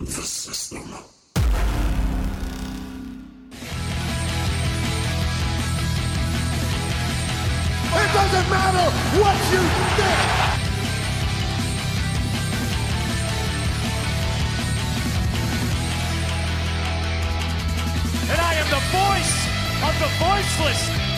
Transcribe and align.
the 0.00 0.22
system. 0.22 0.78
It 7.92 8.12
doesn't 8.14 8.50
matter 8.50 8.90
what 9.20 9.36
you 9.52 9.60
think. 9.96 10.40
and 18.30 18.40
I 18.40 18.54
am 18.54 18.68
the 18.70 18.82
voice 18.94 19.36
of 19.82 19.94
the 19.98 20.08
voiceless. 20.24 21.09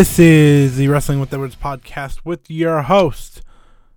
This 0.00 0.18
is 0.18 0.76
the 0.78 0.88
Wrestling 0.88 1.20
with 1.20 1.30
Edwards 1.30 1.56
podcast 1.56 2.20
with 2.24 2.50
your 2.50 2.80
host, 2.80 3.42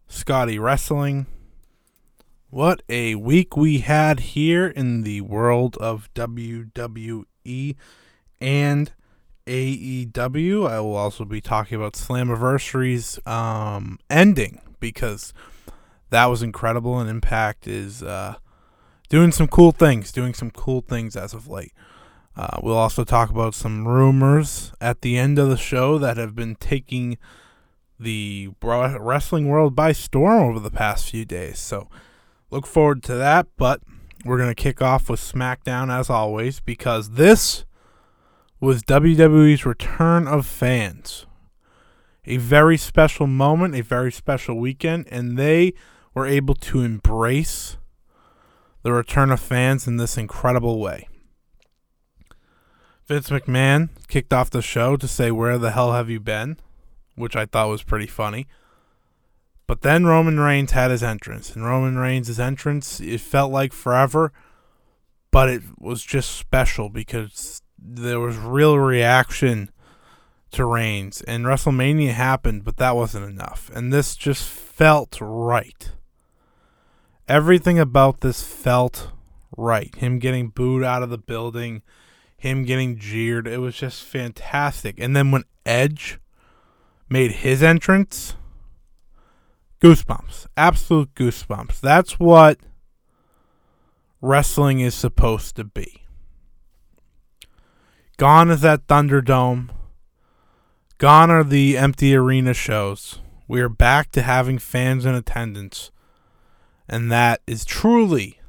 Scotty 0.05 0.59
Wrestling. 0.59 1.27
What 2.49 2.83
a 2.89 3.15
week 3.15 3.55
we 3.55 3.77
had 3.77 4.19
here 4.19 4.67
in 4.67 5.03
the 5.03 5.21
world 5.21 5.77
of 5.77 6.13
WWE 6.13 7.77
and 8.41 8.91
AEW. 9.47 10.69
I 10.69 10.81
will 10.81 10.97
also 10.97 11.23
be 11.23 11.39
talking 11.39 11.77
about 11.77 11.93
Slammiversary's 11.93 13.25
um, 13.25 13.97
ending 14.09 14.59
because 14.81 15.33
that 16.09 16.25
was 16.25 16.43
incredible 16.43 16.99
and 16.99 17.09
Impact 17.09 17.65
is 17.65 18.03
uh, 18.03 18.35
doing 19.07 19.31
some 19.31 19.47
cool 19.47 19.71
things, 19.71 20.11
doing 20.11 20.33
some 20.33 20.51
cool 20.51 20.81
things 20.81 21.15
as 21.15 21.33
of 21.33 21.47
late. 21.47 21.71
Uh, 22.35 22.57
we'll 22.61 22.77
also 22.77 23.03
talk 23.03 23.29
about 23.29 23.53
some 23.53 23.87
rumors 23.87 24.71
at 24.81 25.01
the 25.01 25.17
end 25.17 25.37
of 25.37 25.49
the 25.49 25.57
show 25.57 25.97
that 25.99 26.17
have 26.17 26.35
been 26.35 26.55
taking 26.55 27.17
the 27.99 28.49
wrestling 28.61 29.47
world 29.47 29.75
by 29.75 29.91
storm 29.91 30.43
over 30.43 30.59
the 30.59 30.71
past 30.71 31.09
few 31.09 31.25
days. 31.25 31.59
So 31.59 31.89
look 32.49 32.65
forward 32.65 33.03
to 33.03 33.15
that. 33.15 33.47
But 33.57 33.81
we're 34.25 34.37
going 34.37 34.49
to 34.49 34.55
kick 34.55 34.81
off 34.81 35.09
with 35.09 35.19
SmackDown 35.19 35.91
as 35.91 36.09
always 36.09 36.59
because 36.59 37.11
this 37.11 37.65
was 38.59 38.83
WWE's 38.83 39.65
return 39.65 40.27
of 40.27 40.45
fans. 40.45 41.25
A 42.25 42.37
very 42.37 42.77
special 42.77 43.27
moment, 43.27 43.75
a 43.75 43.81
very 43.81 44.11
special 44.11 44.57
weekend, 44.57 45.07
and 45.11 45.37
they 45.37 45.73
were 46.13 46.25
able 46.25 46.55
to 46.55 46.81
embrace 46.81 47.77
the 48.81 48.93
return 48.93 49.31
of 49.31 49.41
fans 49.41 49.87
in 49.87 49.97
this 49.97 50.17
incredible 50.17 50.79
way. 50.79 51.09
Vince 53.07 53.29
McMahon 53.29 53.89
kicked 54.07 54.33
off 54.33 54.49
the 54.49 54.61
show 54.61 54.95
to 54.97 55.07
say, 55.07 55.31
Where 55.31 55.57
the 55.57 55.71
hell 55.71 55.93
have 55.93 56.09
you 56.09 56.19
been? 56.19 56.57
which 57.15 57.35
I 57.35 57.45
thought 57.45 57.69
was 57.69 57.83
pretty 57.83 58.07
funny. 58.07 58.47
But 59.67 59.81
then 59.81 60.05
Roman 60.05 60.39
Reigns 60.39 60.71
had 60.71 60.91
his 60.91 61.03
entrance, 61.03 61.55
and 61.55 61.65
Roman 61.65 61.97
Reigns' 61.97 62.39
entrance, 62.39 62.99
it 62.99 63.21
felt 63.21 63.51
like 63.51 63.71
forever, 63.71 64.33
but 65.31 65.49
it 65.49 65.63
was 65.79 66.03
just 66.03 66.31
special 66.31 66.89
because 66.89 67.61
there 67.77 68.19
was 68.19 68.37
real 68.37 68.77
reaction 68.77 69.69
to 70.51 70.65
Reigns, 70.65 71.21
and 71.21 71.45
WrestleMania 71.45 72.11
happened, 72.11 72.63
but 72.63 72.77
that 72.77 72.95
wasn't 72.95 73.25
enough. 73.29 73.71
And 73.73 73.91
this 73.91 74.15
just 74.15 74.47
felt 74.47 75.17
right. 75.21 75.91
Everything 77.27 77.79
about 77.79 78.19
this 78.19 78.43
felt 78.43 79.11
right. 79.57 79.95
Him 79.95 80.19
getting 80.19 80.49
booed 80.49 80.83
out 80.83 81.03
of 81.03 81.09
the 81.09 81.17
building, 81.17 81.81
him 82.43 82.65
getting 82.65 82.97
jeered, 82.99 83.47
it 83.47 83.59
was 83.59 83.73
just 83.73 84.03
fantastic. 84.03 84.99
And 84.99 85.15
then 85.15 85.31
when 85.31 85.45
Edge 85.65 86.19
made 87.07 87.31
his 87.31 87.63
entrance, 87.63 88.35
goosebumps. 89.81 90.47
Absolute 90.57 91.15
goosebumps. 91.15 91.79
That's 91.79 92.19
what 92.19 92.59
wrestling 94.19 94.81
is 94.81 94.93
supposed 94.93 95.55
to 95.55 95.63
be. 95.63 96.03
Gone 98.17 98.51
is 98.51 98.59
that 98.59 98.87
Thunderdome. 98.87 99.69
Gone 100.97 101.31
are 101.31 101.45
the 101.45 101.77
empty 101.77 102.13
arena 102.13 102.53
shows. 102.53 103.19
We 103.47 103.61
are 103.61 103.69
back 103.69 104.11
to 104.11 104.21
having 104.21 104.59
fans 104.59 105.05
in 105.05 105.15
attendance. 105.15 105.91
And 106.89 107.09
that 107.09 107.39
is 107.47 107.63
truly, 107.63 108.41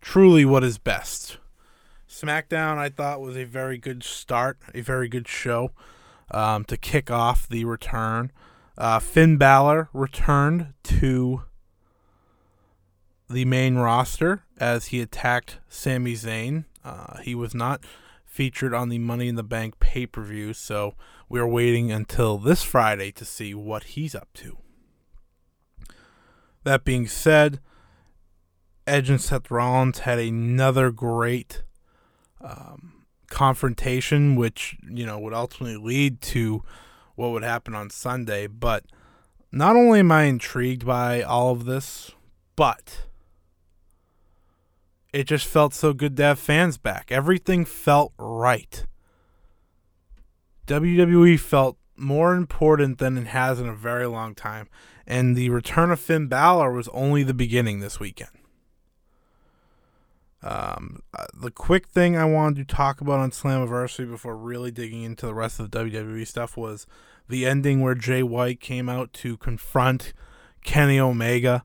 truly 0.00 0.44
what 0.44 0.64
is 0.64 0.78
best. 0.78 1.38
SmackDown, 2.16 2.78
I 2.78 2.88
thought, 2.88 3.20
was 3.20 3.36
a 3.36 3.44
very 3.44 3.76
good 3.76 4.02
start, 4.02 4.58
a 4.74 4.80
very 4.80 5.06
good 5.06 5.28
show 5.28 5.72
um, 6.30 6.64
to 6.64 6.78
kick 6.78 7.10
off 7.10 7.46
the 7.46 7.66
return. 7.66 8.32
Uh, 8.78 9.00
Finn 9.00 9.36
Balor 9.36 9.90
returned 9.92 10.72
to 10.84 11.42
the 13.28 13.44
main 13.44 13.74
roster 13.74 14.44
as 14.58 14.86
he 14.86 15.02
attacked 15.02 15.58
Sami 15.68 16.14
Zayn. 16.14 16.64
Uh, 16.82 17.18
he 17.18 17.34
was 17.34 17.54
not 17.54 17.84
featured 18.24 18.72
on 18.72 18.88
the 18.88 18.98
Money 18.98 19.28
in 19.28 19.34
the 19.34 19.42
Bank 19.42 19.78
pay 19.78 20.06
per 20.06 20.22
view, 20.22 20.54
so 20.54 20.94
we're 21.28 21.46
waiting 21.46 21.92
until 21.92 22.38
this 22.38 22.62
Friday 22.62 23.12
to 23.12 23.26
see 23.26 23.52
what 23.52 23.84
he's 23.84 24.14
up 24.14 24.28
to. 24.34 24.56
That 26.64 26.82
being 26.82 27.08
said, 27.08 27.60
Edge 28.86 29.10
and 29.10 29.20
Seth 29.20 29.50
Rollins 29.50 30.00
had 30.00 30.18
another 30.18 30.90
great 30.90 31.62
um, 32.40 33.06
confrontation, 33.28 34.36
which 34.36 34.76
you 34.88 35.06
know 35.06 35.18
would 35.18 35.34
ultimately 35.34 35.76
lead 35.76 36.20
to 36.20 36.62
what 37.14 37.30
would 37.30 37.42
happen 37.42 37.74
on 37.74 37.90
Sunday. 37.90 38.46
But 38.46 38.84
not 39.52 39.76
only 39.76 40.00
am 40.00 40.12
I 40.12 40.24
intrigued 40.24 40.86
by 40.86 41.22
all 41.22 41.52
of 41.52 41.64
this, 41.64 42.12
but 42.56 43.06
it 45.12 45.24
just 45.24 45.46
felt 45.46 45.72
so 45.72 45.92
good 45.92 46.16
to 46.16 46.22
have 46.22 46.38
fans 46.38 46.78
back. 46.78 47.10
Everything 47.10 47.64
felt 47.64 48.12
right. 48.18 48.86
WWE 50.66 51.38
felt 51.38 51.78
more 51.96 52.34
important 52.34 52.98
than 52.98 53.16
it 53.16 53.28
has 53.28 53.60
in 53.60 53.68
a 53.68 53.74
very 53.74 54.06
long 54.06 54.34
time, 54.34 54.68
and 55.06 55.36
the 55.36 55.48
return 55.50 55.90
of 55.90 56.00
Finn 56.00 56.26
Balor 56.26 56.72
was 56.72 56.88
only 56.88 57.22
the 57.22 57.32
beginning 57.32 57.80
this 57.80 57.98
weekend. 58.00 58.30
Um, 60.42 61.02
uh, 61.16 61.26
the 61.34 61.50
quick 61.50 61.88
thing 61.88 62.16
I 62.16 62.24
wanted 62.24 62.68
to 62.68 62.74
talk 62.74 63.00
about 63.00 63.20
on 63.20 63.30
Slammiversary 63.30 64.08
before 64.08 64.36
really 64.36 64.70
digging 64.70 65.02
into 65.02 65.26
the 65.26 65.34
rest 65.34 65.58
of 65.58 65.70
the 65.70 65.78
WWE 65.78 66.26
stuff 66.26 66.56
was 66.56 66.86
the 67.28 67.46
ending 67.46 67.80
where 67.80 67.94
Jay 67.94 68.22
White 68.22 68.60
came 68.60 68.88
out 68.88 69.12
to 69.14 69.36
confront 69.36 70.12
Kenny 70.64 71.00
Omega. 71.00 71.64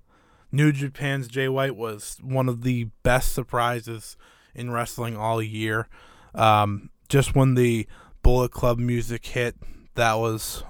New 0.51 0.71
Japan's 0.71 1.27
Jay 1.27 1.47
White 1.47 1.75
was 1.75 2.17
one 2.21 2.49
of 2.49 2.63
the 2.63 2.85
best 3.03 3.33
surprises 3.33 4.17
in 4.53 4.71
wrestling 4.71 5.15
all 5.15 5.41
year. 5.41 5.87
Um, 6.33 6.89
just 7.09 7.35
when 7.35 7.55
the 7.55 7.87
Bullet 8.23 8.51
Club 8.51 8.79
music 8.79 9.25
hit, 9.25 9.55
that 9.95 10.15
was 10.15 10.63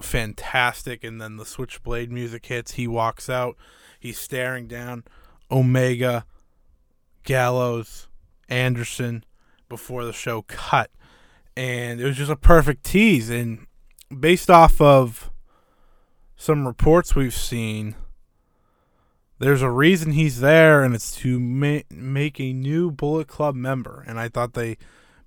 fantastic. 0.00 1.04
And 1.04 1.20
then 1.20 1.36
the 1.36 1.44
Switchblade 1.44 2.10
music 2.10 2.46
hits. 2.46 2.72
He 2.72 2.86
walks 2.86 3.28
out. 3.28 3.56
He's 3.98 4.18
staring 4.18 4.66
down 4.66 5.04
Omega, 5.50 6.24
Gallows, 7.24 8.08
Anderson 8.48 9.24
before 9.68 10.04
the 10.04 10.12
show 10.12 10.42
cut. 10.42 10.90
And 11.56 12.00
it 12.00 12.04
was 12.04 12.16
just 12.16 12.30
a 12.30 12.36
perfect 12.36 12.84
tease. 12.84 13.30
And 13.30 13.66
based 14.16 14.50
off 14.50 14.80
of 14.80 15.30
some 16.36 16.66
reports 16.66 17.14
we've 17.14 17.34
seen, 17.34 17.94
there's 19.38 19.62
a 19.62 19.70
reason 19.70 20.12
he's 20.12 20.40
there, 20.40 20.82
and 20.82 20.94
it's 20.94 21.16
to 21.16 21.40
ma- 21.40 21.80
make 21.90 22.38
a 22.38 22.52
new 22.52 22.90
Bullet 22.90 23.26
Club 23.26 23.54
member. 23.54 24.04
And 24.06 24.20
I 24.20 24.28
thought 24.28 24.52
they 24.52 24.76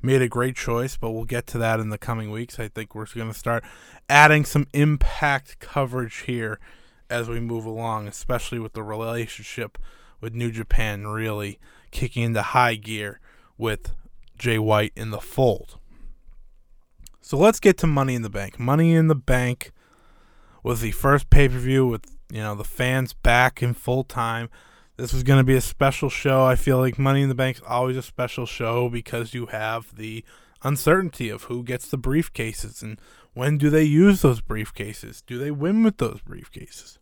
made 0.02 0.22
a 0.22 0.28
great 0.28 0.56
choice, 0.56 0.98
but 0.98 1.12
we'll 1.12 1.24
get 1.24 1.48
to 1.48 1.58
that 1.58 1.80
in 1.80 1.90
the 1.90 1.98
coming 1.98 2.30
weeks. 2.30 2.60
I 2.60 2.68
think 2.68 2.94
we're 2.94 3.06
going 3.06 3.32
to 3.32 3.38
start 3.38 3.64
adding 4.10 4.46
some 4.46 4.68
impact 4.74 5.60
coverage 5.60 6.22
here 6.22 6.60
as 7.10 7.30
we 7.30 7.40
move 7.40 7.66
along, 7.66 8.08
especially 8.08 8.60
with 8.60 8.74
the 8.74 8.84
relationship 8.84 9.78
with 10.24 10.34
New 10.34 10.52
Japan 10.52 11.06
really 11.06 11.60
kicking 11.92 12.24
into 12.24 12.42
high 12.42 12.76
gear 12.76 13.20
with 13.58 13.94
Jay 14.38 14.58
White 14.58 14.94
in 14.96 15.12
the 15.12 15.20
fold. 15.20 15.78
So 17.20 17.38
let's 17.38 17.60
get 17.60 17.78
to 17.80 17.88
Money 17.88 18.16
in 18.16 18.22
the 18.22 18.30
Bank. 18.30 18.58
Money 18.58 18.96
in 18.96 19.10
the 19.10 19.16
Bank 19.16 19.74
was 20.64 20.80
the 20.80 20.92
first 20.92 21.30
pay 21.30 21.50
per 21.50 21.58
view 21.58 21.86
with 21.86 22.06
you 22.32 22.40
know 22.40 22.56
the 22.56 22.64
fans 22.64 23.14
back 23.14 23.62
in 23.62 23.74
full 23.74 24.06
time. 24.06 24.50
This 24.96 25.12
was 25.12 25.24
going 25.24 25.40
to 25.40 25.44
be 25.44 25.56
a 25.56 25.62
special 25.62 26.10
show. 26.10 26.46
I 26.46 26.56
feel 26.56 26.78
like 26.78 26.98
Money 26.98 27.22
in 27.22 27.30
the 27.30 27.36
Bank 27.36 27.58
is 27.58 27.64
always 27.68 27.98
a 27.98 28.02
special 28.02 28.46
show 28.46 28.90
because 28.90 29.34
you 29.34 29.48
have 29.48 29.94
the 29.98 30.24
uncertainty 30.64 31.30
of 31.30 31.44
who 31.44 31.64
gets 31.64 31.90
the 31.90 31.98
briefcases 31.98 32.82
and 32.82 32.98
when 33.34 33.58
do 33.58 33.70
they 33.70 33.84
use 33.84 34.22
those 34.22 34.42
briefcases? 34.42 35.22
Do 35.26 35.38
they 35.38 35.52
win 35.52 35.84
with 35.84 35.98
those 35.98 36.22
briefcases? 36.22 37.00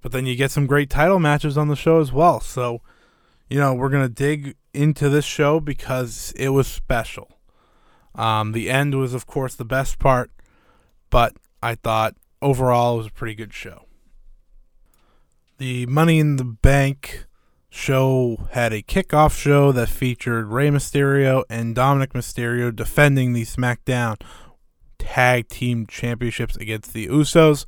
But 0.00 0.12
then 0.12 0.26
you 0.26 0.36
get 0.36 0.50
some 0.50 0.66
great 0.66 0.90
title 0.90 1.18
matches 1.18 1.58
on 1.58 1.68
the 1.68 1.76
show 1.76 2.00
as 2.00 2.12
well. 2.12 2.40
So, 2.40 2.80
you 3.48 3.58
know, 3.58 3.74
we're 3.74 3.88
going 3.88 4.06
to 4.06 4.12
dig 4.12 4.56
into 4.72 5.08
this 5.08 5.24
show 5.24 5.60
because 5.60 6.32
it 6.36 6.50
was 6.50 6.66
special. 6.66 7.38
Um, 8.14 8.52
the 8.52 8.70
end 8.70 8.94
was, 8.94 9.14
of 9.14 9.26
course, 9.26 9.54
the 9.54 9.64
best 9.64 9.98
part, 9.98 10.30
but 11.10 11.34
I 11.62 11.74
thought 11.74 12.14
overall 12.42 12.94
it 12.94 12.98
was 12.98 13.06
a 13.08 13.12
pretty 13.12 13.34
good 13.34 13.52
show. 13.52 13.86
The 15.58 15.86
Money 15.86 16.18
in 16.18 16.36
the 16.36 16.44
Bank 16.44 17.26
show 17.70 18.48
had 18.52 18.72
a 18.72 18.82
kickoff 18.82 19.36
show 19.36 19.72
that 19.72 19.88
featured 19.88 20.46
Rey 20.46 20.68
Mysterio 20.68 21.44
and 21.50 21.76
Dominik 21.76 22.12
Mysterio 22.12 22.74
defending 22.74 23.32
the 23.32 23.44
SmackDown 23.44 24.20
Tag 24.98 25.48
Team 25.48 25.86
Championships 25.86 26.56
against 26.56 26.92
the 26.92 27.08
Usos. 27.08 27.66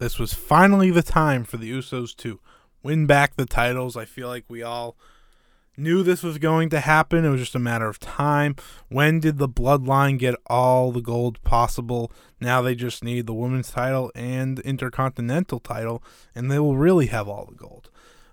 This 0.00 0.18
was 0.18 0.32
finally 0.32 0.90
the 0.90 1.02
time 1.02 1.44
for 1.44 1.58
the 1.58 1.70
Usos 1.70 2.16
to 2.16 2.40
win 2.82 3.04
back 3.04 3.36
the 3.36 3.44
titles. 3.44 3.98
I 3.98 4.06
feel 4.06 4.28
like 4.28 4.46
we 4.48 4.62
all 4.62 4.96
knew 5.76 6.02
this 6.02 6.22
was 6.22 6.38
going 6.38 6.70
to 6.70 6.80
happen. 6.80 7.22
It 7.22 7.28
was 7.28 7.40
just 7.40 7.54
a 7.54 7.58
matter 7.58 7.86
of 7.86 8.00
time. 8.00 8.56
When 8.88 9.20
did 9.20 9.36
the 9.36 9.48
bloodline 9.48 10.18
get 10.18 10.36
all 10.46 10.90
the 10.90 11.02
gold 11.02 11.42
possible? 11.42 12.10
Now 12.40 12.62
they 12.62 12.74
just 12.74 13.04
need 13.04 13.26
the 13.26 13.34
women's 13.34 13.72
title 13.72 14.10
and 14.14 14.58
intercontinental 14.60 15.60
title, 15.60 16.02
and 16.34 16.50
they 16.50 16.58
will 16.58 16.78
really 16.78 17.08
have 17.08 17.28
all 17.28 17.44
the 17.44 17.54
gold. 17.54 17.90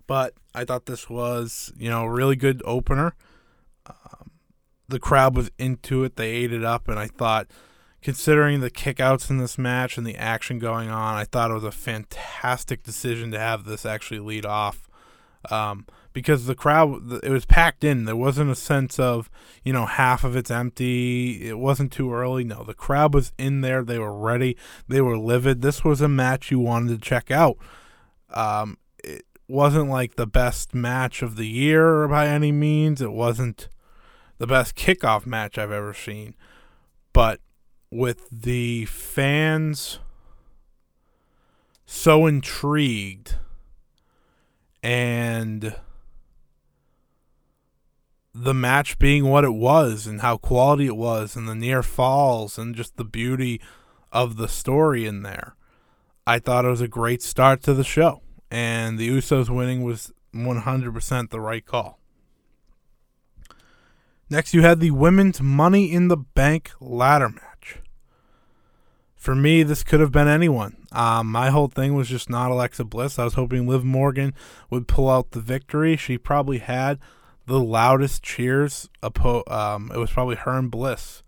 But 0.07 0.35
I 0.55 0.63
thought 0.63 0.85
this 0.85 1.09
was, 1.09 1.73
you 1.77 1.89
know, 1.89 2.03
a 2.03 2.09
really 2.09 2.37
good 2.37 2.61
opener. 2.63 3.13
Um, 3.85 4.31
the 4.87 4.99
crowd 4.99 5.35
was 5.35 5.51
into 5.57 6.05
it. 6.05 6.15
They 6.15 6.29
ate 6.29 6.53
it 6.53 6.63
up, 6.63 6.87
and 6.87 6.97
I 6.97 7.07
thought, 7.07 7.47
considering 8.07 8.62
the 8.62 8.71
kickouts 8.71 9.30
in 9.30 9.38
this 9.38 9.57
match 9.57 9.98
and 9.98 10.07
the 10.07 10.15
action 10.15 10.59
going 10.59 10.89
on, 10.89 11.15
I 11.15 11.25
thought 11.25 11.51
it 11.51 11.56
was 11.56 11.65
a 11.65 11.74
fantastic 11.74 12.81
decision 12.81 13.31
to 13.31 13.38
have 13.38 13.65
this 13.65 13.86
actually 13.86 14.21
lead 14.21 14.45
off. 14.45 14.88
Um, 15.51 15.86
because 16.13 16.45
the 16.45 16.56
crowd 16.56 17.21
it 17.21 17.30
was 17.30 17.45
packed 17.45 17.83
in. 17.83 18.06
There 18.06 18.15
wasn't 18.15 18.50
a 18.50 18.56
sense 18.56 18.98
of 18.98 19.30
you 19.62 19.74
know 19.74 19.86
half 19.86 20.24
of 20.24 20.38
it's 20.38 20.50
empty. 20.50 21.50
It 21.50 21.59
wasn't 21.59 21.92
too 21.92 22.13
early. 22.13 22.45
No, 22.45 22.63
the 22.63 22.74
crowd 22.74 23.13
was 23.13 23.33
in 23.38 23.59
there. 23.59 23.83
They 23.83 24.00
were 24.00 24.18
ready. 24.18 24.56
They 24.88 25.01
were 25.01 25.18
livid. 25.18 25.62
This 25.62 25.83
was 25.83 26.00
a 26.00 26.07
match 26.07 26.50
you 26.50 26.60
wanted 26.60 27.01
to 27.01 27.06
check 27.06 27.30
out. 27.30 27.57
Um, 28.30 28.77
it 29.03 29.25
wasn't 29.50 29.89
like 29.89 30.15
the 30.15 30.25
best 30.25 30.74
match 30.74 31.21
of 31.21 31.36
the 31.36 31.48
year 31.48 32.07
by 32.07 32.30
any 32.30 32.53
means. 32.53 33.01
It 33.01 33.12
wasn't 33.12 33.68
the 34.38 34.48
best 34.48 34.77
kickoff 34.77 35.25
match 35.25 35.57
I've 35.57 35.74
ever 35.74 35.94
seen, 35.94 36.36
but 37.12 37.42
with 37.89 38.28
the 38.31 38.86
fans 38.86 40.00
so 41.86 42.25
intrigued 42.25 43.36
and 44.84 45.75
the 48.34 48.54
match 48.54 49.00
being 49.00 49.25
what 49.25 49.44
it 49.44 49.54
was 49.54 50.06
and 50.06 50.22
how 50.22 50.38
quality 50.38 50.86
it 50.86 50.98
was 50.98 51.36
and 51.36 51.48
the 51.48 51.56
near 51.56 51.81
falls 51.81 52.57
and 52.57 52.75
just 52.75 52.98
the 52.98 53.04
beauty 53.04 53.60
of 54.12 54.38
the 54.38 54.48
story 54.48 55.06
in 55.06 55.24
there. 55.24 55.56
I 56.25 56.39
thought 56.39 56.66
it 56.66 56.69
was 56.69 56.81
a 56.81 56.88
great 56.88 57.22
start 57.24 57.63
to 57.63 57.74
the 57.74 57.84
show 57.84 58.22
and 58.51 58.98
the 58.98 59.10
Usos 59.10 59.50
winning 59.50 59.84
was 59.84 60.12
100% 60.36 61.30
the 61.30 61.39
right 61.39 61.66
call. 61.66 62.00
Next, 64.30 64.54
you 64.54 64.62
had 64.62 64.81
the 64.81 64.92
women's 64.92 65.42
Money 65.42 65.92
in 65.92 66.10
the 66.10 66.18
Bank 66.18 66.72
ladder 66.81 67.30
match. 67.30 67.56
For 69.17 69.35
me, 69.35 69.63
this 69.63 69.83
could 69.83 69.99
have 69.99 70.11
been 70.11 70.27
anyone. 70.27 70.87
Um, 70.91 71.27
my 71.27 71.49
whole 71.49 71.67
thing 71.67 71.95
was 71.95 72.07
just 72.07 72.29
not 72.29 72.51
Alexa 72.51 72.85
Bliss. 72.85 73.19
I 73.19 73.23
was 73.23 73.33
hoping 73.33 73.67
Liv 73.67 73.83
Morgan 73.83 74.33
would 74.69 74.87
pull 74.87 75.09
out 75.09 75.31
the 75.31 75.41
victory. 75.41 75.97
She 75.97 76.17
probably 76.17 76.59
had 76.59 76.99
the 77.47 77.59
loudest 77.59 78.21
cheers. 78.23 78.89
Um, 79.01 79.91
it 79.93 79.97
was 79.97 80.11
probably 80.11 80.35
her 80.35 80.57
and 80.57 80.69
Bliss 80.69 81.23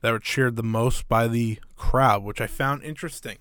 that 0.00 0.10
were 0.10 0.18
cheered 0.18 0.56
the 0.56 0.62
most 0.62 1.08
by 1.08 1.28
the 1.28 1.58
crowd, 1.76 2.22
which 2.22 2.40
I 2.40 2.46
found 2.46 2.82
interesting. 2.82 3.38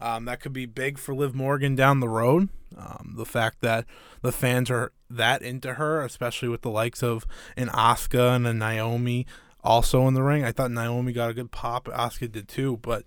Um, 0.00 0.24
that 0.24 0.40
could 0.40 0.52
be 0.52 0.66
big 0.66 0.96
for 0.98 1.14
Liv 1.14 1.34
Morgan 1.34 1.74
down 1.74 2.00
the 2.00 2.08
road. 2.08 2.48
Um, 2.76 3.14
the 3.16 3.26
fact 3.26 3.60
that 3.60 3.84
the 4.22 4.32
fans 4.32 4.70
are 4.70 4.92
that 5.10 5.42
into 5.42 5.74
her, 5.74 6.02
especially 6.02 6.48
with 6.48 6.62
the 6.62 6.70
likes 6.70 7.02
of 7.02 7.26
an 7.56 7.68
Asuka 7.68 8.36
and 8.36 8.46
a 8.46 8.54
Naomi 8.54 9.26
also 9.62 10.06
in 10.06 10.14
the 10.14 10.22
ring. 10.22 10.44
I 10.44 10.52
thought 10.52 10.70
Naomi 10.70 11.12
got 11.12 11.30
a 11.30 11.34
good 11.34 11.50
pop. 11.50 11.86
Asuka 11.86 12.30
did 12.30 12.48
too, 12.48 12.78
but 12.82 13.04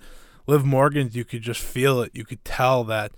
Liv 0.48 0.66
Morgan, 0.66 1.10
you 1.12 1.26
could 1.26 1.42
just 1.42 1.62
feel 1.62 2.02
it. 2.02 2.12
You 2.14 2.26
could 2.26 2.44
tell 2.44 2.84
that 2.86 3.12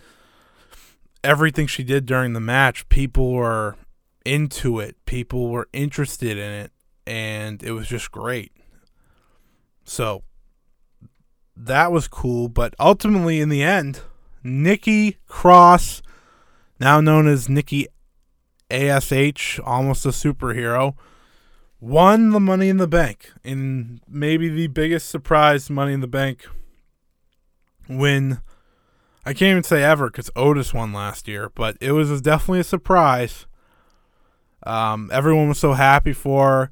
everything 1.24 1.68
she 1.68 1.84
did 1.84 2.06
during 2.06 2.34
the 2.34 2.40
match, 2.40 2.88
people 2.90 3.32
were 3.34 3.76
into 4.24 4.80
it. 4.80 4.96
People 5.06 5.50
were 5.50 5.68
interested 5.74 6.38
in 6.38 6.52
it, 6.52 6.72
and 7.06 7.62
it 7.64 7.72
was 7.72 7.88
just 7.88 8.12
great. 8.12 8.52
So 9.84 10.24
that 11.56 11.92
was 11.92 12.08
cool. 12.08 12.48
But 12.48 12.76
ultimately, 12.80 13.42
in 13.42 13.50
the 13.50 13.64
end, 13.64 14.02
Nikki 14.44 15.18
Cross, 15.28 16.02
now 16.80 17.02
known 17.02 17.28
as 17.28 17.50
Nikki 17.50 17.88
ASH, 18.70 19.60
almost 19.60 20.06
a 20.06 20.10
superhero, 20.10 20.96
won 21.86 22.32
the 22.32 22.40
Money 22.40 22.68
in 22.68 22.78
the 22.78 22.88
Bank 22.88 23.32
in 23.44 24.02
maybe 24.08 24.50
the 24.50 24.68
biggest 24.68 25.08
surprise 25.08 25.70
Money 25.70 25.94
in 25.94 26.02
the 26.02 26.08
Bank 26.08 26.46
win. 27.88 28.40
I 29.24 29.34
can't 29.34 29.52
even 29.52 29.64
say 29.64 29.84
ever 29.84 30.08
because 30.08 30.32
Otis 30.36 30.74
won 30.74 30.94
last 30.94 31.28
year, 31.28 31.52
but 31.54 31.78
it 31.80 31.92
was 31.92 32.22
definitely 32.22 32.62
a 32.62 32.64
surprise. 32.64 33.46
Um, 34.64 35.12
everyone 35.14 35.48
was 35.48 35.60
so 35.60 35.74
happy 35.74 36.14
for 36.14 36.50
her. 36.50 36.72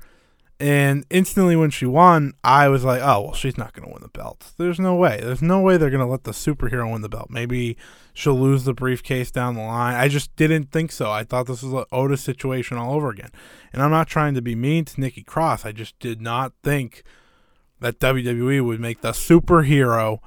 And 0.60 1.06
instantly 1.10 1.56
when 1.56 1.70
she 1.70 1.86
won, 1.86 2.34
I 2.44 2.68
was 2.70 2.84
like, 2.84 3.02
oh, 3.02 3.22
well, 3.22 3.34
she's 3.34 3.58
not 3.58 3.74
going 3.74 3.88
to 3.88 3.94
win 3.94 4.02
the 4.02 4.08
belt. 4.08 4.54
There's 4.58 4.80
no 4.80 4.96
way. 4.96 5.20
There's 5.22 5.42
no 5.42 5.60
way 5.60 5.78
they're 5.78 5.90
going 5.90 6.06
to 6.06 6.12
let 6.12 6.24
the 6.24 6.32
superhero 6.32 6.92
win 6.92 7.02
the 7.02 7.10
belt. 7.10 7.30
Maybe 7.30 7.78
she'll 8.14 8.40
lose 8.40 8.64
the 8.64 8.74
briefcase 8.74 9.32
down 9.32 9.56
the 9.56 9.62
line. 9.62 9.96
I 9.96 10.08
just 10.08 10.36
didn't 10.36 10.72
think 10.72 10.92
so. 10.92 11.12
I 11.12 11.24
thought 11.24 11.48
this 11.48 11.64
was 11.64 11.74
an 11.74 11.86
Otis 11.92 12.22
situation 12.22 12.78
all 12.78 12.94
over 12.94 13.10
again. 13.10 13.32
And 13.72 13.82
I'm 13.82 13.92
not 13.92 14.08
trying 14.08 14.36
to 14.36 14.42
be 14.42 14.56
mean 14.56 14.86
to 14.86 15.02
Nikki 15.02 15.24
Cross. 15.24 15.66
I 15.66 15.72
just 15.72 15.98
did 16.00 16.22
not 16.22 16.54
think 16.64 17.04
that 17.80 18.00
WWE 18.00 18.64
would 18.64 18.80
make 18.80 19.02
the 19.02 19.12
superhero 19.12 20.20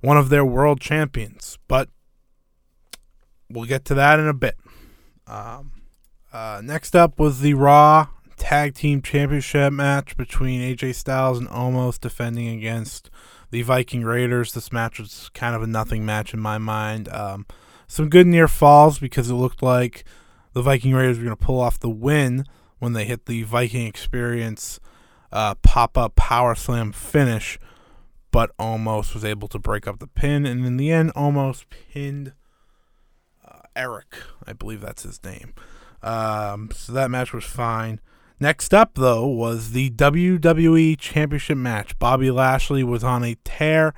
one 0.00 0.16
of 0.16 0.28
their 0.28 0.44
world 0.44 0.80
champions. 0.80 1.58
But 1.68 1.88
we'll 3.50 3.66
get 3.66 3.84
to 3.86 3.94
that 3.94 4.18
in 4.18 4.28
a 4.28 4.34
bit. 4.34 4.56
Um, 5.26 5.72
uh, 6.32 6.62
next 6.64 6.96
up 6.96 7.18
was 7.18 7.40
the 7.40 7.54
Raw 7.54 8.08
Tag 8.36 8.74
Team 8.74 9.02
Championship 9.02 9.72
match 9.72 10.16
between 10.16 10.60
AJ 10.60 10.94
Styles 10.94 11.38
and 11.38 11.48
Omos 11.48 12.00
defending 12.00 12.48
against 12.48 13.10
the 13.52 13.62
Viking 13.62 14.02
Raiders. 14.02 14.52
This 14.52 14.72
match 14.72 14.98
was 14.98 15.30
kind 15.34 15.54
of 15.54 15.62
a 15.62 15.66
nothing 15.68 16.04
match 16.04 16.34
in 16.34 16.40
my 16.40 16.58
mind. 16.58 17.08
Um, 17.10 17.46
some 17.86 18.08
good 18.08 18.26
near 18.26 18.48
falls 18.48 18.98
because 18.98 19.30
it 19.30 19.34
looked 19.34 19.62
like 19.62 20.04
the 20.54 20.62
Viking 20.62 20.94
Raiders 20.94 21.18
were 21.18 21.24
going 21.24 21.36
to 21.36 21.44
pull 21.44 21.60
off 21.60 21.78
the 21.78 21.90
win 21.90 22.46
when 22.80 22.94
they 22.94 23.04
hit 23.04 23.26
the 23.26 23.44
Viking 23.44 23.86
Experience 23.86 24.80
uh, 25.30 25.54
pop 25.56 25.96
up 25.96 26.16
power 26.16 26.54
slam 26.54 26.92
finish, 26.92 27.58
but 28.30 28.56
Omos 28.58 29.14
was 29.14 29.24
able 29.24 29.48
to 29.48 29.58
break 29.58 29.86
up 29.86 29.98
the 29.98 30.06
pin, 30.06 30.44
and 30.46 30.64
in 30.66 30.76
the 30.76 30.90
end, 30.90 31.12
Omos 31.14 31.64
pinned 31.68 32.32
uh, 33.46 33.60
Erik. 33.74 34.16
I 34.46 34.52
believe 34.52 34.80
that's 34.80 35.02
his 35.02 35.22
name. 35.24 35.54
Um, 36.02 36.70
so 36.74 36.92
that 36.92 37.10
match 37.10 37.32
was 37.32 37.44
fine. 37.44 38.00
Next 38.42 38.74
up, 38.74 38.96
though, 38.96 39.24
was 39.24 39.70
the 39.70 39.90
WWE 39.90 40.98
Championship 40.98 41.56
match. 41.56 41.96
Bobby 42.00 42.28
Lashley 42.28 42.82
was 42.82 43.04
on 43.04 43.22
a 43.22 43.36
tear 43.44 43.94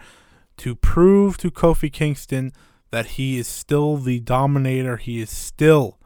to 0.58 0.74
prove 0.74 1.38
to 1.38 1.50
Kofi 1.50 1.90
Kingston 1.90 2.52
that 2.90 3.06
he 3.06 3.38
is 3.38 3.48
still 3.48 3.96
the 3.96 4.20
dominator. 4.20 4.98
He 4.98 5.18
is 5.18 5.30
still 5.30 5.98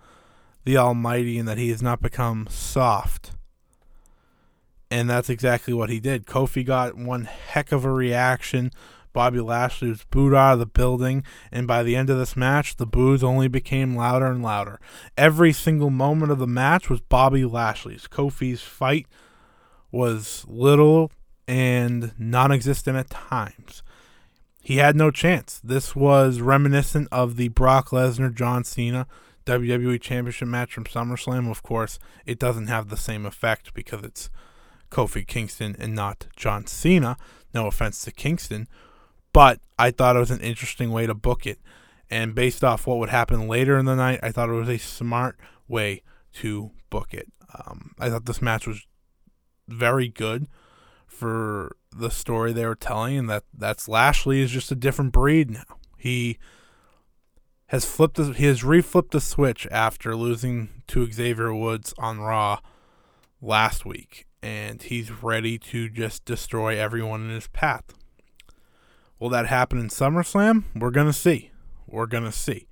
the 0.64 0.76
Almighty 0.76 1.36
and 1.36 1.48
that 1.48 1.58
he 1.58 1.70
has 1.70 1.82
not 1.82 2.00
become 2.00 2.46
soft. 2.48 3.32
And 4.88 5.10
that's 5.10 5.28
exactly 5.28 5.74
what 5.74 5.90
he 5.90 5.98
did. 5.98 6.24
Kofi 6.24 6.64
got 6.64 6.96
one 6.96 7.24
heck 7.24 7.72
of 7.72 7.84
a 7.84 7.90
reaction. 7.90 8.70
Bobby 9.12 9.40
Lashley 9.40 9.88
was 9.88 10.04
booed 10.04 10.34
out 10.34 10.54
of 10.54 10.58
the 10.58 10.66
building, 10.66 11.24
and 11.50 11.66
by 11.66 11.82
the 11.82 11.96
end 11.96 12.10
of 12.10 12.18
this 12.18 12.36
match, 12.36 12.76
the 12.76 12.86
boos 12.86 13.22
only 13.24 13.48
became 13.48 13.96
louder 13.96 14.26
and 14.26 14.42
louder. 14.42 14.80
Every 15.16 15.52
single 15.52 15.90
moment 15.90 16.32
of 16.32 16.38
the 16.38 16.46
match 16.46 16.88
was 16.88 17.00
Bobby 17.00 17.44
Lashley's. 17.44 18.06
Kofi's 18.08 18.62
fight 18.62 19.06
was 19.90 20.44
little 20.48 21.10
and 21.46 22.12
non 22.18 22.52
existent 22.52 22.96
at 22.96 23.10
times. 23.10 23.82
He 24.62 24.76
had 24.76 24.96
no 24.96 25.10
chance. 25.10 25.60
This 25.64 25.96
was 25.96 26.40
reminiscent 26.40 27.08
of 27.10 27.36
the 27.36 27.48
Brock 27.48 27.88
Lesnar 27.88 28.34
John 28.34 28.64
Cena 28.64 29.06
WWE 29.46 29.98
Championship 29.98 30.46
match 30.46 30.74
from 30.74 30.84
SummerSlam. 30.84 31.50
Of 31.50 31.62
course, 31.62 31.98
it 32.26 32.38
doesn't 32.38 32.66
have 32.66 32.88
the 32.88 32.98
same 32.98 33.24
effect 33.24 33.72
because 33.72 34.04
it's 34.04 34.28
Kofi 34.90 35.26
Kingston 35.26 35.74
and 35.78 35.94
not 35.94 36.26
John 36.36 36.66
Cena. 36.66 37.16
No 37.54 37.66
offense 37.66 38.04
to 38.04 38.12
Kingston, 38.12 38.68
but 39.32 39.60
I 39.78 39.90
thought 39.90 40.16
it 40.16 40.20
was 40.20 40.30
an 40.30 40.40
interesting 40.40 40.90
way 40.90 41.06
to 41.06 41.14
book 41.14 41.46
it. 41.46 41.58
And 42.10 42.34
based 42.34 42.64
off 42.64 42.86
what 42.86 42.98
would 42.98 43.10
happen 43.10 43.48
later 43.48 43.76
in 43.78 43.84
the 43.84 43.94
night, 43.94 44.20
I 44.22 44.32
thought 44.32 44.48
it 44.48 44.52
was 44.52 44.68
a 44.68 44.78
smart 44.78 45.38
way 45.68 46.02
to 46.34 46.70
book 46.90 47.12
it. 47.12 47.30
Um, 47.54 47.94
I 47.98 48.08
thought 48.08 48.26
this 48.26 48.42
match 48.42 48.66
was 48.66 48.86
very 49.68 50.08
good 50.08 50.46
for 51.06 51.76
the 51.94 52.10
story 52.10 52.52
they 52.52 52.66
were 52.66 52.74
telling, 52.74 53.18
and 53.18 53.30
that 53.30 53.44
that's 53.52 53.88
Lashley 53.88 54.40
is 54.40 54.50
just 54.50 54.72
a 54.72 54.76
different 54.76 55.12
breed 55.12 55.50
now. 55.50 55.78
He 55.96 56.38
has 57.66 57.84
flipped, 57.84 58.16
the, 58.16 58.32
he 58.32 58.46
has 58.46 58.62
reflipped 58.62 59.10
the 59.10 59.20
switch 59.20 59.66
after 59.70 60.16
losing 60.16 60.82
to 60.88 61.10
Xavier 61.10 61.54
Woods 61.54 61.92
on 61.98 62.20
Raw 62.20 62.60
last 63.42 63.84
week, 63.84 64.26
and 64.42 64.80
he's 64.80 65.10
ready 65.10 65.58
to 65.58 65.88
just 65.88 66.24
destroy 66.24 66.78
everyone 66.78 67.22
in 67.22 67.30
his 67.30 67.48
path. 67.48 67.97
Will 69.18 69.28
that 69.30 69.46
happen 69.46 69.78
in 69.78 69.88
SummerSlam? 69.88 70.64
We're 70.74 70.90
gonna 70.90 71.12
see. 71.12 71.50
We're 71.86 72.06
gonna 72.06 72.32
see. 72.32 72.66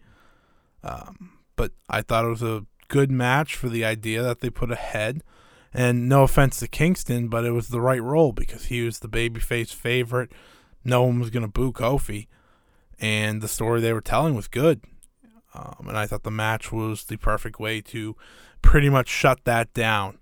Um, 0.82 1.32
but 1.56 1.72
I 1.88 2.02
thought 2.02 2.24
it 2.24 2.28
was 2.28 2.42
a 2.42 2.66
good 2.88 3.10
match 3.10 3.56
for 3.56 3.68
the 3.68 3.84
idea 3.84 4.22
that 4.22 4.40
they 4.40 4.50
put 4.50 4.70
ahead. 4.70 5.22
And 5.74 6.08
no 6.08 6.22
offense 6.22 6.58
to 6.60 6.68
Kingston, 6.68 7.28
but 7.28 7.44
it 7.44 7.50
was 7.50 7.68
the 7.68 7.80
right 7.80 8.02
role 8.02 8.32
because 8.32 8.66
he 8.66 8.82
was 8.82 9.00
the 9.00 9.08
babyface 9.08 9.74
favorite. 9.74 10.32
No 10.84 11.02
one 11.02 11.18
was 11.18 11.30
gonna 11.30 11.48
boo 11.48 11.72
Kofi, 11.72 12.28
and 12.98 13.42
the 13.42 13.48
story 13.48 13.80
they 13.80 13.92
were 13.92 14.00
telling 14.00 14.34
was 14.34 14.48
good. 14.48 14.82
Um, 15.54 15.86
and 15.88 15.98
I 15.98 16.06
thought 16.06 16.22
the 16.22 16.30
match 16.30 16.70
was 16.70 17.04
the 17.04 17.16
perfect 17.16 17.58
way 17.58 17.80
to 17.80 18.14
pretty 18.62 18.90
much 18.90 19.08
shut 19.08 19.44
that 19.44 19.72
down 19.74 20.18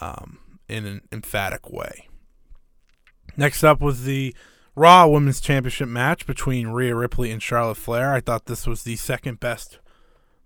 um, 0.00 0.38
in 0.68 0.86
an 0.86 1.02
emphatic 1.12 1.70
way. 1.70 2.08
Next 3.36 3.64
up 3.64 3.80
was 3.80 4.04
the 4.04 4.34
Raw 4.80 5.06
Women's 5.08 5.42
Championship 5.42 5.90
match 5.90 6.24
between 6.24 6.68
Rhea 6.68 6.96
Ripley 6.96 7.30
and 7.30 7.42
Charlotte 7.42 7.76
Flair. 7.76 8.14
I 8.14 8.22
thought 8.22 8.46
this 8.46 8.66
was 8.66 8.82
the 8.82 8.96
second 8.96 9.38
best 9.38 9.78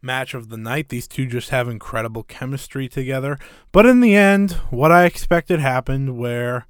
match 0.03 0.35
of 0.35 0.49
the 0.49 0.57
night. 0.57 0.89
These 0.89 1.07
two 1.07 1.27
just 1.27 1.51
have 1.51 1.69
incredible 1.69 2.25
chemistry 2.25 2.89
together. 2.89 3.39
But 3.71 3.87
in 3.87 4.01
the 4.01 4.17
end, 4.17 4.55
what 4.71 4.91
I 4.91 5.05
expected 5.05 5.61
happened 5.61 6.19
where 6.19 6.67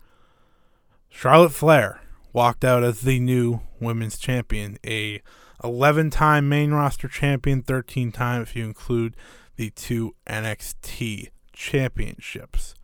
Charlotte 1.09 1.55
Flair 1.55 2.03
walked 2.35 2.67
out 2.67 2.85
as 2.85 3.01
the 3.01 3.19
new 3.19 3.61
women's 3.81 4.19
champion, 4.19 4.77
a 4.85 5.23
11-time 5.63 6.47
main 6.47 6.73
roster 6.73 7.09
champion, 7.09 7.63
13 7.63 8.13
time 8.13 8.43
if 8.43 8.55
you 8.55 8.67
include 8.67 9.17
the 9.57 9.71
two 9.71 10.15
NXT 10.27 11.31
championships. 11.55 12.75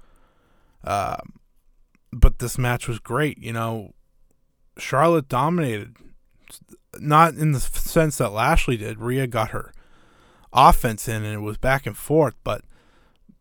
Um, 0.85 1.35
but 2.11 2.39
this 2.39 2.57
match 2.57 2.89
was 2.89 2.99
great. 2.99 3.37
You 3.37 3.53
know, 3.53 3.93
Charlotte 4.79 5.29
dominated, 5.29 5.97
not 6.99 7.35
in 7.35 7.53
the 7.53 7.61
sense 7.61 8.19
that 8.19 8.33
Lashley 8.33 8.77
did. 8.77 9.01
Rhea 9.01 9.27
got 9.27 9.51
her 9.51 9.73
offense 10.53 11.09
in, 11.09 11.25
and 11.25 11.35
it 11.35 11.41
was 11.41 11.59
back 11.59 11.87
and 11.87 11.97
forth. 11.97 12.35
But 12.45 12.63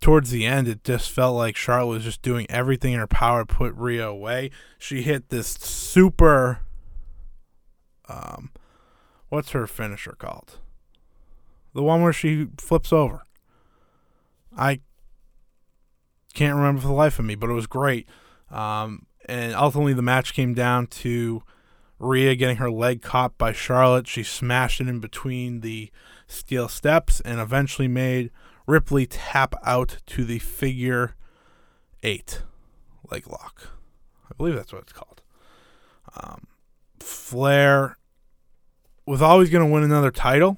towards 0.02 0.32
the 0.32 0.46
end, 0.46 0.68
it 0.68 0.84
just 0.84 1.12
felt 1.12 1.36
like 1.36 1.56
Charlotte 1.56 1.88
was 1.88 2.04
just 2.04 2.22
doing 2.22 2.46
everything 2.50 2.94
in 2.94 3.00
her 3.00 3.08
power 3.08 3.46
to 3.46 3.54
put 3.54 3.74
Rhea 3.76 4.08
away. 4.08 4.52
She 4.78 5.02
hit 5.02 5.30
this 5.30 5.48
super. 5.48 6.60
Um, 8.08 8.52
what's 9.30 9.52
her 9.52 9.68
finisher 9.68 10.16
called? 10.18 10.58
The 11.74 11.84
one 11.84 12.02
where 12.02 12.14
she 12.14 12.48
flips 12.58 12.92
over. 12.92 13.22
I 14.58 14.82
can't 16.34 16.56
remember 16.56 16.82
for 16.82 16.88
the 16.88 16.94
life 16.94 17.20
of 17.20 17.26
me, 17.26 17.36
but 17.36 17.50
it 17.50 17.54
was 17.54 17.68
great. 17.68 18.08
Um, 18.50 19.06
and 19.30 19.54
ultimately, 19.54 19.94
the 19.94 20.02
match 20.02 20.34
came 20.34 20.54
down 20.54 20.88
to 20.88 21.44
Rhea 22.00 22.36
getting 22.36 22.58
her 22.58 22.72
leg 22.72 23.02
caught 23.02 23.38
by 23.38 23.52
Charlotte. 23.52 24.08
She 24.08 24.24
smashed 24.24 24.82
it 24.82 24.88
in 24.88 25.00
between 25.00 25.62
the 25.62 25.92
steel 26.28 26.68
steps 26.68 27.22
and 27.22 27.40
eventually 27.40 27.88
made 27.88 28.32
Ripley 28.66 29.06
tap 29.06 29.54
out 29.64 29.98
to 30.08 30.26
the 30.26 30.40
figure 30.40 31.16
eight 32.02 32.42
leg 33.12 33.28
lock. 33.28 33.70
I 34.26 34.34
believe 34.38 34.56
that's 34.56 34.74
what 34.74 34.82
it's 34.82 34.94
called. 34.94 35.22
Um, 36.16 36.48
Flair 37.00 37.98
was 39.06 39.22
always 39.22 39.50
going 39.50 39.66
to 39.66 39.72
win 39.72 39.84
another 39.84 40.12
title. 40.12 40.58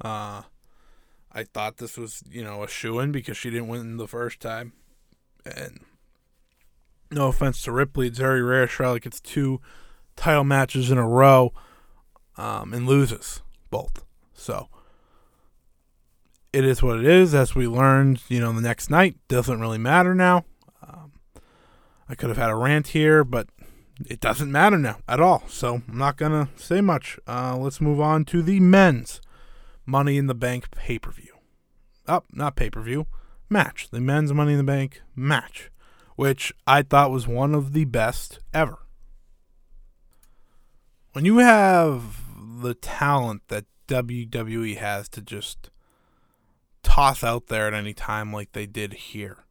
Uh, 0.00 0.42
I 1.32 1.44
thought 1.44 1.76
this 1.76 1.96
was, 1.96 2.22
you 2.30 2.42
know, 2.42 2.62
a 2.62 2.68
shoe 2.68 2.98
in 3.00 3.12
because 3.12 3.36
she 3.36 3.50
didn't 3.50 3.68
win 3.68 3.96
the 3.96 4.08
first 4.08 4.40
time. 4.40 4.72
And 5.44 5.80
no 7.10 7.28
offense 7.28 7.62
to 7.62 7.72
Ripley, 7.72 8.08
it's 8.08 8.18
very 8.18 8.42
rare 8.42 8.66
Charlotte 8.66 9.02
gets 9.02 9.20
two 9.20 9.60
title 10.16 10.44
matches 10.44 10.90
in 10.90 10.98
a 10.98 11.08
row 11.08 11.52
um, 12.36 12.72
and 12.72 12.86
loses 12.86 13.42
both. 13.70 14.04
So 14.34 14.68
it 16.52 16.64
is 16.64 16.82
what 16.82 16.98
it 16.98 17.04
is. 17.04 17.34
As 17.34 17.54
we 17.54 17.66
learned, 17.66 18.22
you 18.28 18.40
know, 18.40 18.52
the 18.52 18.60
next 18.60 18.90
night 18.90 19.16
doesn't 19.28 19.60
really 19.60 19.78
matter 19.78 20.14
now. 20.14 20.44
Um, 20.86 21.12
I 22.08 22.14
could 22.14 22.28
have 22.28 22.38
had 22.38 22.50
a 22.50 22.54
rant 22.54 22.88
here, 22.88 23.24
but 23.24 23.48
it 24.06 24.20
doesn't 24.20 24.50
matter 24.50 24.78
now 24.78 24.98
at 25.08 25.20
all. 25.20 25.44
So 25.48 25.82
I'm 25.88 25.98
not 25.98 26.16
gonna 26.16 26.48
say 26.56 26.80
much. 26.80 27.18
Uh, 27.26 27.56
let's 27.56 27.80
move 27.80 28.00
on 28.00 28.24
to 28.26 28.42
the 28.42 28.60
men's 28.60 29.20
Money 29.84 30.18
in 30.18 30.26
the 30.26 30.34
Bank 30.34 30.70
pay 30.70 30.98
per 30.98 31.10
view. 31.10 31.32
Up, 32.06 32.24
oh, 32.28 32.36
not 32.36 32.56
pay 32.56 32.70
per 32.70 32.80
view 32.80 33.06
match. 33.50 33.88
The 33.90 34.00
men's 34.00 34.32
Money 34.32 34.52
in 34.52 34.58
the 34.58 34.64
Bank 34.64 35.02
match, 35.16 35.70
which 36.18 36.52
I 36.66 36.82
thought 36.82 37.12
was 37.12 37.28
one 37.28 37.54
of 37.54 37.74
the 37.74 37.84
best 37.84 38.40
ever. 38.52 38.78
When 41.12 41.24
you 41.24 41.38
have 41.38 42.24
the 42.60 42.74
talent 42.74 43.42
that 43.46 43.66
WWE 43.86 44.76
has 44.78 45.08
to 45.10 45.22
just 45.22 45.70
toss 46.82 47.22
out 47.22 47.46
there 47.46 47.68
at 47.68 47.72
any 47.72 47.94
time 47.94 48.32
like 48.32 48.50
they 48.50 48.66
did 48.66 48.94
here. 48.94 49.44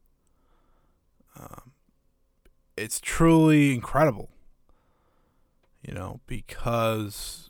Um, 1.40 1.72
it's 2.76 3.00
truly 3.00 3.72
incredible, 3.72 4.28
you 5.80 5.94
know, 5.94 6.20
because 6.26 7.48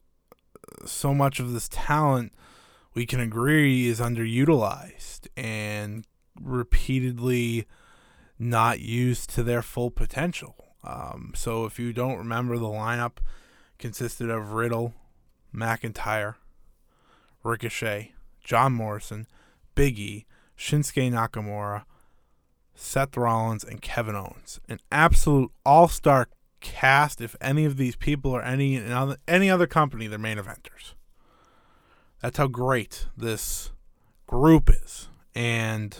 so 0.86 1.12
much 1.12 1.40
of 1.40 1.52
this 1.52 1.68
talent 1.68 2.32
we 2.94 3.04
can 3.04 3.18
agree 3.18 3.88
is 3.88 3.98
underutilized 3.98 5.26
and 5.36 6.06
repeatedly 6.40 7.66
not 8.38 8.80
used 8.80 9.30
to 9.30 9.42
their 9.42 9.62
full 9.62 9.90
potential. 9.90 10.54
Um, 10.84 11.32
so 11.34 11.64
if 11.64 11.78
you 11.78 11.92
don't 11.92 12.18
remember, 12.18 12.56
the 12.56 12.66
lineup 12.66 13.18
consisted 13.78 14.30
of 14.30 14.52
Riddle, 14.52 14.94
McIntyre, 15.54 16.34
Ricochet, 17.42 18.12
John 18.42 18.72
Morrison, 18.72 19.26
Biggie, 19.74 20.24
Shinsuke 20.56 21.10
Nakamura, 21.12 21.84
Seth 22.74 23.16
Rollins, 23.16 23.64
and 23.64 23.82
Kevin 23.82 24.14
Owens. 24.14 24.60
An 24.68 24.80
absolute 24.90 25.50
all 25.64 25.88
star 25.88 26.28
cast 26.60 27.20
if 27.20 27.36
any 27.40 27.64
of 27.64 27.76
these 27.76 27.94
people 27.94 28.32
are 28.34 28.42
any 28.42 28.82
any 29.28 29.48
other 29.48 29.66
company 29.66 30.06
they're 30.06 30.18
main 30.18 30.38
eventers. 30.38 30.94
That's 32.20 32.38
how 32.38 32.48
great 32.48 33.06
this 33.16 33.70
group 34.26 34.70
is. 34.70 35.08
And 35.34 35.96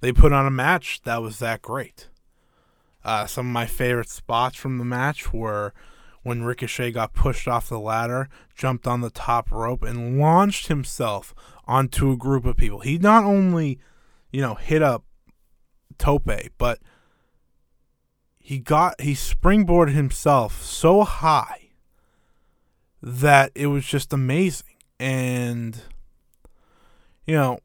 they 0.00 0.12
put 0.12 0.32
on 0.32 0.46
a 0.46 0.50
match 0.50 1.02
that 1.04 1.22
was 1.22 1.38
that 1.38 1.62
great. 1.62 2.08
Uh, 3.04 3.26
some 3.26 3.46
of 3.46 3.52
my 3.52 3.66
favorite 3.66 4.08
spots 4.08 4.56
from 4.56 4.78
the 4.78 4.84
match 4.84 5.32
were 5.32 5.72
when 6.22 6.42
Ricochet 6.42 6.92
got 6.92 7.14
pushed 7.14 7.48
off 7.48 7.68
the 7.68 7.78
ladder, 7.78 8.28
jumped 8.54 8.86
on 8.86 9.00
the 9.00 9.10
top 9.10 9.50
rope, 9.50 9.82
and 9.82 10.18
launched 10.18 10.68
himself 10.68 11.34
onto 11.66 12.10
a 12.10 12.16
group 12.16 12.44
of 12.44 12.56
people. 12.56 12.80
He 12.80 12.98
not 12.98 13.24
only, 13.24 13.78
you 14.30 14.40
know, 14.40 14.54
hit 14.54 14.82
up 14.82 15.04
Tope, 15.96 16.30
but 16.58 16.80
he 18.38 18.58
got 18.58 19.00
he 19.00 19.12
springboarded 19.12 19.94
himself 19.94 20.62
so 20.62 21.02
high 21.02 21.70
that 23.02 23.52
it 23.54 23.66
was 23.66 23.84
just 23.84 24.12
amazing. 24.12 24.76
And 24.98 25.80
you 27.26 27.34
know, 27.34 27.60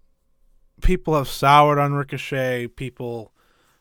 people 0.83 1.15
have 1.15 1.27
soured 1.27 1.79
on 1.79 1.93
Ricochet. 1.93 2.67
People 2.67 3.31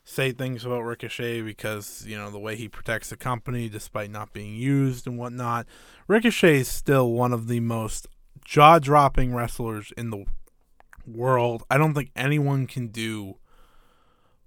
say 0.03 0.31
things 0.31 0.65
about 0.65 0.81
Ricochet 0.81 1.41
because, 1.41 2.05
you 2.07 2.17
know, 2.17 2.31
the 2.31 2.39
way 2.39 2.55
he 2.55 2.67
protects 2.67 3.09
the 3.09 3.17
company 3.17 3.69
despite 3.69 4.09
not 4.09 4.33
being 4.33 4.55
used 4.55 5.05
and 5.05 5.17
whatnot. 5.17 5.67
Ricochet 6.07 6.57
is 6.57 6.67
still 6.67 7.11
one 7.11 7.31
of 7.31 7.47
the 7.47 7.59
most 7.59 8.07
jaw 8.43 8.79
dropping 8.79 9.33
wrestlers 9.33 9.93
in 9.95 10.09
the 10.09 10.25
world. 11.05 11.63
I 11.69 11.77
don't 11.77 11.93
think 11.93 12.11
anyone 12.15 12.65
can 12.65 12.87
do 12.87 13.37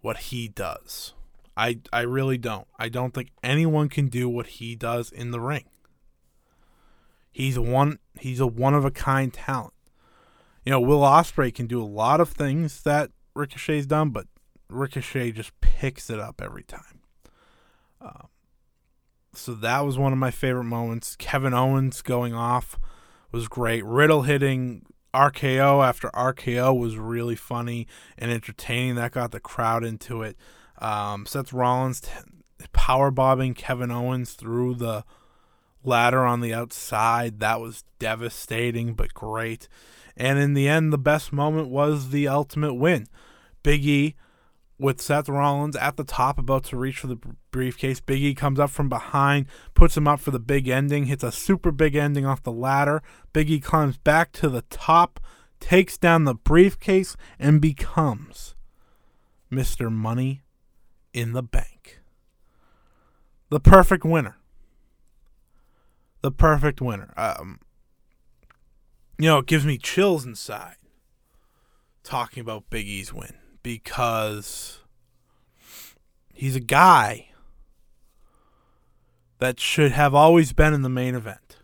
what 0.00 0.16
he 0.18 0.48
does. 0.48 1.14
I 1.56 1.80
I 1.92 2.00
really 2.02 2.36
don't. 2.36 2.66
I 2.78 2.88
don't 2.88 3.14
think 3.14 3.30
anyone 3.42 3.88
can 3.88 4.08
do 4.08 4.28
what 4.28 4.46
he 4.46 4.74
does 4.74 5.10
in 5.10 5.30
the 5.30 5.40
ring. 5.40 5.64
He's 7.32 7.58
one 7.58 7.98
he's 8.18 8.40
a 8.40 8.46
one 8.46 8.74
of 8.74 8.84
a 8.84 8.90
kind 8.90 9.32
talent. 9.32 9.72
You 10.66 10.72
know, 10.72 10.80
Will 10.80 11.00
Ospreay 11.00 11.54
can 11.54 11.68
do 11.68 11.80
a 11.80 11.86
lot 11.86 12.20
of 12.20 12.28
things 12.28 12.82
that 12.82 13.10
Ricochet's 13.34 13.86
done, 13.86 14.10
but 14.10 14.26
Ricochet 14.68 15.30
just 15.30 15.52
picks 15.60 16.10
it 16.10 16.18
up 16.18 16.42
every 16.42 16.64
time. 16.64 17.00
Um, 18.00 18.26
so 19.32 19.54
that 19.54 19.84
was 19.84 19.96
one 19.96 20.12
of 20.12 20.18
my 20.18 20.32
favorite 20.32 20.64
moments. 20.64 21.14
Kevin 21.16 21.54
Owens 21.54 22.02
going 22.02 22.34
off 22.34 22.80
was 23.30 23.46
great. 23.46 23.84
Riddle 23.84 24.22
hitting 24.22 24.84
RKO 25.14 25.86
after 25.86 26.08
RKO 26.08 26.76
was 26.76 26.96
really 26.96 27.36
funny 27.36 27.86
and 28.18 28.32
entertaining. 28.32 28.96
That 28.96 29.12
got 29.12 29.30
the 29.30 29.40
crowd 29.40 29.84
into 29.84 30.22
it. 30.22 30.36
Um, 30.78 31.26
Seth 31.26 31.52
Rollins 31.52 32.00
t- 32.00 32.10
power 32.72 33.10
bombing 33.12 33.54
Kevin 33.54 33.92
Owens 33.92 34.32
through 34.32 34.74
the 34.74 35.04
ladder 35.84 36.24
on 36.24 36.40
the 36.40 36.52
outside. 36.52 37.38
That 37.40 37.60
was 37.60 37.84
devastating, 37.98 38.94
but 38.94 39.14
great. 39.14 39.68
And 40.16 40.38
in 40.38 40.54
the 40.54 40.68
end, 40.68 40.92
the 40.92 40.98
best 40.98 41.32
moment 41.32 41.68
was 41.68 42.10
the 42.10 42.28
ultimate 42.28 42.74
win. 42.74 43.06
Big 43.62 43.84
E 43.84 44.14
with 44.78 45.00
Seth 45.00 45.28
Rollins 45.28 45.76
at 45.76 45.96
the 45.96 46.04
top, 46.04 46.38
about 46.38 46.64
to 46.64 46.76
reach 46.76 46.98
for 46.98 47.06
the 47.06 47.18
briefcase. 47.50 48.00
Big 48.00 48.22
E 48.22 48.34
comes 48.34 48.58
up 48.58 48.70
from 48.70 48.88
behind, 48.88 49.46
puts 49.74 49.96
him 49.96 50.06
up 50.06 50.20
for 50.20 50.30
the 50.30 50.38
big 50.38 50.68
ending, 50.68 51.06
hits 51.06 51.24
a 51.24 51.32
super 51.32 51.70
big 51.70 51.94
ending 51.94 52.26
off 52.26 52.42
the 52.42 52.52
ladder. 52.52 53.02
Big 53.32 53.50
E 53.50 53.60
climbs 53.60 53.96
back 53.96 54.32
to 54.32 54.48
the 54.48 54.62
top, 54.62 55.20
takes 55.60 55.96
down 55.96 56.24
the 56.24 56.34
briefcase, 56.34 57.16
and 57.38 57.60
becomes 57.60 58.54
Mr. 59.50 59.90
Money 59.90 60.42
in 61.12 61.32
the 61.32 61.42
Bank. 61.42 62.00
The 63.48 63.60
perfect 63.60 64.04
winner. 64.04 64.36
The 66.20 66.32
perfect 66.32 66.80
winner. 66.80 67.14
Um, 67.16 67.60
you 69.18 69.26
know, 69.26 69.38
it 69.38 69.46
gives 69.46 69.64
me 69.64 69.78
chills 69.78 70.24
inside 70.24 70.76
talking 72.02 72.40
about 72.40 72.70
Big 72.70 72.86
E's 72.86 73.12
win 73.12 73.34
because 73.62 74.80
he's 76.32 76.56
a 76.56 76.60
guy 76.60 77.30
that 79.38 79.60
should 79.60 79.92
have 79.92 80.14
always 80.14 80.52
been 80.52 80.74
in 80.74 80.82
the 80.82 80.88
main 80.88 81.14
event. 81.14 81.58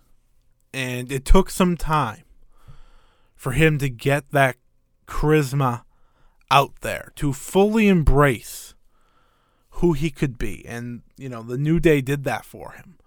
And 0.75 1.12
it 1.12 1.25
took 1.25 1.50
some 1.50 1.76
time 1.76 2.25
for 3.35 3.52
him 3.52 3.78
to 3.78 3.88
get 3.88 4.30
that 4.30 4.56
charisma 5.06 5.82
out 6.50 6.80
there, 6.80 7.12
to 7.16 7.32
fully 7.32 7.88
embrace 7.88 8.75
who 9.76 9.92
he 9.92 10.11
could 10.11 10.38
be. 10.38 10.64
And, 10.66 11.02
you 11.16 11.28
know, 11.28 11.42
the 11.42 11.59
New 11.59 11.80
Day 11.80 12.00
did 12.00 12.25
that 12.25 12.44
for 12.44 12.73
him. 12.73 12.99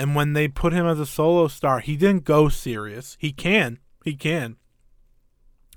And 0.00 0.14
when 0.14 0.32
they 0.32 0.48
put 0.48 0.72
him 0.72 0.86
as 0.86 0.98
a 0.98 1.04
solo 1.04 1.46
star, 1.46 1.80
he 1.80 1.94
didn't 1.94 2.24
go 2.24 2.48
serious. 2.48 3.18
He 3.20 3.32
can. 3.32 3.80
He 4.02 4.14
can. 4.14 4.56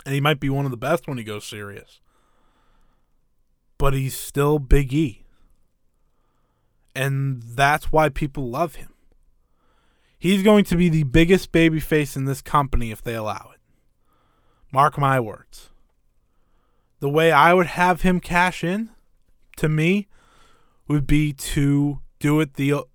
And 0.05 0.15
he 0.15 0.21
might 0.21 0.39
be 0.39 0.49
one 0.49 0.63
of 0.63 0.71
the 0.71 0.77
best 0.77 1.09
when 1.09 1.17
he 1.17 1.25
goes 1.25 1.43
serious. 1.43 1.99
But 3.77 3.93
he's 3.93 4.17
still 4.17 4.59
Big 4.59 4.93
E. 4.93 5.25
And 6.95 7.43
that's 7.43 7.91
why 7.91 8.07
people 8.07 8.49
love 8.49 8.75
him. 8.75 8.93
He's 10.17 10.41
going 10.41 10.63
to 10.65 10.77
be 10.77 10.87
the 10.87 11.03
biggest 11.03 11.51
babyface 11.51 12.15
in 12.15 12.23
this 12.23 12.41
company 12.41 12.91
if 12.91 13.01
they 13.01 13.15
allow 13.15 13.49
it. 13.53 13.59
Mark 14.71 14.97
my 14.97 15.19
words. 15.19 15.69
The 17.01 17.09
way 17.09 17.33
I 17.33 17.53
would 17.53 17.67
have 17.67 18.03
him 18.03 18.21
cash 18.21 18.63
in, 18.63 18.89
to 19.57 19.67
me, 19.67 20.07
would 20.87 21.05
be 21.05 21.33
to 21.33 21.99
do 22.19 22.39
it 22.39 22.53
the 22.53 22.85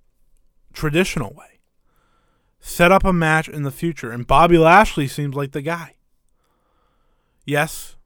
traditional 0.78 1.34
way. 1.34 1.58
Set 2.60 2.92
up 2.92 3.04
a 3.04 3.12
match 3.12 3.48
in 3.48 3.64
the 3.64 3.70
future, 3.70 4.10
and 4.10 4.26
Bobby 4.26 4.56
Lashley 4.56 5.08
seems 5.08 5.34
like 5.34 5.52
the 5.52 5.62
guy. 5.62 5.94
Yes, 7.44 7.96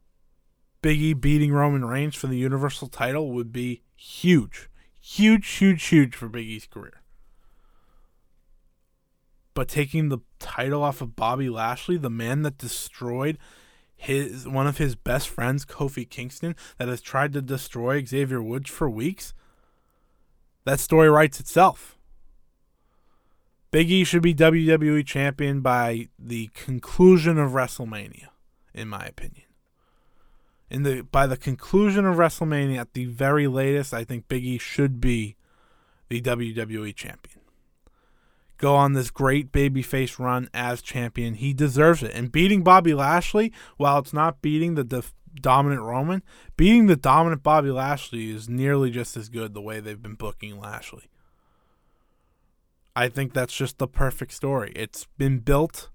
Biggie 0.82 1.20
beating 1.20 1.52
Roman 1.52 1.84
Reigns 1.84 2.14
for 2.14 2.26
the 2.26 2.36
Universal 2.36 2.88
title 2.88 3.32
would 3.32 3.52
be 3.52 3.82
huge. 3.94 4.68
Huge, 5.00 5.48
huge, 5.48 5.84
huge 5.84 6.14
for 6.14 6.28
Big 6.28 6.46
E's 6.46 6.66
career. 6.66 7.02
But 9.54 9.68
taking 9.68 10.08
the 10.08 10.18
title 10.38 10.82
off 10.82 11.02
of 11.02 11.14
Bobby 11.14 11.50
Lashley, 11.50 11.98
the 11.98 12.08
man 12.08 12.42
that 12.42 12.56
destroyed 12.56 13.36
his 13.94 14.48
one 14.48 14.66
of 14.66 14.78
his 14.78 14.94
best 14.94 15.28
friends, 15.28 15.64
Kofi 15.64 16.08
Kingston, 16.08 16.56
that 16.78 16.88
has 16.88 17.02
tried 17.02 17.32
to 17.34 17.42
destroy 17.42 18.02
Xavier 18.04 18.42
Woods 18.42 18.70
for 18.70 18.88
weeks, 18.88 19.34
that 20.64 20.80
story 20.80 21.10
writes 21.10 21.38
itself. 21.38 21.98
Big 23.72 23.90
E 23.90 24.04
should 24.04 24.22
be 24.22 24.34
WWE 24.34 25.04
champion 25.06 25.62
by 25.62 26.08
the 26.18 26.50
conclusion 26.54 27.38
of 27.38 27.52
WrestleMania, 27.52 28.28
in 28.74 28.86
my 28.86 29.06
opinion. 29.06 29.46
In 30.70 30.82
the 30.82 31.00
by 31.00 31.26
the 31.26 31.38
conclusion 31.38 32.04
of 32.04 32.16
WrestleMania, 32.16 32.76
at 32.76 32.92
the 32.92 33.06
very 33.06 33.46
latest, 33.46 33.94
I 33.94 34.04
think 34.04 34.28
Big 34.28 34.44
E 34.44 34.58
should 34.58 35.00
be 35.00 35.36
the 36.10 36.20
WWE 36.20 36.94
champion. 36.94 37.40
Go 38.58 38.76
on 38.76 38.92
this 38.92 39.10
great 39.10 39.52
babyface 39.52 40.18
run 40.18 40.50
as 40.52 40.82
champion. 40.82 41.34
He 41.34 41.54
deserves 41.54 42.02
it. 42.02 42.12
And 42.14 42.30
beating 42.30 42.62
Bobby 42.62 42.92
Lashley, 42.92 43.52
while 43.78 43.98
it's 43.98 44.12
not 44.12 44.42
beating 44.42 44.74
the 44.74 44.84
def- 44.84 45.14
dominant 45.34 45.82
Roman, 45.82 46.22
beating 46.58 46.88
the 46.88 46.96
dominant 46.96 47.42
Bobby 47.42 47.70
Lashley 47.70 48.30
is 48.30 48.50
nearly 48.50 48.90
just 48.90 49.16
as 49.16 49.30
good 49.30 49.54
the 49.54 49.62
way 49.62 49.80
they've 49.80 50.00
been 50.00 50.14
booking 50.14 50.60
Lashley. 50.60 51.08
I 52.94 53.08
think 53.08 53.32
that's 53.32 53.54
just 53.54 53.78
the 53.78 53.88
perfect 53.88 54.32
story. 54.32 54.72
It's 54.76 55.06
been 55.16 55.38
built 55.38 55.90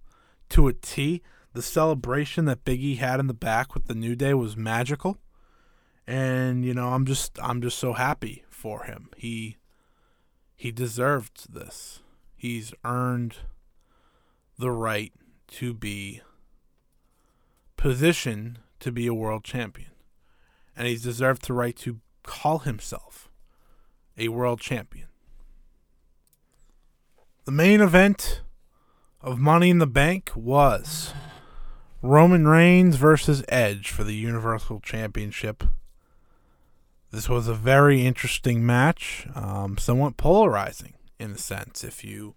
to 0.50 0.68
a 0.68 0.74
T. 0.74 1.22
The 1.54 1.62
celebration 1.62 2.46
that 2.46 2.66
Biggie 2.66 2.98
had 2.98 3.20
in 3.20 3.28
the 3.28 3.34
back 3.34 3.74
with 3.74 3.86
the 3.86 3.96
New 3.96 4.16
Day 4.16 4.34
was 4.34 4.58
magical. 4.58 5.18
And, 6.06 6.66
you 6.66 6.74
know, 6.74 6.90
I'm 6.90 7.06
just 7.06 7.38
I'm 7.42 7.62
just 7.62 7.78
so 7.78 7.94
happy 7.94 8.44
for 8.50 8.84
him. 8.84 9.10
He 9.18 9.58
he 10.56 10.72
deserved 10.72 11.54
this. 11.54 12.02
He's 12.36 12.74
earned 12.84 13.38
the 14.58 14.72
right 14.72 15.14
to 15.48 15.74
be 15.74 16.22
positioned 17.76 18.60
to 18.80 18.92
be 18.92 19.08
a 19.08 19.14
world 19.14 19.44
champion. 19.44 19.92
And 20.76 20.88
he's 20.88 21.04
deserved 21.04 21.48
the 21.48 21.54
right 21.54 21.76
to 21.78 22.00
call 22.24 22.60
himself 22.60 23.30
a 24.18 24.30
world 24.30 24.60
champion. 24.60 25.08
The 27.48 27.54
main 27.54 27.80
event 27.80 28.42
of 29.22 29.40
Money 29.40 29.70
in 29.70 29.78
the 29.78 29.88
Bank 29.88 30.32
was 30.36 31.14
Roman 32.02 32.46
Reigns 32.46 32.98
versus 32.98 33.42
Edge 33.48 33.90
for 33.90 34.04
the 34.04 34.16
Universal 34.16 34.82
Championship. 34.82 35.64
This 37.10 37.30
was 37.30 37.48
a 37.48 37.54
very 37.54 38.06
interesting 38.06 38.66
match, 38.66 39.30
um, 39.34 39.78
somewhat 39.78 40.18
polarizing 40.18 40.96
in 41.20 41.32
a 41.32 41.38
sense. 41.38 41.86
If 41.86 42.04
you, 42.04 42.36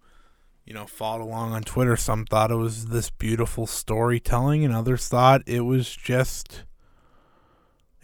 you 0.65 0.75
know, 0.75 0.87
followed 0.87 1.25
along 1.25 1.55
on 1.55 1.65
Twitter, 1.65 1.97
some 1.97 2.25
thought 2.25 2.53
it 2.53 2.55
was 2.55 2.87
this 2.87 3.11
beautiful 3.11 3.67
storytelling, 3.67 4.65
and 4.65 4.73
others 4.73 5.09
thought 5.09 5.43
it 5.45 5.63
was 5.63 5.93
just 5.93 6.63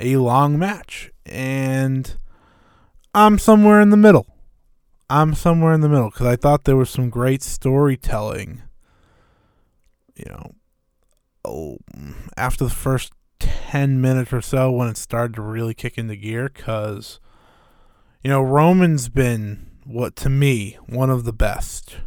a 0.01 0.17
long 0.17 0.59
match. 0.59 1.13
And 1.25 2.17
I'm 3.15 3.39
somewhere 3.39 3.81
in 3.81 3.91
the 3.91 3.97
middle. 3.97 4.27
I'm 5.09 5.35
somewhere 5.35 5.73
in 5.73 5.83
the 5.83 5.89
middle 5.89 6.11
because 6.11 6.27
I 6.27 6.37
thought 6.37 6.65
there 6.65 6.77
was 6.77 6.91
some 6.91 7.11
great 7.11 7.43
storytelling. 7.43 8.63
You 10.17 10.25
know, 10.31 10.55
oh, 11.45 11.79
after 12.37 12.65
the 12.65 12.71
first 12.71 13.13
10 13.39 14.01
minutes 14.01 14.33
or 14.33 14.41
so 14.41 14.71
when 14.71 14.89
it 14.89 14.97
started 14.97 15.35
to 15.37 15.43
really 15.43 15.75
kick 15.75 15.99
into 15.99 16.17
gear 16.17 16.51
because, 16.53 17.21
you 18.25 18.31
know, 18.31 18.43
Roman's 18.43 19.09
been, 19.09 19.71
what 19.85 20.17
to 20.17 20.29
me, 20.29 20.79
one 20.87 21.11
of 21.11 21.25
the 21.25 21.33
best 21.33 21.99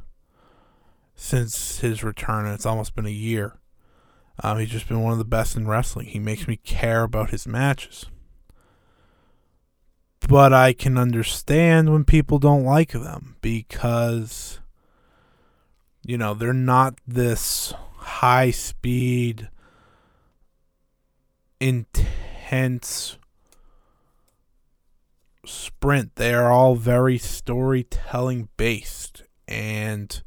since 1.15 1.79
his 1.79 2.03
return. 2.03 2.45
And 2.45 2.55
it's 2.55 2.65
almost 2.65 2.95
been 2.95 3.05
a 3.05 3.09
year. 3.09 3.59
Um, 4.43 4.57
he's 4.57 4.69
just 4.69 4.87
been 4.87 5.03
one 5.03 5.13
of 5.13 5.19
the 5.19 5.25
best 5.25 5.55
in 5.55 5.67
wrestling. 5.67 6.07
He 6.07 6.19
makes 6.19 6.47
me 6.47 6.57
care 6.57 7.03
about 7.03 7.29
his 7.29 7.47
matches 7.47 8.07
but 10.27 10.53
I 10.53 10.73
can 10.73 10.97
understand 10.97 11.91
when 11.91 12.03
people 12.03 12.39
don't 12.39 12.63
like 12.63 12.91
them 12.91 13.37
because 13.41 14.59
you 16.09 16.17
know, 16.17 16.33
they're 16.33 16.53
not 16.53 16.99
this 17.07 17.71
high 17.97 18.49
speed 18.49 19.49
intense 21.59 23.17
sprint. 25.45 26.15
They 26.15 26.33
are 26.33 26.51
all 26.51 26.75
very 26.75 27.17
storytelling 27.17 28.49
based, 28.57 29.23
and 29.47 30.21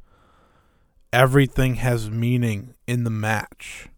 everything 1.13 1.77
has 1.77 2.11
meaning 2.11 2.75
in 2.87 3.05
the 3.05 3.11
match. 3.11 3.89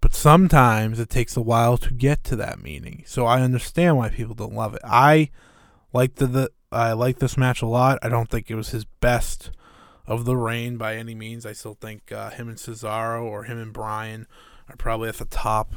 But 0.00 0.14
sometimes 0.14 1.00
it 1.00 1.10
takes 1.10 1.36
a 1.36 1.40
while 1.40 1.76
to 1.78 1.92
get 1.92 2.22
to 2.24 2.36
that 2.36 2.62
meaning. 2.62 3.02
So 3.06 3.26
I 3.26 3.40
understand 3.40 3.96
why 3.96 4.10
people 4.10 4.34
don't 4.34 4.54
love 4.54 4.74
it. 4.74 4.82
I 4.84 5.30
like 5.92 6.16
the, 6.16 6.26
the 6.26 6.50
I 6.70 6.92
like 6.92 7.18
this 7.18 7.36
match 7.36 7.62
a 7.62 7.66
lot. 7.66 7.98
I 8.02 8.08
don't 8.08 8.28
think 8.28 8.50
it 8.50 8.54
was 8.54 8.70
his 8.70 8.84
best 8.84 9.50
of 10.06 10.24
the 10.24 10.36
reign 10.36 10.76
by 10.76 10.96
any 10.96 11.14
means. 11.14 11.44
I 11.44 11.52
still 11.52 11.74
think 11.74 12.12
uh, 12.12 12.30
him 12.30 12.48
and 12.48 12.58
Cesaro 12.58 13.22
or 13.22 13.44
him 13.44 13.58
and 13.58 13.72
Bryan 13.72 14.26
are 14.68 14.76
probably 14.76 15.08
at 15.08 15.16
the 15.16 15.24
top 15.24 15.74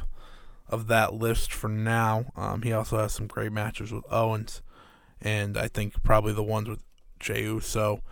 of 0.68 0.86
that 0.86 1.14
list 1.14 1.52
for 1.52 1.68
now. 1.68 2.26
Um, 2.36 2.62
he 2.62 2.72
also 2.72 2.98
has 2.98 3.12
some 3.12 3.26
great 3.26 3.52
matches 3.52 3.92
with 3.92 4.04
Owens, 4.10 4.62
and 5.20 5.56
I 5.56 5.68
think 5.68 6.02
probably 6.02 6.32
the 6.32 6.42
ones 6.42 6.68
with 6.68 6.82
Jey 7.20 7.42
Uso 7.42 8.02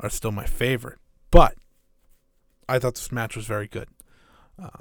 are 0.00 0.10
still 0.10 0.32
my 0.32 0.46
favorite. 0.46 0.98
But 1.30 1.56
I 2.68 2.78
thought 2.78 2.94
this 2.94 3.12
match 3.12 3.36
was 3.36 3.46
very 3.46 3.68
good. 3.68 3.88
Uh, 4.60 4.80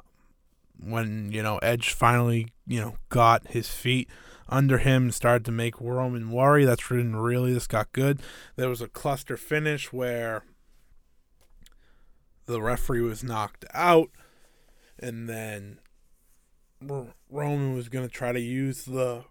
when 0.80 1.32
you 1.32 1.44
know 1.44 1.58
Edge 1.60 1.94
finally 1.94 2.48
you 2.68 2.80
know 2.80 2.96
got 3.10 3.48
his 3.48 3.70
feet 3.70 4.10
under 4.48 4.78
him, 4.78 5.04
and 5.04 5.14
started 5.14 5.46
to 5.46 5.52
make 5.52 5.80
Roman 5.82 6.32
worry. 6.32 6.66
That's 6.66 6.90
when 6.90 7.16
really 7.16 7.54
this 7.54 7.68
got 7.68 7.92
good. 7.92 8.22
There 8.56 8.70
was 8.70 8.82
a 8.82 8.88
cluster 8.88 9.38
finish 9.38 9.92
where 9.92 10.44
the 12.46 12.62
referee 12.62 13.02
was 13.02 13.24
knocked 13.24 13.66
out, 13.74 14.10
and 15.00 15.28
then 15.28 15.80
Roman 16.82 17.74
was 17.74 17.90
going 17.90 18.08
to 18.08 18.14
try 18.14 18.32
to 18.32 18.40
use 18.40 18.86
the 18.86 19.26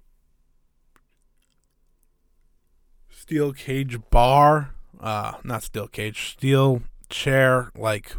steel 3.09 3.52
cage 3.52 3.98
bar, 4.11 4.74
uh, 5.00 5.35
not 5.44 5.62
steel 5.62 5.88
cage, 5.88 6.33
steel 6.33 6.83
chair 7.09 7.70
like 7.76 8.16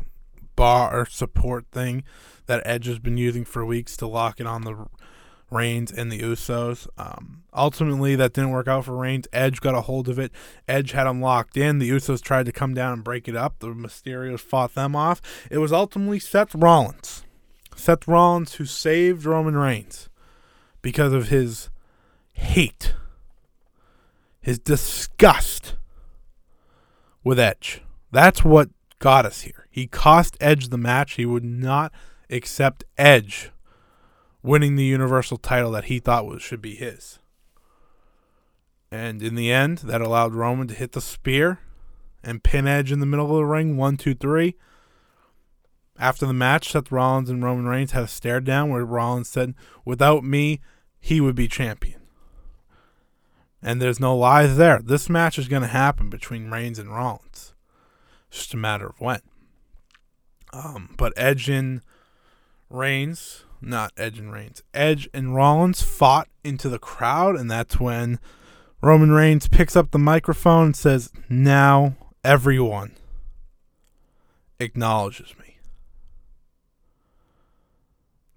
bar 0.56 0.98
or 0.98 1.06
support 1.06 1.66
thing 1.72 2.04
that 2.48 2.62
Edge 2.66 2.86
has 2.86 3.00
been 3.00 3.18
using 3.18 3.46
for 3.46 3.66
weeks 3.66 3.98
to 3.98 4.08
lock 4.08 4.40
it 4.40 4.48
on 4.48 4.64
the 4.64 4.88
Reigns 5.52 5.92
and 5.92 6.12
the 6.12 6.20
Usos. 6.20 6.88
Um, 6.98 7.44
ultimately, 7.54 8.16
that 8.16 8.34
didn't 8.34 8.52
work 8.52 8.68
out 8.68 8.86
for 8.86 8.96
Reigns. 8.96 9.28
Edge 9.32 9.62
got 9.62 9.76
a 9.76 9.82
hold 9.82 10.10
of 10.10 10.18
it. 10.20 10.32
Edge 10.68 10.92
had 10.92 11.08
him 11.08 11.22
locked 11.22 11.58
in. 11.58 11.80
The 11.80 11.90
Usos 11.90 12.22
tried 12.22 12.46
to 12.48 12.52
come 12.52 12.74
down 12.74 12.94
and 12.94 13.04
break 13.04 13.28
it 13.28 13.36
up. 13.36 13.60
The 13.60 13.68
Mysterios 13.68 14.40
fought 14.40 14.74
them 14.76 14.96
off. 14.96 15.22
It 15.52 15.60
was 15.60 15.72
ultimately 15.72 16.20
Seth 16.20 16.56
Rollins. 16.56 17.24
Seth 17.76 18.08
Rollins 18.08 18.56
who 18.56 18.66
saved 18.66 19.26
Roman 19.26 19.56
Reigns 19.56 20.10
because 20.82 21.14
of 21.14 21.30
his 21.30 21.70
hate, 22.34 22.94
his 24.42 24.60
disgust 24.60 25.76
with 27.24 27.40
Edge. 27.40 27.82
That's 28.12 28.44
what 28.44 28.70
got 29.00 29.26
us 29.26 29.42
here. 29.42 29.68
He 29.70 29.88
cost 29.88 30.38
Edge 30.40 30.70
the 30.70 30.78
match. 30.78 31.14
He 31.14 31.26
would 31.26 31.44
not 31.44 31.92
accept 32.30 32.84
Edge 32.98 33.52
winning 34.42 34.76
the 34.76 34.86
Universal 34.86 35.38
title 35.38 35.72
that 35.72 35.86
he 35.86 36.00
thought 36.00 36.26
was, 36.26 36.42
should 36.42 36.62
be 36.62 36.76
his. 36.76 37.20
And 38.92 39.22
in 39.22 39.36
the 39.36 39.52
end, 39.52 39.80
that 39.80 40.02
allowed 40.02 40.34
Roman 40.34 40.68
to 40.68 40.74
hit 40.74 40.92
the 40.92 41.02
spear 41.02 41.60
and 42.24 42.44
pin 42.44 42.68
Edge 42.68 42.92
in 42.92 43.00
the 43.00 43.06
middle 43.06 43.32
of 43.32 43.36
the 43.36 43.46
ring. 43.46 43.76
One, 43.76 43.98
two, 43.98 44.16
three. 44.16 44.56
After 45.98 46.26
the 46.26 46.34
match, 46.34 46.72
Seth 46.72 46.92
Rollins 46.92 47.30
and 47.30 47.44
Roman 47.44 47.66
Reigns 47.66 47.92
had 47.92 48.04
a 48.04 48.08
stare 48.08 48.42
down 48.42 48.70
where 48.70 48.86
Rollins 48.86 49.30
said, 49.30 49.56
Without 49.84 50.24
me, 50.24 50.62
he 51.00 51.22
would 51.22 51.36
be 51.36 51.48
champion. 51.48 52.02
And 53.62 53.82
there's 53.82 54.00
no 54.00 54.16
lies 54.16 54.58
there. 54.58 54.80
This 54.84 55.10
match 55.10 55.40
is 55.40 55.48
going 55.48 55.62
to 55.62 55.68
happen 55.68 56.10
between 56.10 56.52
Reigns 56.52 56.78
and 56.78 56.94
Rollins. 56.94 57.54
Just 58.30 58.54
a 58.54 58.58
matter 58.58 58.88
of 58.88 59.00
when. 59.00 59.22
Um, 60.54 60.94
but 60.98 61.14
Edge 61.16 61.50
and 61.50 61.82
Reigns 62.76 63.46
not 63.66 63.92
Edge 63.98 64.20
and 64.20 64.32
Reigns. 64.32 64.64
Edge 64.74 65.10
and 65.14 65.36
Rollins 65.36 65.82
fought 65.82 66.30
into 66.44 66.70
the 66.70 66.80
crowd, 66.80 67.36
and 67.36 67.50
that's 67.50 67.80
when 67.80 68.20
Roman 68.82 69.12
Reigns 69.12 69.48
picks 69.48 69.76
up 69.76 69.92
the 69.92 70.00
microphone 70.00 70.68
and 70.68 70.76
says, 70.76 71.12
Now 71.28 71.96
everyone 72.24 72.94
acknowledges 74.60 75.34
me. 75.40 75.58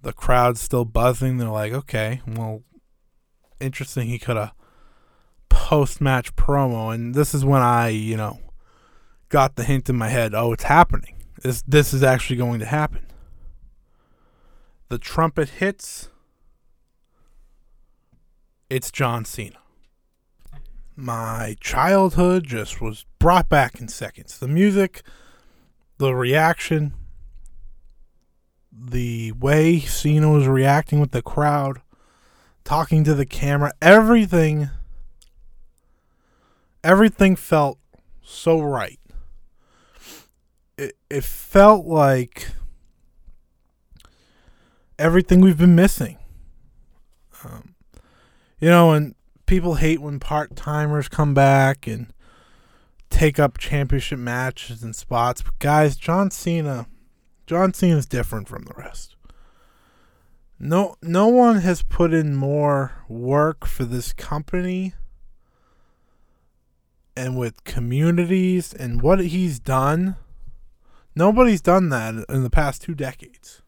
The 0.03 0.13
crowd's 0.13 0.61
still 0.61 0.85
buzzing. 0.85 1.39
They're 1.39 1.49
like, 1.49 1.73
okay, 1.73 2.23
well, 2.27 2.63
interesting. 3.61 4.09
He 4.09 4.19
could 4.19 4.37
have 4.37 4.53
post 5.49 6.01
match 6.01 6.35
promo. 6.37 6.95
And 6.95 7.15
this 7.15 7.35
is 7.35 7.45
when 7.45 7.63
I, 7.63 7.89
you 7.89 8.17
know, 8.17 8.39
got 9.29 9.57
the 9.57 9.65
hint 9.65 9.91
in 9.91 9.97
my 9.97 10.09
head 10.09 10.35
oh, 10.35 10.53
it's 10.53 10.65
happening. 10.65 11.17
This, 11.43 11.63
this 11.67 11.93
is 11.93 12.03
actually 12.03 12.37
going 12.37 12.61
to 12.61 12.67
happen 12.67 13.08
the 14.89 14.99
trumpet 14.99 15.51
hits, 15.51 16.09
it's 18.71 18.91
John 18.91 19.25
Cena. 19.25 19.59
My 20.97 21.57
childhood 21.61 22.45
just 22.45 22.81
was 22.81 23.07
brought 23.19 23.49
back 23.49 23.81
in 23.81 23.89
seconds. 23.89 24.39
The 24.39 24.49
music, 24.49 25.03
the 25.99 26.15
reaction, 26.15 26.95
the 28.73 29.33
way 29.33 29.81
Cena 29.81 30.31
was 30.31 30.47
reacting 30.47 31.01
with 31.01 31.13
the 31.13 31.23
crowd, 31.23 31.81
talking 32.65 33.05
to 33.05 33.15
the 33.15 33.27
camera, 33.27 33.73
everything 33.81 34.71
everything 36.83 37.37
felt 37.37 37.79
so 38.23 38.61
right. 38.61 39.01
It 40.77 40.97
it 41.11 41.25
felt 41.25 41.87
like 41.87 42.49
everything 44.99 45.41
we've 45.41 45.59
been 45.59 45.75
missing. 45.75 46.19
Um, 47.45 47.75
you 48.59 48.69
know, 48.69 48.93
and 48.93 49.15
people 49.47 49.77
hate 49.77 50.01
when 50.01 50.19
part 50.19 50.57
timers 50.57 51.09
come 51.09 51.35
back 51.35 51.87
and 51.87 52.13
take 53.11 53.39
up 53.39 53.59
championship 53.59 54.19
matches 54.19 54.83
and 54.83 54.95
spots. 54.95 55.43
But 55.43 55.59
guys, 55.59 55.97
John 55.97 56.31
Cena, 56.31 56.87
John 57.47 57.73
Cena 57.73 57.97
is 57.97 58.07
different 58.07 58.49
from 58.49 58.65
the 58.65 58.75
rest. 58.77 59.17
No, 60.61 60.97
no 61.01 61.29
one 61.29 61.61
has 61.61 61.83
put 61.83 62.13
in 62.13 62.35
more 62.35 63.05
work 63.09 63.65
for 63.65 63.85
this 63.85 64.13
company 64.13 64.95
and 67.17 67.39
with 67.39 67.63
communities 67.65 68.73
and 68.73 69.01
what 69.01 69.21
he's 69.21 69.61
done. 69.61 70.17
Nobody's 71.15 71.61
done 71.61 71.89
that 71.91 72.15
in 72.29 72.43
the 72.43 72.51
past 72.51 72.83
two 72.83 72.95
decades. 72.95 73.63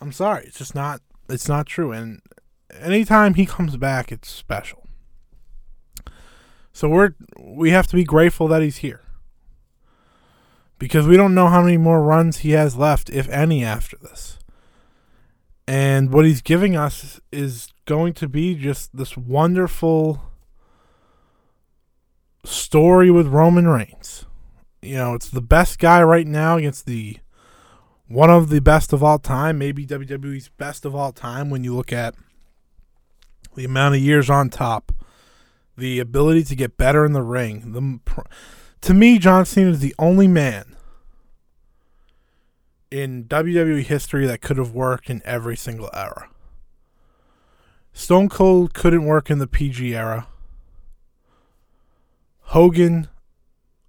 I'm 0.00 0.12
sorry, 0.12 0.44
it's 0.46 0.58
just 0.58 0.74
not 0.74 1.00
it's 1.28 1.48
not 1.48 1.66
true. 1.66 1.92
And 1.92 2.20
anytime 2.80 3.34
he 3.34 3.46
comes 3.46 3.76
back, 3.76 4.12
it's 4.12 4.30
special. 4.30 4.86
So 6.72 6.88
we're 6.88 7.14
we 7.38 7.70
have 7.70 7.86
to 7.88 7.96
be 7.96 8.04
grateful 8.04 8.48
that 8.48 8.62
he's 8.62 8.78
here. 8.78 9.00
Because 10.78 11.06
we 11.06 11.16
don't 11.16 11.34
know 11.34 11.48
how 11.48 11.62
many 11.62 11.78
more 11.78 12.02
runs 12.02 12.38
he 12.38 12.50
has 12.50 12.76
left, 12.76 13.08
if 13.08 13.28
any, 13.30 13.64
after 13.64 13.96
this. 13.96 14.38
And 15.66 16.12
what 16.12 16.26
he's 16.26 16.42
giving 16.42 16.76
us 16.76 17.18
is 17.32 17.68
going 17.86 18.12
to 18.14 18.28
be 18.28 18.54
just 18.54 18.94
this 18.94 19.16
wonderful 19.16 20.20
story 22.44 23.10
with 23.10 23.26
Roman 23.26 23.66
Reigns. 23.66 24.26
You 24.82 24.96
know, 24.96 25.14
it's 25.14 25.30
the 25.30 25.40
best 25.40 25.78
guy 25.78 26.02
right 26.02 26.26
now 26.26 26.58
against 26.58 26.84
the 26.84 27.18
one 28.08 28.30
of 28.30 28.48
the 28.50 28.60
best 28.60 28.92
of 28.92 29.02
all 29.02 29.18
time, 29.18 29.58
maybe 29.58 29.86
WWE's 29.86 30.48
best 30.48 30.84
of 30.84 30.94
all 30.94 31.12
time 31.12 31.50
when 31.50 31.64
you 31.64 31.74
look 31.74 31.92
at 31.92 32.14
the 33.54 33.64
amount 33.64 33.94
of 33.94 34.00
years 34.00 34.30
on 34.30 34.50
top, 34.50 34.92
the 35.76 35.98
ability 35.98 36.44
to 36.44 36.54
get 36.54 36.76
better 36.76 37.04
in 37.04 37.12
the 37.12 37.22
ring. 37.22 37.72
The 37.72 38.24
to 38.82 38.94
me, 38.94 39.18
John 39.18 39.44
Cena 39.44 39.70
is 39.70 39.80
the 39.80 39.94
only 39.98 40.28
man 40.28 40.76
in 42.90 43.24
WWE 43.24 43.82
history 43.82 44.26
that 44.26 44.40
could 44.40 44.58
have 44.58 44.72
worked 44.72 45.10
in 45.10 45.20
every 45.24 45.56
single 45.56 45.90
era. 45.92 46.28
Stone 47.92 48.28
Cold 48.28 48.74
couldn't 48.74 49.04
work 49.04 49.30
in 49.30 49.38
the 49.38 49.46
PG 49.46 49.96
era. 49.96 50.28
Hogan, 52.40 53.08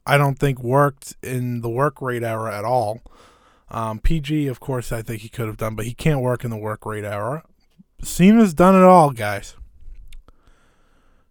I 0.05 0.17
don't 0.17 0.39
think 0.39 0.63
worked 0.63 1.15
in 1.21 1.61
the 1.61 1.69
work 1.69 2.01
rate 2.01 2.23
era 2.23 2.57
at 2.57 2.65
all. 2.65 3.01
Um, 3.69 3.99
PG, 3.99 4.47
of 4.47 4.59
course, 4.59 4.91
I 4.91 5.01
think 5.01 5.21
he 5.21 5.29
could 5.29 5.47
have 5.47 5.57
done, 5.57 5.75
but 5.75 5.85
he 5.85 5.93
can't 5.93 6.21
work 6.21 6.43
in 6.43 6.49
the 6.49 6.57
work 6.57 6.85
rate 6.85 7.03
era. 7.03 7.43
Cena's 8.01 8.53
done 8.53 8.75
it 8.75 8.83
all, 8.83 9.11
guys. 9.11 9.55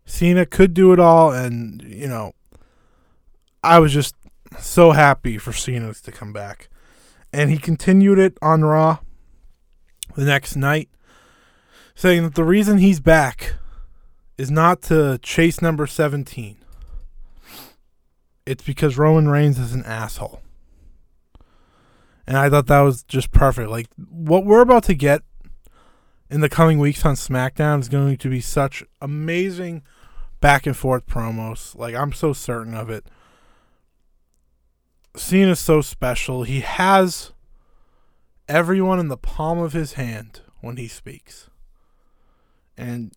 Cena 0.05 0.46
could 0.46 0.75
do 0.75 0.92
it 0.92 1.01
all, 1.01 1.33
and 1.33 1.83
you 1.83 2.07
know, 2.07 2.33
I 3.62 3.79
was 3.79 3.92
just 3.92 4.14
so 4.59 4.92
happy 4.92 5.38
for 5.38 5.53
Cena 5.53 5.92
to 5.92 6.12
come 6.12 6.33
back, 6.33 6.68
and 7.33 7.51
he 7.51 7.59
continued 7.59 8.18
it 8.18 8.38
on 8.40 8.64
Raw 8.64 8.99
the 10.14 10.25
next 10.25 10.57
night, 10.57 10.88
saying 11.94 12.22
that 12.22 12.35
the 12.35 12.44
reason 12.44 12.79
he's 12.79 13.01
back 13.01 13.55
is 14.38 14.51
not 14.51 14.83
to 14.83 15.18
chase 15.22 15.61
number 15.61 15.87
17. 15.87 16.57
It's 18.44 18.62
because 18.62 18.96
Roman 18.96 19.29
Reigns 19.29 19.59
is 19.59 19.72
an 19.72 19.85
asshole. 19.85 20.40
And 22.27 22.37
I 22.37 22.51
thought 22.51 22.67
that 22.67 22.81
was 22.81 23.03
just 23.05 23.31
perfect. 23.31 23.71
Like, 23.71 23.87
what 23.97 24.45
we're 24.45 24.61
about 24.61 24.85
to 24.85 24.95
get 24.95 25.23
in 26.29 26.41
the 26.41 26.49
coming 26.49 26.79
weeks 26.79 27.05
on 27.05 27.15
SmackDown 27.15 27.81
is 27.81 27.89
going 27.89 28.17
to 28.17 28.29
be 28.29 28.41
such 28.41 28.83
amazing 29.01 29.83
back 30.41 30.67
and 30.67 30.77
forth 30.77 31.07
promos. 31.07 31.77
Like, 31.77 31.95
I'm 31.95 32.12
so 32.12 32.33
certain 32.33 32.75
of 32.75 32.91
it. 32.91 33.07
Cena's 35.17 35.61
so 35.61 35.81
special. 35.81 36.43
He 36.43 36.61
has 36.61 37.33
everyone 38.49 38.99
in 38.99 39.09
the 39.09 39.17
palm 39.17 39.59
of 39.59 39.73
his 39.73 39.95
hand 39.95 40.41
when 40.61 40.77
he 40.77 40.89
speaks. 40.89 41.49
And 42.77 43.12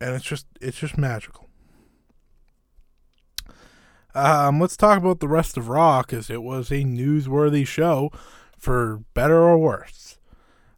and 0.00 0.14
it's 0.14 0.24
just 0.24 0.46
it's 0.60 0.78
just 0.78 0.98
magical. 0.98 1.48
Um, 4.14 4.60
let's 4.60 4.76
talk 4.76 4.98
about 4.98 5.20
the 5.20 5.28
rest 5.28 5.56
of 5.56 5.68
Raw 5.68 6.02
because 6.02 6.28
it 6.28 6.42
was 6.42 6.70
a 6.70 6.84
newsworthy 6.84 7.66
show, 7.66 8.10
for 8.58 9.02
better 9.14 9.40
or 9.40 9.58
worse. 9.58 10.18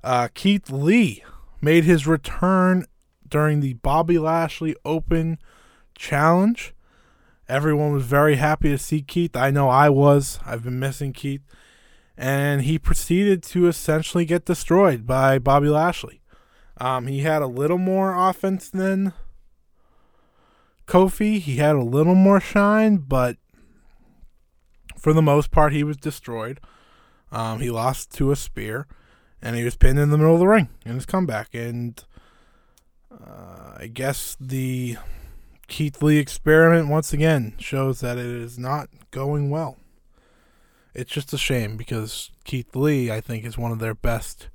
Uh, 0.02 0.28
Keith 0.32 0.70
Lee 0.70 1.24
made 1.60 1.84
his 1.84 2.06
return 2.06 2.86
during 3.26 3.60
the 3.60 3.74
Bobby 3.74 4.18
Lashley 4.18 4.76
Open 4.84 5.38
Challenge. 5.96 6.74
Everyone 7.48 7.92
was 7.92 8.04
very 8.04 8.36
happy 8.36 8.70
to 8.70 8.78
see 8.78 9.02
Keith. 9.02 9.36
I 9.36 9.50
know 9.50 9.68
I 9.68 9.88
was. 9.90 10.38
I've 10.46 10.64
been 10.64 10.78
missing 10.78 11.12
Keith. 11.12 11.42
And 12.16 12.62
he 12.62 12.78
proceeded 12.78 13.42
to 13.44 13.66
essentially 13.66 14.24
get 14.24 14.44
destroyed 14.44 15.06
by 15.06 15.38
Bobby 15.38 15.68
Lashley. 15.68 16.22
Um, 16.78 17.06
he 17.06 17.20
had 17.20 17.42
a 17.42 17.46
little 17.46 17.78
more 17.78 18.14
offense 18.14 18.70
than 18.70 19.12
Kofi. 20.86 21.40
He 21.40 21.56
had 21.56 21.76
a 21.76 21.82
little 21.82 22.14
more 22.14 22.40
shine, 22.40 22.98
but 22.98 23.36
for 24.98 25.12
the 25.12 25.22
most 25.22 25.50
part, 25.50 25.72
he 25.72 25.84
was 25.84 25.96
destroyed. 25.96 26.60
Um, 27.30 27.60
he 27.60 27.70
lost 27.70 28.12
to 28.14 28.30
a 28.30 28.36
spear, 28.36 28.86
and 29.42 29.56
he 29.56 29.64
was 29.64 29.76
pinned 29.76 29.98
in 29.98 30.10
the 30.10 30.18
middle 30.18 30.34
of 30.34 30.40
the 30.40 30.46
ring 30.46 30.68
in 30.86 30.94
his 30.94 31.06
comeback. 31.06 31.48
And 31.52 32.02
uh, 33.10 33.74
I 33.78 33.90
guess 33.92 34.36
the 34.40 34.96
Keith 35.66 36.02
Lee 36.02 36.18
experiment 36.18 36.88
once 36.88 37.12
again 37.12 37.54
shows 37.58 38.00
that 38.00 38.18
it 38.18 38.26
is 38.26 38.58
not 38.58 38.88
going 39.10 39.50
well. 39.50 39.78
It's 40.94 41.10
just 41.10 41.32
a 41.32 41.38
shame 41.38 41.76
because 41.76 42.30
Keith 42.44 42.74
Lee, 42.76 43.10
I 43.10 43.20
think, 43.20 43.44
is 43.44 43.58
one 43.58 43.72
of 43.72 43.80
their 43.80 43.94
best 43.94 44.48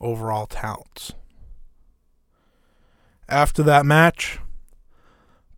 overall 0.00 0.46
talents. 0.46 1.12
After 3.28 3.62
that 3.64 3.84
match, 3.84 4.38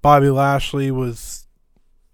Bobby 0.03 0.31
Lashley 0.31 0.91
was, 0.91 1.47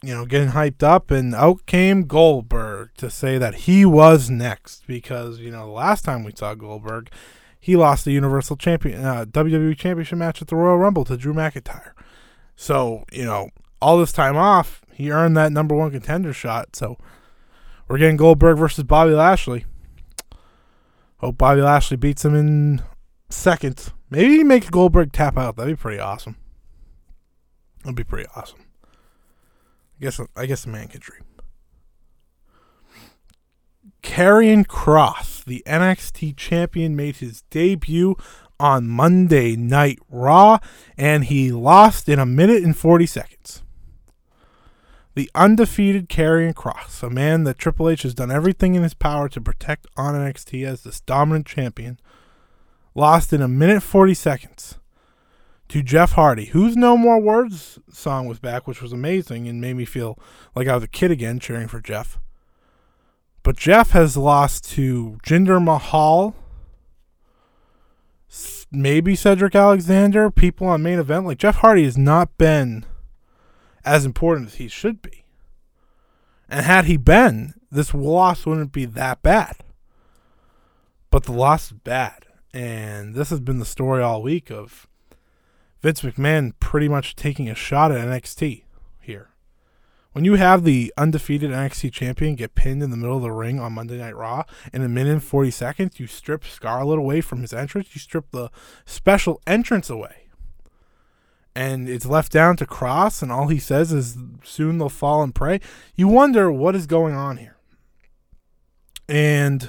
you 0.03 0.14
know, 0.14 0.25
getting 0.25 0.51
hyped 0.51 0.83
up, 0.83 1.11
and 1.11 1.35
out 1.35 1.66
came 1.66 2.05
Goldberg 2.05 2.90
to 2.97 3.11
say 3.11 3.38
that 3.38 3.55
he 3.55 3.85
was 3.85 4.31
next 4.31 4.87
because, 4.87 5.38
you 5.38 5.51
know, 5.51 5.66
the 5.66 5.73
last 5.73 6.05
time 6.05 6.25
we 6.25 6.33
saw 6.35 6.55
Goldberg, 6.55 7.11
he 7.59 7.77
lost 7.77 8.05
the 8.05 8.12
Universal 8.12 8.57
Champion 8.57 9.05
uh, 9.05 9.25
WWE 9.25 9.77
Championship 9.77 10.18
match 10.18 10.42
at 10.42 10.49
the 10.49 10.57
Royal 10.57 10.79
Rumble 10.79 11.05
to 11.05 11.16
Drew 11.16 11.35
McIntyre. 11.35 11.92
So, 12.57 13.05
you 13.12 13.25
know, 13.25 13.51
all 13.81 13.99
this 13.99 14.12
time 14.12 14.37
off, 14.37 14.83
he 14.92 15.11
earned 15.11 15.37
that 15.37 15.53
number 15.53 15.75
one 15.75 15.90
contender 15.90 16.33
shot. 16.33 16.75
So, 16.77 16.99
we're 17.88 17.99
getting 17.99 18.16
Goldberg 18.16 18.59
versus 18.59 18.85
Bobby 18.85 19.12
Lashley. 19.12 19.66
Hope 21.18 21.38
Bobby 21.38 21.61
Lashley 21.61 21.97
beats 21.97 22.25
him 22.25 22.35
in 22.35 22.83
seconds. 23.29 23.92
Maybe 24.11 24.38
he 24.38 24.45
make 24.45 24.71
Goldberg 24.71 25.12
tap 25.12 25.38
out. 25.38 25.57
That'd 25.57 25.77
be 25.77 25.81
pretty 25.81 26.01
awesome. 26.01 26.37
That'd 27.83 27.97
be 27.97 28.05
pretty 28.05 28.29
awesome. 28.37 28.61
I 30.01 30.05
guess 30.05 30.21
I 30.37 30.47
guess 30.47 30.64
a 30.64 30.68
man 30.68 30.88
can 30.88 31.01
dream. 31.01 31.23
Karrion 34.03 34.66
Cross, 34.66 35.45
the 35.45 35.62
NXT 35.66 36.37
champion, 36.37 36.97
made 36.97 37.16
his 37.16 37.42
debut 37.51 38.16
on 38.59 38.88
Monday 38.88 39.57
Night 39.57 39.99
Raw, 40.09 40.59
and 40.97 41.25
he 41.25 41.51
lost 41.51 42.09
in 42.09 42.18
a 42.18 42.27
minute 42.27 42.62
and 42.62 42.77
40 42.77 43.07
seconds. 43.07 43.62
The 45.14 45.31
undefeated 45.35 46.09
Karrion 46.09 46.55
Cross, 46.55 47.03
a 47.03 47.11
man 47.11 47.45
that 47.45 47.59
Triple 47.59 47.88
H 47.88 48.03
has 48.03 48.14
done 48.14 48.31
everything 48.31 48.75
in 48.75 48.83
his 48.83 48.95
power 48.95 49.29
to 49.29 49.40
protect 49.40 49.87
on 49.97 50.14
NXT 50.14 50.64
as 50.66 50.83
this 50.83 51.01
dominant 51.01 51.47
champion, 51.47 51.99
lost 52.95 53.33
in 53.33 53.42
a 53.42 53.49
minute 53.49 53.83
40 53.83 54.14
seconds 54.14 54.79
to 55.72 55.82
Jeff 55.82 56.12
Hardy, 56.12 56.44
whose 56.44 56.76
No 56.76 56.98
More 56.98 57.18
Words 57.18 57.78
song 57.90 58.26
was 58.26 58.38
back, 58.38 58.66
which 58.66 58.82
was 58.82 58.92
amazing 58.92 59.48
and 59.48 59.58
made 59.58 59.74
me 59.74 59.87
feel 59.87 60.18
like 60.54 60.68
I 60.68 60.74
was 60.74 60.85
a 60.85 60.88
kid 60.88 61.11
again 61.11 61.38
cheering 61.38 61.66
for 61.66 61.80
Jeff. 61.80 62.18
But 63.42 63.56
Jeff 63.56 63.92
has 63.92 64.14
lost 64.14 64.70
to 64.72 65.18
Jinder 65.24 65.64
Mahal, 65.64 66.35
maybe 68.70 69.16
Cedric 69.16 69.54
Alexander, 69.54 70.30
people 70.30 70.66
on 70.66 70.82
main 70.82 70.98
event. 70.98 71.24
Like 71.24 71.38
Jeff 71.38 71.56
Hardy 71.56 71.85
has 71.85 71.96
not 71.96 72.37
been 72.37 72.85
as 73.82 74.04
important 74.04 74.48
as 74.48 74.54
he 74.56 74.68
should 74.68 75.00
be. 75.00 75.24
And 76.50 76.66
had 76.66 76.85
he 76.85 76.98
been, 76.98 77.54
this 77.70 77.94
loss 77.94 78.44
wouldn't 78.44 78.72
be 78.72 78.85
that 78.85 79.22
bad. 79.22 79.56
But 81.11 81.24
the 81.24 81.32
loss 81.32 81.72
is 81.72 81.78
bad. 81.78 82.26
And 82.52 83.14
this 83.14 83.30
has 83.30 83.40
been 83.40 83.58
the 83.58 83.64
story 83.64 84.02
all 84.02 84.22
week 84.22 84.50
of 84.50 84.87
Vince 85.83 86.03
McMahon 86.03 86.53
pretty 86.61 86.88
much 86.88 87.16
taking 87.16 87.49
a 87.49 87.55
shot 87.55 87.90
at 87.90 88.07
NXT 88.07 88.62
here. 89.01 89.31
When 90.12 90.25
you 90.25 90.35
have 90.35 90.62
the 90.62 90.92
undefeated 90.97 91.51
NXT 91.51 91.92
champion 91.92 92.37
get 92.37 92.55
pinned 92.55 92.83
in 92.83 92.90
the 92.90 92.97
middle 92.97 93.16
of 93.16 93.23
the 93.23 93.33
ring 93.33 93.59
on 93.59 93.73
Monday 93.73 93.99
Night 93.99 94.14
Raw 94.14 94.45
in 94.73 94.83
a 94.83 94.88
minute 94.88 95.12
and 95.12 95.25
40 95.25 95.51
seconds, 95.51 95.99
you 95.99 96.07
strip 96.07 96.45
Scarlett 96.45 96.99
away 96.99 97.21
from 97.21 97.40
his 97.40 97.53
entrance, 97.53 97.95
you 97.95 97.99
strip 97.99 98.31
the 98.31 98.51
special 98.85 99.40
entrance 99.47 99.90
away. 99.90 100.29
And 101.55 101.88
it's 101.88 102.07
left 102.07 102.31
down 102.31 102.57
to 102.59 102.66
Cross, 102.66 103.21
and 103.21 103.33
all 103.33 103.49
he 103.49 103.59
says 103.59 103.92
is 103.92 104.16
soon 104.42 104.79
they'll 104.79 104.88
fall 104.88 105.23
and 105.23 105.35
pray. 105.35 105.61
You 105.95 106.09
wonder 106.09 106.53
what 106.53 106.77
is 106.77 106.87
going 106.87 107.14
on 107.14 107.38
here. 107.38 107.57
And 109.09 109.68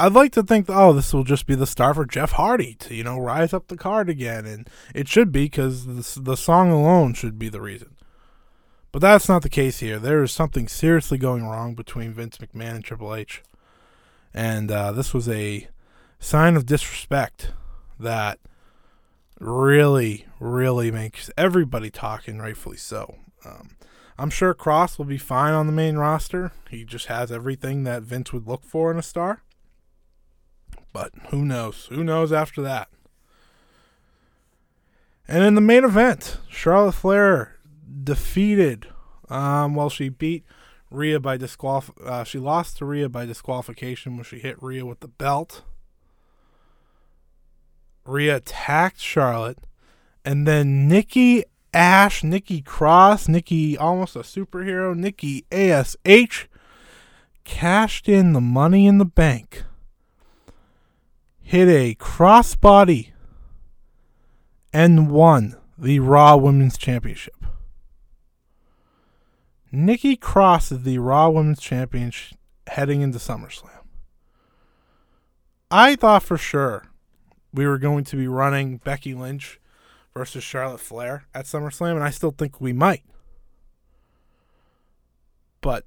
I'd 0.00 0.14
like 0.14 0.32
to 0.32 0.42
think, 0.42 0.64
oh, 0.70 0.94
this 0.94 1.12
will 1.12 1.24
just 1.24 1.46
be 1.46 1.54
the 1.54 1.66
start 1.66 1.96
for 1.96 2.06
Jeff 2.06 2.32
Hardy 2.32 2.72
to, 2.76 2.94
you 2.94 3.04
know, 3.04 3.18
rise 3.18 3.52
up 3.52 3.68
the 3.68 3.76
card 3.76 4.08
again. 4.08 4.46
And 4.46 4.66
it 4.94 5.08
should 5.08 5.30
be 5.30 5.44
because 5.44 5.84
the, 5.84 6.20
the 6.22 6.36
song 6.38 6.70
alone 6.72 7.12
should 7.12 7.38
be 7.38 7.50
the 7.50 7.60
reason. 7.60 7.96
But 8.92 9.02
that's 9.02 9.28
not 9.28 9.42
the 9.42 9.50
case 9.50 9.80
here. 9.80 9.98
There 9.98 10.22
is 10.22 10.32
something 10.32 10.68
seriously 10.68 11.18
going 11.18 11.46
wrong 11.46 11.74
between 11.74 12.14
Vince 12.14 12.38
McMahon 12.38 12.76
and 12.76 12.84
Triple 12.84 13.14
H. 13.14 13.42
And 14.32 14.70
uh, 14.70 14.92
this 14.92 15.12
was 15.12 15.28
a 15.28 15.68
sign 16.18 16.56
of 16.56 16.64
disrespect 16.64 17.52
that 17.98 18.38
really, 19.38 20.24
really 20.38 20.90
makes 20.90 21.30
everybody 21.36 21.90
talking, 21.90 22.38
rightfully 22.38 22.78
so. 22.78 23.16
Um, 23.44 23.76
I'm 24.18 24.30
sure 24.30 24.54
Cross 24.54 24.96
will 24.96 25.04
be 25.04 25.18
fine 25.18 25.52
on 25.52 25.66
the 25.66 25.72
main 25.72 25.96
roster. 25.96 26.52
He 26.70 26.84
just 26.84 27.06
has 27.06 27.30
everything 27.30 27.84
that 27.84 28.02
Vince 28.02 28.32
would 28.32 28.48
look 28.48 28.64
for 28.64 28.90
in 28.90 28.98
a 28.98 29.02
star. 29.02 29.42
But 30.92 31.12
who 31.28 31.44
knows? 31.44 31.86
Who 31.86 32.02
knows 32.02 32.32
after 32.32 32.62
that? 32.62 32.88
And 35.28 35.44
in 35.44 35.54
the 35.54 35.60
main 35.60 35.84
event, 35.84 36.38
Charlotte 36.48 36.92
Flair 36.92 37.56
defeated. 38.02 38.88
Um, 39.28 39.76
well, 39.76 39.88
she 39.88 40.08
beat 40.08 40.44
Rhea 40.90 41.20
by 41.20 41.38
disqualif. 41.38 41.90
Uh, 42.04 42.24
she 42.24 42.38
lost 42.38 42.78
to 42.78 42.84
Rhea 42.84 43.08
by 43.08 43.26
disqualification 43.26 44.16
when 44.16 44.24
she 44.24 44.40
hit 44.40 44.60
Rhea 44.60 44.84
with 44.84 45.00
the 45.00 45.08
belt. 45.08 45.62
Rhea 48.04 48.36
attacked 48.36 49.00
Charlotte, 49.00 49.58
and 50.24 50.48
then 50.48 50.88
Nikki 50.88 51.44
Ash, 51.72 52.24
Nikki 52.24 52.60
Cross, 52.60 53.28
Nikki 53.28 53.78
almost 53.78 54.16
a 54.16 54.20
superhero, 54.20 54.96
Nikki 54.96 55.44
Ash 55.52 55.94
cashed 57.44 58.08
in 58.08 58.32
the 58.32 58.40
money 58.40 58.86
in 58.86 58.98
the 58.98 59.04
bank. 59.04 59.64
Hit 61.50 61.66
a 61.66 61.96
crossbody 61.96 63.10
and 64.72 65.10
won 65.10 65.56
the 65.76 65.98
Raw 65.98 66.36
Women's 66.36 66.78
Championship. 66.78 67.34
Nikki 69.72 70.14
Cross 70.14 70.70
is 70.70 70.82
the 70.84 70.98
Raw 70.98 71.28
Women's 71.28 71.58
Champion 71.58 72.12
heading 72.68 73.00
into 73.00 73.18
SummerSlam. 73.18 73.82
I 75.72 75.96
thought 75.96 76.22
for 76.22 76.38
sure 76.38 76.84
we 77.52 77.66
were 77.66 77.78
going 77.78 78.04
to 78.04 78.14
be 78.14 78.28
running 78.28 78.76
Becky 78.76 79.12
Lynch 79.12 79.58
versus 80.14 80.44
Charlotte 80.44 80.78
Flair 80.78 81.26
at 81.34 81.46
SummerSlam, 81.46 81.96
and 81.96 82.04
I 82.04 82.10
still 82.10 82.30
think 82.30 82.60
we 82.60 82.72
might. 82.72 83.02
But 85.60 85.84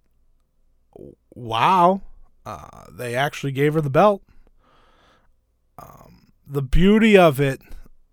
wow, 1.33 2.01
uh, 2.45 2.87
they 2.91 3.15
actually 3.15 3.53
gave 3.53 3.75
her 3.75 3.81
the 3.81 3.89
belt. 3.89 4.23
The 6.53 6.61
beauty 6.61 7.17
of 7.17 7.41
it 7.41 7.63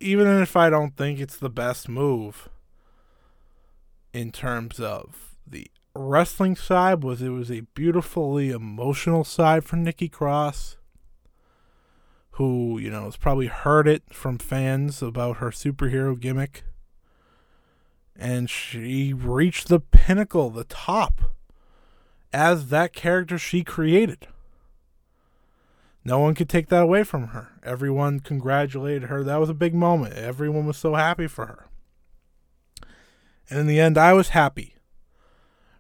even 0.01 0.27
if 0.41 0.57
I 0.57 0.71
don't 0.71 0.97
think 0.97 1.21
it's 1.21 1.37
the 1.37 1.51
best 1.51 1.91
move 1.91 2.49
in 4.15 4.33
terms 4.33 4.81
of 4.81 5.37
the 5.47 5.71
wrestling 5.95 6.57
side, 6.57 7.05
was 7.05 7.21
it 7.21 7.29
was 7.29 7.51
a 7.51 7.67
beautifully 7.75 8.49
emotional 8.49 9.25
side 9.25 9.65
for 9.65 9.77
Nikki 9.77 10.09
Cross, 10.09 10.79
who 12.33 12.79
you 12.79 12.91
know 12.91 13.05
has 13.05 13.19
probably 13.19 13.49
heard 13.49 13.87
it 13.87 14.05
from 14.11 14.39
fans 14.39 15.03
about 15.03 15.37
her 15.37 15.51
superhero 15.51 16.19
gimmick, 16.19 16.65
and 18.17 18.49
she 18.49 19.13
reached 19.13 19.69
the 19.69 19.81
pinnacle, 19.81 20.49
the 20.49 20.65
top, 20.65 21.35
as 22.33 22.69
that 22.69 22.95
character 22.95 23.37
she 23.37 23.63
created. 23.63 24.29
No 26.05 26.19
one 26.19 26.35
could 26.35 26.49
take 26.49 26.69
that 26.69 26.83
away 26.83 27.05
from 27.05 27.29
her. 27.29 27.49
Everyone 27.63 28.21
congratulated 28.21 29.05
her. 29.05 29.23
That 29.23 29.39
was 29.39 29.51
a 29.51 29.55
big 29.55 29.75
moment. 29.75 30.15
Everyone 30.15 30.67
was 30.67 30.77
so 30.77 30.95
happy 30.95 31.27
for 31.27 31.47
her. 31.47 31.67
And 33.51 33.59
in 33.61 33.67
the 33.67 33.81
end, 33.81 33.99
I 33.99 34.13
was 34.13 34.31
happy 34.31 34.77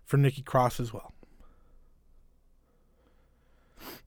for 0.04 0.16
Nikki 0.16 0.42
Cross 0.42 0.80
as 0.80 0.92
well. 0.92 1.12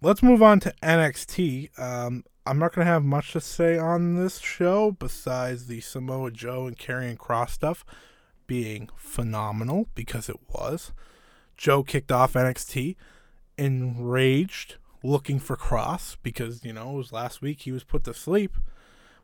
Let's 0.01 0.21
move 0.21 0.43
on 0.43 0.59
to 0.61 0.73
NXT. 0.83 1.79
Um, 1.79 2.25
I'm 2.45 2.59
not 2.59 2.73
going 2.73 2.85
to 2.85 2.91
have 2.91 3.03
much 3.03 3.31
to 3.31 3.41
say 3.41 3.77
on 3.77 4.15
this 4.15 4.39
show 4.39 4.91
besides 4.91 5.67
the 5.67 5.79
Samoa 5.79 6.29
Joe 6.29 6.67
and 6.67 6.77
Karrion 6.77 7.17
Kross 7.17 7.51
stuff 7.51 7.85
being 8.45 8.89
phenomenal 8.97 9.87
because 9.95 10.29
it 10.29 10.39
was. 10.49 10.91
Joe 11.57 11.83
kicked 11.83 12.11
off 12.11 12.33
NXT 12.33 12.97
enraged 13.57 14.75
looking 15.03 15.39
for 15.39 15.55
Kross 15.55 16.17
because, 16.23 16.63
you 16.63 16.73
know, 16.73 16.91
it 16.91 16.97
was 16.97 17.11
last 17.13 17.41
week 17.41 17.61
he 17.61 17.71
was 17.71 17.83
put 17.83 18.03
to 18.05 18.13
sleep. 18.13 18.55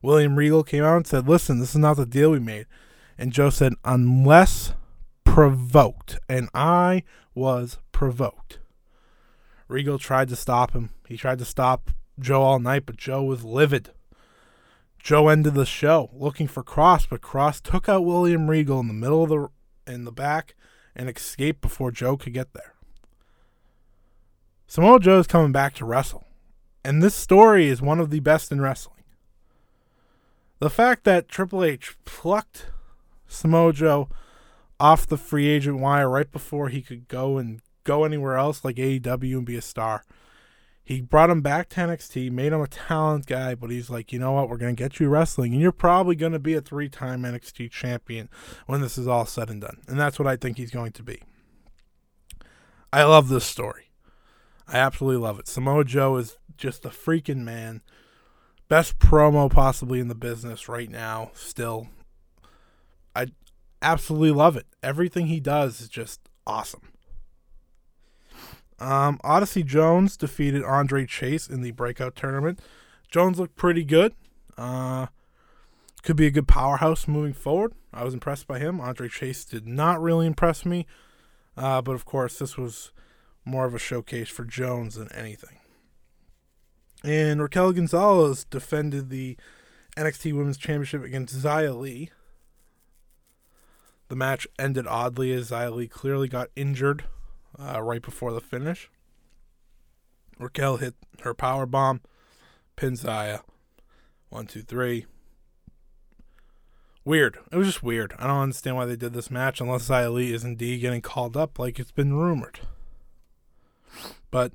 William 0.01 0.35
Regal 0.35 0.63
came 0.63 0.83
out 0.83 0.97
and 0.97 1.07
said, 1.07 1.27
Listen, 1.27 1.59
this 1.59 1.71
is 1.71 1.77
not 1.77 1.97
the 1.97 2.05
deal 2.05 2.31
we 2.31 2.39
made. 2.39 2.65
And 3.17 3.33
Joe 3.33 3.49
said, 3.49 3.73
Unless 3.83 4.73
provoked. 5.23 6.19
And 6.27 6.49
I 6.53 7.03
was 7.33 7.77
provoked. 7.91 8.59
Regal 9.67 9.99
tried 9.99 10.29
to 10.29 10.35
stop 10.35 10.73
him. 10.73 10.89
He 11.07 11.17
tried 11.17 11.39
to 11.39 11.45
stop 11.45 11.91
Joe 12.19 12.41
all 12.41 12.59
night, 12.59 12.85
but 12.85 12.97
Joe 12.97 13.23
was 13.23 13.43
livid. 13.43 13.91
Joe 14.97 15.29
ended 15.29 15.53
the 15.53 15.65
show 15.65 16.09
looking 16.13 16.47
for 16.47 16.63
Kross, 16.63 17.07
but 17.09 17.21
Kross 17.21 17.61
took 17.61 17.87
out 17.87 18.03
William 18.03 18.49
Regal 18.49 18.79
in 18.79 18.87
the 18.87 18.93
middle 18.93 19.23
of 19.23 19.29
the 19.29 19.47
in 19.91 20.03
the 20.03 20.11
back 20.11 20.55
and 20.95 21.09
escaped 21.09 21.61
before 21.61 21.91
Joe 21.91 22.17
could 22.17 22.33
get 22.33 22.53
there. 22.53 22.73
Samoa 24.69 24.99
is 24.99 25.25
coming 25.25 25.51
back 25.51 25.73
to 25.73 25.83
wrestle. 25.83 26.27
And 26.85 27.01
this 27.01 27.15
story 27.15 27.69
is 27.69 27.81
one 27.81 27.99
of 27.99 28.11
the 28.11 28.19
best 28.19 28.51
in 28.51 28.61
wrestling. 28.61 29.03
The 30.59 30.69
fact 30.69 31.05
that 31.05 31.27
Triple 31.27 31.63
H 31.63 31.97
plucked 32.05 32.67
Samoa 33.27 33.73
Joe 33.73 34.09
off 34.79 35.07
the 35.07 35.17
free 35.17 35.47
agent 35.47 35.79
wire 35.79 36.07
right 36.07 36.31
before 36.31 36.69
he 36.69 36.83
could 36.83 37.07
go 37.07 37.39
and 37.39 37.63
go 37.83 38.03
anywhere 38.03 38.35
else 38.35 38.63
like 38.63 38.75
AEW 38.75 39.37
and 39.37 39.45
be 39.45 39.55
a 39.55 39.61
star. 39.63 40.05
He 40.83 41.01
brought 41.01 41.31
him 41.31 41.41
back 41.41 41.69
to 41.69 41.81
NXT, 41.81 42.31
made 42.31 42.53
him 42.53 42.61
a 42.61 42.67
talent 42.67 43.25
guy, 43.25 43.55
but 43.55 43.71
he's 43.71 43.89
like, 43.89 44.13
you 44.13 44.19
know 44.19 44.33
what, 44.33 44.49
we're 44.49 44.57
going 44.57 44.75
to 44.75 44.83
get 44.83 44.99
you 44.99 45.09
wrestling, 45.09 45.53
and 45.53 45.61
you're 45.61 45.71
probably 45.71 46.15
going 46.15 46.33
to 46.33 46.39
be 46.39 46.53
a 46.53 46.61
three 46.61 46.89
time 46.89 47.23
NXT 47.23 47.71
champion 47.71 48.29
when 48.67 48.81
this 48.81 48.99
is 48.99 49.07
all 49.07 49.25
said 49.25 49.49
and 49.49 49.61
done. 49.61 49.79
And 49.87 49.99
that's 49.99 50.19
what 50.19 50.27
I 50.27 50.35
think 50.35 50.57
he's 50.57 50.71
going 50.71 50.91
to 50.91 51.01
be. 51.01 51.23
I 52.93 53.03
love 53.03 53.29
this 53.29 53.45
story. 53.45 53.88
I 54.71 54.77
absolutely 54.77 55.21
love 55.21 55.39
it. 55.39 55.47
Samoa 55.47 55.83
Joe 55.83 56.17
is 56.17 56.37
just 56.55 56.85
a 56.85 56.89
freaking 56.89 57.43
man. 57.43 57.81
Best 58.67 58.99
promo 58.99 59.49
possibly 59.49 59.99
in 59.99 60.09
the 60.09 60.15
business 60.15 60.69
right 60.69 60.89
now, 60.89 61.31
still. 61.33 61.87
I 63.15 63.27
absolutely 63.81 64.31
love 64.31 64.55
it. 64.55 64.67
Everything 64.83 65.25
he 65.25 65.39
does 65.39 65.81
is 65.81 65.89
just 65.89 66.29
awesome. 66.45 66.91
Um, 68.77 69.19
Odyssey 69.23 69.63
Jones 69.63 70.15
defeated 70.15 70.63
Andre 70.63 71.05
Chase 71.05 71.47
in 71.47 71.61
the 71.61 71.71
breakout 71.71 72.15
tournament. 72.15 72.59
Jones 73.09 73.39
looked 73.39 73.55
pretty 73.55 73.83
good. 73.83 74.13
Uh, 74.55 75.07
could 76.03 76.15
be 76.15 76.27
a 76.27 76.31
good 76.31 76.47
powerhouse 76.47 77.07
moving 77.07 77.33
forward. 77.33 77.73
I 77.91 78.03
was 78.03 78.13
impressed 78.13 78.47
by 78.47 78.59
him. 78.59 78.79
Andre 78.79 79.09
Chase 79.09 79.43
did 79.43 79.67
not 79.67 79.99
really 80.01 80.27
impress 80.27 80.63
me. 80.63 80.85
Uh, 81.57 81.81
but 81.81 81.93
of 81.93 82.05
course, 82.05 82.39
this 82.39 82.55
was 82.55 82.91
more 83.45 83.65
of 83.65 83.73
a 83.73 83.79
showcase 83.79 84.29
for 84.29 84.45
Jones 84.45 84.95
than 84.95 85.11
anything. 85.11 85.57
And 87.03 87.41
Raquel 87.41 87.71
Gonzalez 87.71 88.43
defended 88.43 89.09
the 89.09 89.37
NXT 89.95 90.33
Women's 90.33 90.57
Championship 90.57 91.03
against 91.03 91.35
Xia 91.35 91.77
Li. 91.77 92.09
The 94.09 94.15
match 94.15 94.47
ended 94.57 94.87
oddly 94.87 95.31
as 95.33 95.51
Xia 95.51 95.73
Li 95.73 95.87
clearly 95.87 96.27
got 96.27 96.49
injured 96.55 97.05
uh, 97.57 97.81
right 97.81 98.01
before 98.01 98.33
the 98.33 98.41
finish. 98.41 98.89
Raquel 100.37 100.77
hit 100.77 100.95
her 101.21 101.33
power 101.33 101.65
bomb, 101.65 102.01
pin 102.75 102.93
Xia. 102.93 103.41
One, 104.29 104.45
two, 104.45 104.61
three. 104.61 105.05
Weird. 107.03 107.39
It 107.51 107.55
was 107.57 107.67
just 107.67 107.83
weird. 107.83 108.13
I 108.19 108.27
don't 108.27 108.37
understand 108.37 108.75
why 108.75 108.85
they 108.85 108.95
did 108.95 109.13
this 109.13 109.31
match 109.31 109.59
unless 109.59 109.89
Xia 109.89 110.13
Li 110.13 110.33
is 110.33 110.43
indeed 110.43 110.81
getting 110.81 111.01
called 111.01 111.35
up 111.35 111.57
like 111.57 111.79
it's 111.79 111.91
been 111.91 112.13
rumored. 112.13 112.59
But 114.31 114.53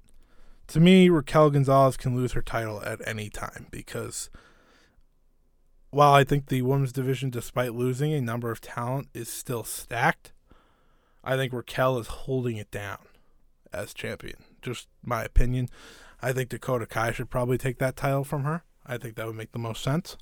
to 0.68 0.80
me, 0.80 1.08
Raquel 1.08 1.50
Gonzalez 1.50 1.96
can 1.96 2.16
lose 2.16 2.32
her 2.32 2.42
title 2.42 2.82
at 2.82 3.06
any 3.06 3.28
time 3.28 3.66
because 3.70 4.30
while 5.90 6.12
I 6.12 6.24
think 6.24 6.46
the 6.46 6.62
women's 6.62 6.92
division, 6.92 7.30
despite 7.30 7.74
losing 7.74 8.12
a 8.12 8.20
number 8.20 8.50
of 8.50 8.60
talent, 8.60 9.08
is 9.14 9.28
still 9.28 9.64
stacked, 9.64 10.32
I 11.22 11.36
think 11.36 11.52
Raquel 11.52 11.98
is 11.98 12.08
holding 12.08 12.56
it 12.56 12.70
down 12.70 12.98
as 13.72 13.94
champion. 13.94 14.44
Just 14.62 14.88
my 15.04 15.24
opinion. 15.24 15.68
I 16.20 16.32
think 16.32 16.48
Dakota 16.48 16.86
Kai 16.86 17.12
should 17.12 17.30
probably 17.30 17.58
take 17.58 17.78
that 17.78 17.96
title 17.96 18.24
from 18.24 18.44
her. 18.44 18.64
I 18.86 18.98
think 18.98 19.16
that 19.16 19.26
would 19.26 19.36
make 19.36 19.52
the 19.52 19.58
most 19.58 19.82
sense. 19.82 20.16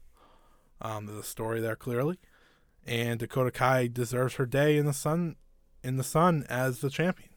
Um, 0.81 1.07
there's 1.07 1.19
a 1.19 1.23
story 1.23 1.61
there 1.61 1.77
clearly, 1.77 2.19
and 2.85 3.21
Dakota 3.21 3.53
Kai 3.53 3.87
deserves 3.87 4.35
her 4.35 4.47
day 4.47 4.77
in 4.77 4.87
the 4.87 4.93
sun, 4.93 5.37
in 5.85 5.97
the 5.97 6.05
sun 6.05 6.45
as 6.49 6.81
the 6.81 6.91
champion 6.91 7.32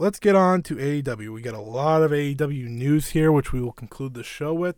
let's 0.00 0.18
get 0.18 0.34
on 0.34 0.62
to 0.62 0.76
AEW. 0.76 1.34
We 1.34 1.42
got 1.42 1.52
a 1.52 1.60
lot 1.60 2.02
of 2.02 2.10
AEW 2.10 2.68
news 2.68 3.10
here, 3.10 3.30
which 3.30 3.52
we 3.52 3.60
will 3.60 3.72
conclude 3.72 4.14
the 4.14 4.24
show 4.24 4.54
with. 4.54 4.76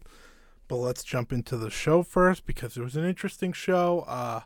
But 0.66 0.76
let's 0.76 1.04
jump 1.04 1.32
into 1.32 1.56
the 1.56 1.70
show 1.70 2.02
first 2.02 2.44
because 2.44 2.76
it 2.76 2.82
was 2.82 2.96
an 2.96 3.04
interesting 3.04 3.52
show. 3.52 4.00
Uh, 4.08 4.40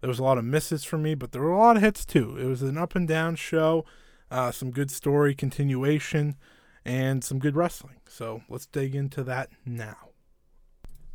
there 0.00 0.08
was 0.08 0.18
a 0.18 0.24
lot 0.24 0.36
of 0.36 0.44
misses 0.44 0.82
for 0.82 0.98
me, 0.98 1.14
but 1.14 1.30
there 1.30 1.42
were 1.42 1.52
a 1.52 1.58
lot 1.58 1.76
of 1.76 1.82
hits 1.82 2.04
too. 2.04 2.36
It 2.36 2.46
was 2.46 2.60
an 2.60 2.76
up 2.76 2.96
and 2.96 3.06
down 3.06 3.36
show, 3.36 3.84
uh, 4.32 4.50
some 4.50 4.72
good 4.72 4.90
story 4.90 5.32
continuation, 5.32 6.36
and 6.84 7.22
some 7.22 7.38
good 7.38 7.54
wrestling. 7.54 8.00
So 8.08 8.42
let's 8.48 8.66
dig 8.66 8.96
into 8.96 9.22
that 9.24 9.50
now. 9.64 10.08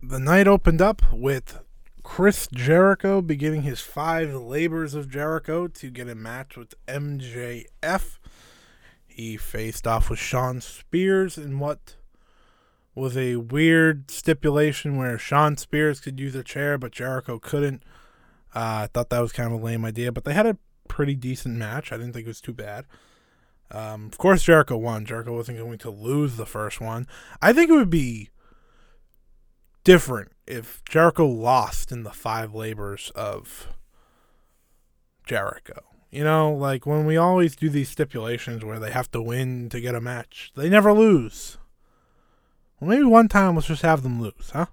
The 0.01 0.19
night 0.19 0.47
opened 0.47 0.81
up 0.81 1.01
with 1.11 1.59
Chris 2.01 2.47
Jericho 2.47 3.21
beginning 3.21 3.63
his 3.63 3.81
five 3.81 4.33
labors 4.33 4.93
of 4.93 5.09
Jericho 5.09 5.67
to 5.67 5.89
get 5.89 6.07
a 6.07 6.15
match 6.15 6.55
with 6.55 6.73
MJF. 6.87 8.18
He 9.19 9.35
faced 9.35 9.85
off 9.85 10.09
with 10.09 10.17
Shawn 10.17 10.61
Spears 10.61 11.37
in 11.37 11.59
what 11.59 11.97
was 12.95 13.17
a 13.17 13.35
weird 13.35 14.09
stipulation 14.09 14.95
where 14.95 15.17
Shawn 15.17 15.57
Spears 15.57 15.99
could 15.99 16.21
use 16.21 16.35
a 16.35 16.41
chair, 16.41 16.77
but 16.77 16.93
Jericho 16.93 17.37
couldn't. 17.37 17.83
Uh, 18.55 18.83
I 18.83 18.89
thought 18.93 19.09
that 19.09 19.19
was 19.19 19.33
kind 19.33 19.53
of 19.53 19.61
a 19.61 19.65
lame 19.65 19.83
idea, 19.83 20.13
but 20.13 20.23
they 20.23 20.33
had 20.33 20.45
a 20.45 20.57
pretty 20.87 21.15
decent 21.15 21.57
match. 21.57 21.91
I 21.91 21.97
didn't 21.97 22.13
think 22.13 22.27
it 22.27 22.29
was 22.29 22.39
too 22.39 22.53
bad. 22.53 22.85
Um, 23.71 24.05
of 24.05 24.17
course, 24.17 24.43
Jericho 24.43 24.77
won. 24.77 25.05
Jericho 25.05 25.35
wasn't 25.35 25.57
going 25.57 25.79
to 25.79 25.89
lose 25.89 26.37
the 26.37 26.45
first 26.45 26.79
one. 26.79 27.05
I 27.41 27.51
think 27.51 27.69
it 27.69 27.73
would 27.73 27.89
be 27.89 28.29
different 29.83 30.31
if 30.47 30.81
Jericho 30.87 31.27
lost 31.27 31.91
in 31.91 32.03
the 32.03 32.11
five 32.11 32.55
labors 32.55 33.11
of 33.15 33.67
Jericho. 35.25 35.88
You 36.11 36.23
know, 36.23 36.51
like 36.51 36.85
when 36.85 37.05
we 37.05 37.17
always 37.17 37.55
do 37.55 37.69
these 37.69 37.89
stipulations 37.89 38.65
where 38.65 38.79
they 38.79 38.91
have 38.91 39.11
to 39.11 39.21
win 39.21 39.69
to 39.69 39.79
get 39.79 39.93
a 39.93 40.01
match, 40.01 40.51
they 40.55 40.69
never 40.69 40.91
lose. 40.91 41.57
Well, 42.79 42.89
maybe 42.89 43.03
one 43.03 43.27
time 43.27 43.55
let's 43.55 43.67
just 43.67 43.83
have 43.83 44.01
them 44.01 44.19
lose, 44.21 44.51
huh? 44.53 44.67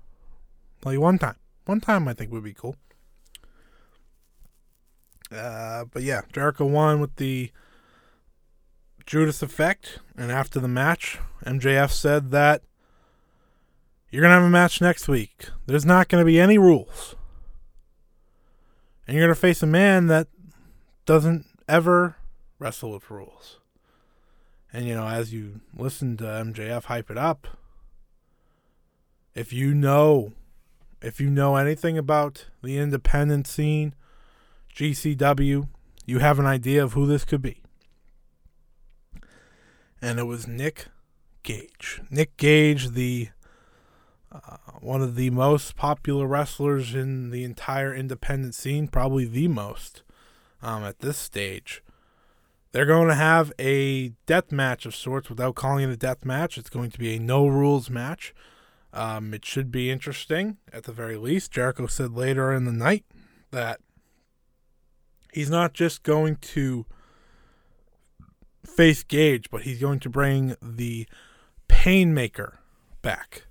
Like 0.85 0.99
one 0.99 1.19
time. 1.19 1.37
One 1.67 1.81
time 1.81 2.09
I 2.09 2.15
think 2.15 2.33
would 2.33 2.45
be 2.45 2.55
cool. 2.55 2.77
Uh, 5.31 5.85
but 5.93 6.03
yeah, 6.03 6.23
Jericho 6.33 6.65
won 6.65 7.01
with 7.01 7.17
the 7.17 7.51
Judas 9.05 9.43
effect, 9.43 9.99
and 10.17 10.31
after 10.31 10.61
the 10.61 10.69
match, 10.69 11.19
MJF 11.45 11.91
said 11.91 12.31
that 12.31 12.63
you're 14.11 14.23
gonna 14.23 14.35
have 14.35 14.43
a 14.45 14.49
match 14.49 14.81
next 14.81 15.09
week. 15.09 15.49
There's 15.67 15.85
not 15.85 16.09
gonna 16.09 16.25
be 16.25 16.41
any 16.41 16.59
rules, 16.59 17.17
and 19.07 19.17
you're 19.17 19.27
gonna 19.27 19.35
face 19.35 19.63
a 19.63 19.67
man 19.67 20.07
that 20.07 20.29
doesn't 21.07 21.47
ever 21.69 22.17
wrestle 22.59 22.93
with 22.93 23.11
rules. 23.11 23.59
And 24.73 24.87
you 24.87 24.95
know, 24.95 25.07
as 25.07 25.33
you 25.33 25.61
listen 25.75 26.17
to 26.19 26.25
MJF 26.25 26.85
hype 26.85 27.11
it 27.11 27.17
up, 27.17 27.47
if 29.35 29.53
you 29.53 29.73
know 29.75 30.33
if 31.01 31.21
you 31.21 31.31
know 31.31 31.57
anything 31.57 31.97
about 31.97 32.47
the 32.63 32.79
independent 32.79 33.47
scene, 33.47 33.95
GCW, 34.75 35.69
you 36.05 36.19
have 36.19 36.39
an 36.39 36.47
idea 36.47 36.83
of 36.83 36.95
who 36.95 37.07
this 37.07 37.25
could 37.25 37.43
be. 37.43 37.63
And 40.01 40.19
it 40.19 40.25
was 40.25 40.47
Nick 40.47 40.87
Gage. 41.43 42.01
Nick 42.11 42.37
Gage, 42.37 42.91
the 42.91 43.29
uh, 44.33 44.57
one 44.81 45.01
of 45.01 45.15
the 45.15 45.31
most 45.31 45.77
popular 45.77 46.27
wrestlers 46.27 46.95
in 46.95 47.31
the 47.31 47.45
entire 47.45 47.95
independent 47.95 48.55
scene, 48.55 48.89
probably 48.89 49.25
the 49.25 49.49
most 49.49 50.03
um, 50.67 50.83
at 50.83 50.99
this 50.99 51.17
stage. 51.17 51.83
They're 52.73 52.85
going 52.85 53.09
to 53.09 53.15
have 53.15 53.53
a 53.59 54.09
death 54.27 54.51
match 54.51 54.85
of 54.85 54.95
sorts 54.95 55.31
without 55.31 55.55
calling 55.55 55.89
it 55.89 55.93
a 55.93 55.97
death 55.97 56.25
match. 56.25 56.59
It's 56.59 56.69
going 56.69 56.91
to 56.91 56.99
be 56.99 57.15
a 57.15 57.21
no 57.21 57.47
rules 57.47 57.89
match. 57.89 58.35
Um, 58.93 59.33
it 59.33 59.45
should 59.45 59.71
be 59.71 59.91
interesting 59.91 60.59
at 60.73 60.83
the 60.83 60.93
very 60.93 61.17
least. 61.17 61.53
Jericho 61.53 61.87
said 61.87 62.13
later 62.13 62.53
in 62.53 62.65
the 62.65 62.73
night 62.73 63.05
that 63.53 63.81
he's 65.33 65.49
not 65.49 65.73
just 65.73 66.03
going 66.03 66.37
to 66.37 66.85
face 68.67 69.05
Gage, 69.05 69.51
but 69.51 69.63
he's 69.63 69.81
going 69.81 70.01
to 70.01 70.11
bring 70.11 70.57
the 70.61 71.07
Painmaker 71.69 72.55
back, 73.03 73.46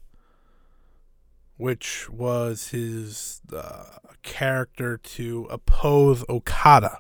which 1.58 2.10
was 2.10 2.70
his 2.70 3.42
uh, 3.54 3.98
character 4.24 4.98
to 4.98 5.48
oppose 5.50 6.24
Okada, 6.28 7.00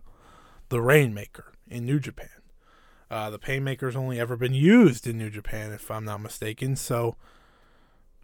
the 0.69 0.81
Rainmaker, 0.81 1.53
in 1.67 1.85
New 1.85 1.99
Japan. 1.99 2.29
Uh, 3.09 3.29
the 3.29 3.39
Painmaker's 3.39 3.95
only 3.95 4.19
ever 4.19 4.35
been 4.35 4.53
used 4.53 5.05
in 5.05 5.17
New 5.17 5.29
Japan, 5.29 5.71
if 5.71 5.91
I'm 5.91 6.05
not 6.05 6.21
mistaken. 6.21 6.75
So, 6.75 7.15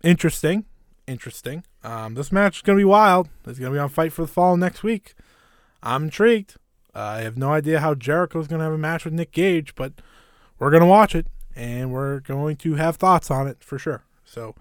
interesting. 0.03 0.65
Interesting. 1.07 1.63
Um, 1.83 2.15
this 2.15 2.31
match 2.31 2.57
is 2.57 2.61
going 2.61 2.77
to 2.77 2.81
be 2.81 2.85
wild. 2.85 3.29
It's 3.45 3.59
going 3.59 3.71
to 3.71 3.75
be 3.75 3.79
on 3.79 3.89
Fight 3.89 4.13
for 4.13 4.23
the 4.23 4.27
Fall 4.27 4.57
next 4.57 4.83
week. 4.83 5.13
I'm 5.83 6.05
intrigued. 6.05 6.55
Uh, 6.95 6.99
I 6.99 7.21
have 7.21 7.37
no 7.37 7.51
idea 7.51 7.79
how 7.79 7.95
Jericho's 7.95 8.47
going 8.47 8.59
to 8.59 8.65
have 8.65 8.73
a 8.73 8.77
match 8.77 9.05
with 9.05 9.13
Nick 9.13 9.31
Gage, 9.31 9.75
but 9.75 9.93
we're 10.59 10.71
going 10.71 10.81
to 10.81 10.87
watch 10.87 11.15
it 11.15 11.27
and 11.55 11.91
we're 11.91 12.19
going 12.19 12.55
to 12.57 12.75
have 12.75 12.95
thoughts 12.95 13.31
on 13.31 13.47
it 13.47 13.63
for 13.63 13.77
sure. 13.77 14.03
So, 14.25 14.55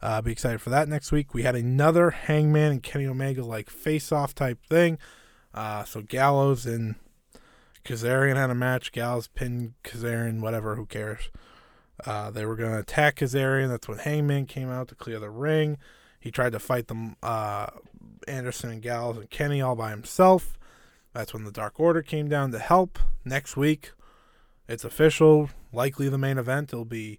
uh, 0.00 0.22
be 0.22 0.32
excited 0.32 0.60
for 0.60 0.70
that 0.70 0.88
next 0.88 1.12
week. 1.12 1.34
We 1.34 1.42
had 1.42 1.56
another 1.56 2.10
Hangman 2.10 2.72
and 2.72 2.82
Kenny 2.82 3.06
Omega 3.06 3.44
like 3.44 3.70
face 3.70 4.12
off 4.12 4.34
type 4.34 4.64
thing. 4.64 4.98
Uh, 5.54 5.84
so, 5.84 6.02
Gallows 6.02 6.66
and 6.66 6.94
Kazarian 7.84 8.36
had 8.36 8.50
a 8.50 8.54
match. 8.54 8.92
Gallows 8.92 9.28
pinned 9.28 9.74
Kazarian, 9.82 10.40
whatever, 10.40 10.76
who 10.76 10.86
cares. 10.86 11.30
Uh, 12.04 12.30
they 12.30 12.44
were 12.44 12.56
going 12.56 12.72
to 12.72 12.78
attack 12.78 13.16
Kazarian. 13.16 13.68
That's 13.68 13.88
when 13.88 13.98
Hangman 13.98 14.46
came 14.46 14.70
out 14.70 14.88
to 14.88 14.94
clear 14.94 15.18
the 15.18 15.30
ring. 15.30 15.78
He 16.20 16.30
tried 16.30 16.52
to 16.52 16.58
fight 16.58 16.88
them, 16.88 17.16
uh, 17.22 17.68
Anderson 18.26 18.70
and 18.70 18.82
Gallows 18.82 19.16
and 19.16 19.30
Kenny 19.30 19.60
all 19.60 19.74
by 19.74 19.90
himself. 19.90 20.58
That's 21.12 21.32
when 21.32 21.44
the 21.44 21.50
Dark 21.50 21.80
Order 21.80 22.02
came 22.02 22.28
down 22.28 22.52
to 22.52 22.58
help. 22.58 22.98
Next 23.24 23.56
week, 23.56 23.92
it's 24.68 24.84
official. 24.84 25.50
Likely 25.72 26.08
the 26.08 26.18
main 26.18 26.38
event. 26.38 26.72
It'll 26.72 26.84
be 26.84 27.18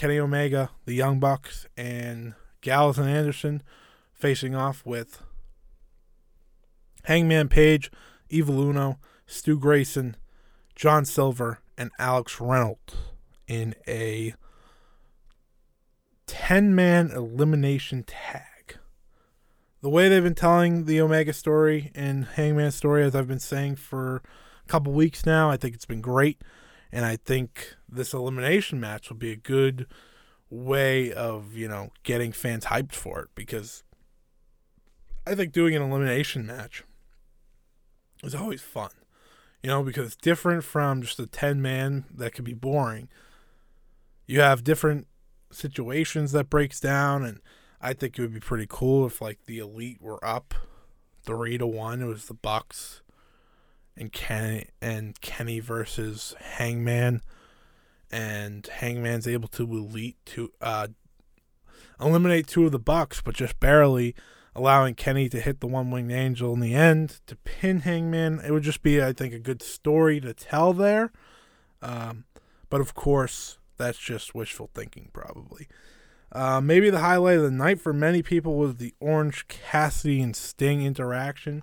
Kenny 0.00 0.18
Omega, 0.18 0.70
the 0.86 0.94
Young 0.94 1.20
Bucks, 1.20 1.66
and 1.76 2.32
Gallows 2.62 2.96
and 2.96 3.06
Anderson 3.06 3.62
facing 4.14 4.54
off 4.54 4.80
with 4.86 5.20
Hangman 7.04 7.50
Page, 7.50 7.90
Evil 8.30 8.62
Uno, 8.62 8.98
Stu 9.26 9.58
Grayson, 9.58 10.16
John 10.74 11.04
Silver, 11.04 11.58
and 11.76 11.90
Alex 11.98 12.40
Reynolds 12.40 12.94
in 13.46 13.74
a 13.86 14.32
10 16.26 16.74
man 16.74 17.10
elimination 17.10 18.02
tag. 18.02 18.78
The 19.82 19.90
way 19.90 20.08
they've 20.08 20.24
been 20.24 20.34
telling 20.34 20.86
the 20.86 20.98
Omega 21.02 21.34
story 21.34 21.92
and 21.94 22.24
Hangman 22.24 22.70
story, 22.70 23.04
as 23.04 23.14
I've 23.14 23.28
been 23.28 23.38
saying 23.38 23.76
for 23.76 24.22
a 24.64 24.68
couple 24.68 24.94
weeks 24.94 25.26
now, 25.26 25.50
I 25.50 25.58
think 25.58 25.74
it's 25.74 25.84
been 25.84 26.00
great. 26.00 26.40
And 26.92 27.04
I 27.04 27.16
think 27.16 27.76
this 27.88 28.12
elimination 28.12 28.80
match 28.80 29.08
will 29.08 29.16
be 29.16 29.32
a 29.32 29.36
good 29.36 29.86
way 30.48 31.12
of, 31.12 31.54
you 31.54 31.68
know, 31.68 31.90
getting 32.02 32.32
fans 32.32 32.66
hyped 32.66 32.92
for 32.92 33.20
it 33.20 33.28
because 33.34 33.84
I 35.26 35.34
think 35.34 35.52
doing 35.52 35.76
an 35.76 35.82
elimination 35.82 36.46
match 36.46 36.82
is 38.22 38.34
always 38.34 38.60
fun. 38.60 38.90
You 39.62 39.68
know, 39.68 39.82
because 39.82 40.06
it's 40.06 40.16
different 40.16 40.64
from 40.64 41.02
just 41.02 41.20
a 41.20 41.26
10 41.26 41.60
man 41.60 42.06
that 42.14 42.32
could 42.32 42.46
be 42.46 42.54
boring. 42.54 43.08
You 44.26 44.40
have 44.40 44.64
different 44.64 45.06
situations 45.50 46.32
that 46.32 46.48
breaks 46.48 46.80
down 46.80 47.24
and 47.24 47.40
I 47.80 47.92
think 47.92 48.18
it 48.18 48.22
would 48.22 48.34
be 48.34 48.40
pretty 48.40 48.66
cool 48.68 49.06
if 49.06 49.20
like 49.20 49.44
the 49.46 49.58
elite 49.58 50.00
were 50.00 50.24
up 50.24 50.54
3 51.24 51.58
to 51.58 51.66
1 51.66 52.02
it 52.02 52.06
was 52.06 52.26
the 52.26 52.34
Bucks 52.34 53.02
and 53.96 54.12
Kenny 54.12 54.66
and 54.80 55.20
Kenny 55.20 55.60
versus 55.60 56.34
Hangman 56.40 57.20
and 58.10 58.66
Hangman's 58.66 59.28
able 59.28 59.48
to 59.48 59.62
elite 59.62 60.16
to 60.26 60.52
uh 60.60 60.88
eliminate 62.00 62.46
two 62.46 62.66
of 62.66 62.72
the 62.72 62.78
Bucks 62.78 63.20
but 63.20 63.34
just 63.34 63.60
barely 63.60 64.14
allowing 64.54 64.94
Kenny 64.94 65.28
to 65.28 65.40
hit 65.40 65.60
the 65.60 65.66
one 65.66 65.90
winged 65.90 66.12
angel 66.12 66.52
in 66.52 66.60
the 66.60 66.74
end 66.74 67.20
to 67.26 67.36
pin 67.36 67.80
Hangman. 67.80 68.40
It 68.44 68.50
would 68.50 68.62
just 68.62 68.82
be, 68.82 69.02
I 69.02 69.12
think, 69.12 69.32
a 69.32 69.38
good 69.38 69.62
story 69.62 70.20
to 70.20 70.34
tell 70.34 70.72
there. 70.72 71.12
Um, 71.82 72.24
but 72.68 72.80
of 72.80 72.94
course, 72.94 73.58
that's 73.76 73.98
just 73.98 74.34
wishful 74.34 74.70
thinking, 74.74 75.10
probably. 75.12 75.68
Uh, 76.32 76.60
maybe 76.60 76.90
the 76.90 77.00
highlight 77.00 77.38
of 77.38 77.42
the 77.42 77.50
night 77.50 77.80
for 77.80 77.92
many 77.92 78.22
people 78.22 78.54
was 78.54 78.76
the 78.76 78.94
Orange 79.00 79.48
Cassidy 79.48 80.20
and 80.20 80.36
Sting 80.36 80.82
interaction, 80.82 81.62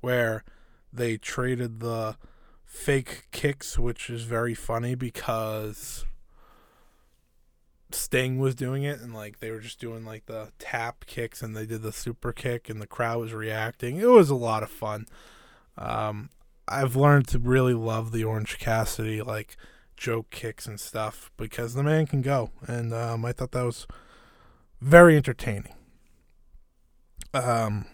where 0.00 0.44
they 0.92 1.16
traded 1.16 1.80
the 1.80 2.16
fake 2.64 3.28
kicks, 3.32 3.78
which 3.78 4.08
is 4.10 4.22
very 4.22 4.54
funny 4.54 4.94
because 4.94 6.04
Sting 7.92 8.38
was 8.38 8.54
doing 8.54 8.82
it 8.82 9.00
and 9.00 9.14
like 9.14 9.40
they 9.40 9.50
were 9.50 9.60
just 9.60 9.80
doing 9.80 10.04
like 10.04 10.26
the 10.26 10.52
tap 10.58 11.06
kicks 11.06 11.42
and 11.42 11.56
they 11.56 11.66
did 11.66 11.82
the 11.82 11.92
super 11.92 12.32
kick 12.32 12.68
and 12.68 12.80
the 12.80 12.86
crowd 12.86 13.18
was 13.18 13.32
reacting. 13.32 13.96
It 13.96 14.08
was 14.08 14.30
a 14.30 14.34
lot 14.34 14.62
of 14.62 14.70
fun. 14.70 15.06
Um, 15.76 16.30
I've 16.68 16.96
learned 16.96 17.26
to 17.28 17.38
really 17.38 17.74
love 17.74 18.12
the 18.12 18.24
Orange 18.24 18.58
Cassidy 18.58 19.22
like 19.22 19.56
joke 19.96 20.30
kicks 20.30 20.66
and 20.66 20.78
stuff 20.78 21.30
because 21.36 21.74
the 21.74 21.82
man 21.82 22.06
can 22.06 22.22
go 22.22 22.50
and 22.66 22.94
um, 22.94 23.24
I 23.24 23.32
thought 23.32 23.52
that 23.52 23.64
was 23.64 23.86
very 24.80 25.16
entertaining. 25.16 25.74
Um, 27.34 27.86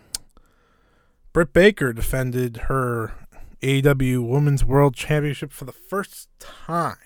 Britt 1.37 1.53
Baker 1.53 1.93
defended 1.93 2.57
her 2.68 3.12
AEW 3.61 4.26
Women's 4.26 4.64
World 4.64 4.95
Championship 4.95 5.53
for 5.53 5.66
the 5.66 5.70
first 5.70 6.30
time 6.39 6.97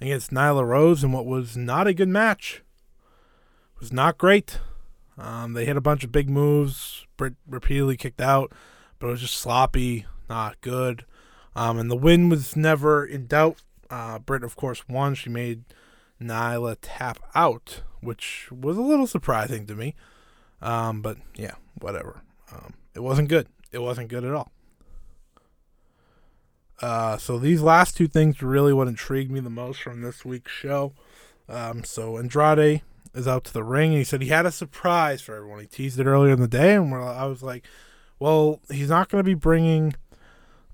against 0.00 0.32
Nyla 0.32 0.66
Rose 0.66 1.04
in 1.04 1.12
what 1.12 1.26
was 1.26 1.56
not 1.56 1.86
a 1.86 1.94
good 1.94 2.08
match. 2.08 2.64
It 3.76 3.78
was 3.78 3.92
not 3.92 4.18
great. 4.18 4.58
Um, 5.16 5.52
they 5.52 5.64
hit 5.64 5.76
a 5.76 5.80
bunch 5.80 6.02
of 6.02 6.10
big 6.10 6.28
moves. 6.28 7.06
Britt 7.16 7.34
repeatedly 7.46 7.96
kicked 7.96 8.20
out, 8.20 8.50
but 8.98 9.06
it 9.06 9.10
was 9.10 9.20
just 9.20 9.36
sloppy, 9.36 10.06
not 10.28 10.60
good. 10.60 11.04
Um, 11.54 11.78
and 11.78 11.88
the 11.88 11.94
win 11.94 12.30
was 12.30 12.56
never 12.56 13.06
in 13.06 13.28
doubt. 13.28 13.62
Uh, 13.88 14.18
Britt, 14.18 14.42
of 14.42 14.56
course, 14.56 14.88
won. 14.88 15.14
She 15.14 15.30
made 15.30 15.62
Nyla 16.20 16.78
tap 16.82 17.20
out, 17.36 17.82
which 18.00 18.48
was 18.50 18.76
a 18.76 18.82
little 18.82 19.06
surprising 19.06 19.68
to 19.68 19.76
me. 19.76 19.94
Um, 20.60 21.00
but 21.00 21.18
yeah, 21.36 21.54
whatever. 21.78 22.22
Um, 22.52 22.74
it 22.94 23.00
wasn't 23.00 23.28
good. 23.28 23.46
It 23.72 23.78
wasn't 23.78 24.08
good 24.08 24.24
at 24.24 24.32
all. 24.32 24.50
Uh, 26.80 27.18
so 27.18 27.38
these 27.38 27.60
last 27.60 27.96
two 27.96 28.08
things 28.08 28.42
really 28.42 28.72
what 28.72 28.88
intrigued 28.88 29.30
me 29.30 29.40
the 29.40 29.50
most 29.50 29.82
from 29.82 30.00
this 30.00 30.24
week's 30.24 30.52
show. 30.52 30.92
Um, 31.48 31.84
so 31.84 32.16
Andrade 32.16 32.82
is 33.14 33.28
out 33.28 33.44
to 33.44 33.52
the 33.52 33.64
ring, 33.64 33.90
and 33.90 33.98
he 33.98 34.04
said 34.04 34.22
he 34.22 34.28
had 34.28 34.46
a 34.46 34.52
surprise 34.52 35.20
for 35.20 35.34
everyone. 35.34 35.60
He 35.60 35.66
teased 35.66 35.98
it 35.98 36.06
earlier 36.06 36.32
in 36.32 36.40
the 36.40 36.48
day, 36.48 36.74
and 36.74 36.94
I 36.94 37.26
was 37.26 37.42
like, 37.42 37.66
"Well, 38.18 38.60
he's 38.70 38.88
not 38.88 39.08
going 39.08 39.20
to 39.22 39.28
be 39.28 39.34
bringing 39.34 39.94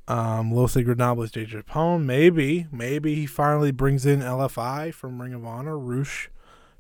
um, 0.07 0.53
Los 0.53 0.75
Ingobernables 0.75 1.33
de 1.33 1.47
Japón. 1.47 2.05
Maybe, 2.05 2.67
maybe 2.71 3.15
he 3.15 3.27
finally 3.27 3.73
brings 3.73 4.07
in 4.07 4.21
LFI 4.21 4.95
from 4.95 5.21
Ring 5.21 5.35
of 5.35 5.45
Honor, 5.45 5.79
Rush, 5.79 6.31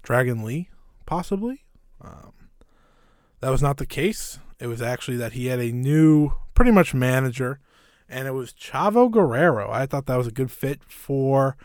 Dragon 0.03 0.45
Lee, 0.45 0.69
possibly." 1.07 1.65
Um, 2.01 2.33
that 3.41 3.51
was 3.51 3.63
not 3.63 3.79
the 3.79 3.87
case. 3.87 4.39
It 4.59 4.67
was 4.69 4.81
actually 4.81 5.17
that 5.19 5.33
he 5.33 5.47
had 5.47 5.61
a 5.61 5.73
new, 5.73 6.33
pretty 6.55 6.71
much 6.71 6.95
manager 6.95 7.61
and 8.09 8.29
it 8.29 8.33
was 8.33 8.53
Chavo 8.53 9.11
Guerrero. 9.11 9.71
I 9.71 9.87
thought 9.87 10.07
that 10.07 10.17
was 10.17 10.27
a 10.27 10.33
good 10.33 10.51
fit 10.51 10.83
for 10.85 11.57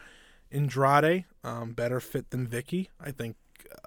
Andrade, 0.52 1.26
um, 1.44 1.74
better 1.74 2.00
fit 2.00 2.30
than 2.32 2.48
Vickie. 2.48 2.88
I 3.00 3.12
think 3.12 3.36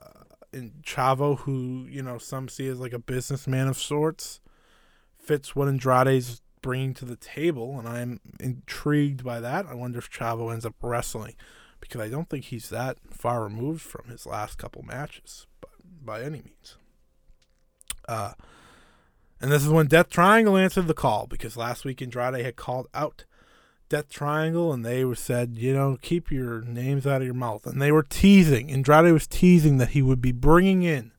uh, 0.00 0.24
in 0.52 0.72
Chavo, 0.82 1.40
who 1.40 1.86
you 1.88 2.02
know 2.02 2.18
some 2.18 2.48
see 2.48 2.68
as 2.68 2.80
like 2.80 2.92
a 2.92 2.98
businessman 2.98 3.68
of 3.68 3.76
sorts, 3.76 4.40
fits 5.18 5.56
what 5.56 5.68
Andrade's 5.68 6.42
bringing 6.62 6.94
to 6.94 7.04
the 7.04 7.16
table, 7.16 7.78
and 7.78 7.88
I'm 7.88 8.20
intrigued 8.40 9.24
by 9.24 9.40
that. 9.40 9.66
I 9.66 9.74
wonder 9.74 9.98
if 9.98 10.10
Chavo 10.10 10.52
ends 10.52 10.64
up 10.64 10.74
wrestling 10.80 11.34
because 11.80 12.00
I 12.00 12.08
don't 12.08 12.30
think 12.30 12.46
he's 12.46 12.70
that 12.70 12.98
far 13.10 13.44
removed 13.44 13.82
from 13.82 14.08
his 14.08 14.26
last 14.26 14.56
couple 14.56 14.82
matches. 14.82 15.46
But 15.60 15.70
by 15.82 16.22
any 16.22 16.40
means. 16.40 16.76
Uh, 18.08 18.32
and 19.44 19.52
this 19.52 19.62
is 19.62 19.68
when 19.68 19.88
Death 19.88 20.08
Triangle 20.08 20.56
answered 20.56 20.86
the 20.86 20.94
call 20.94 21.26
because 21.26 21.54
last 21.54 21.84
week 21.84 22.00
Andrade 22.00 22.42
had 22.42 22.56
called 22.56 22.86
out 22.94 23.26
Death 23.90 24.08
Triangle 24.08 24.72
and 24.72 24.82
they 24.82 25.04
were 25.04 25.14
said, 25.14 25.58
you 25.58 25.74
know, 25.74 25.98
keep 26.00 26.30
your 26.30 26.62
names 26.62 27.06
out 27.06 27.20
of 27.20 27.26
your 27.26 27.34
mouth. 27.34 27.66
And 27.66 27.78
they 27.78 27.92
were 27.92 28.04
teasing. 28.04 28.70
Andrade 28.70 29.12
was 29.12 29.26
teasing 29.26 29.76
that 29.76 29.90
he 29.90 30.00
would 30.00 30.22
be 30.22 30.32
bringing 30.32 30.82
in 30.82 31.12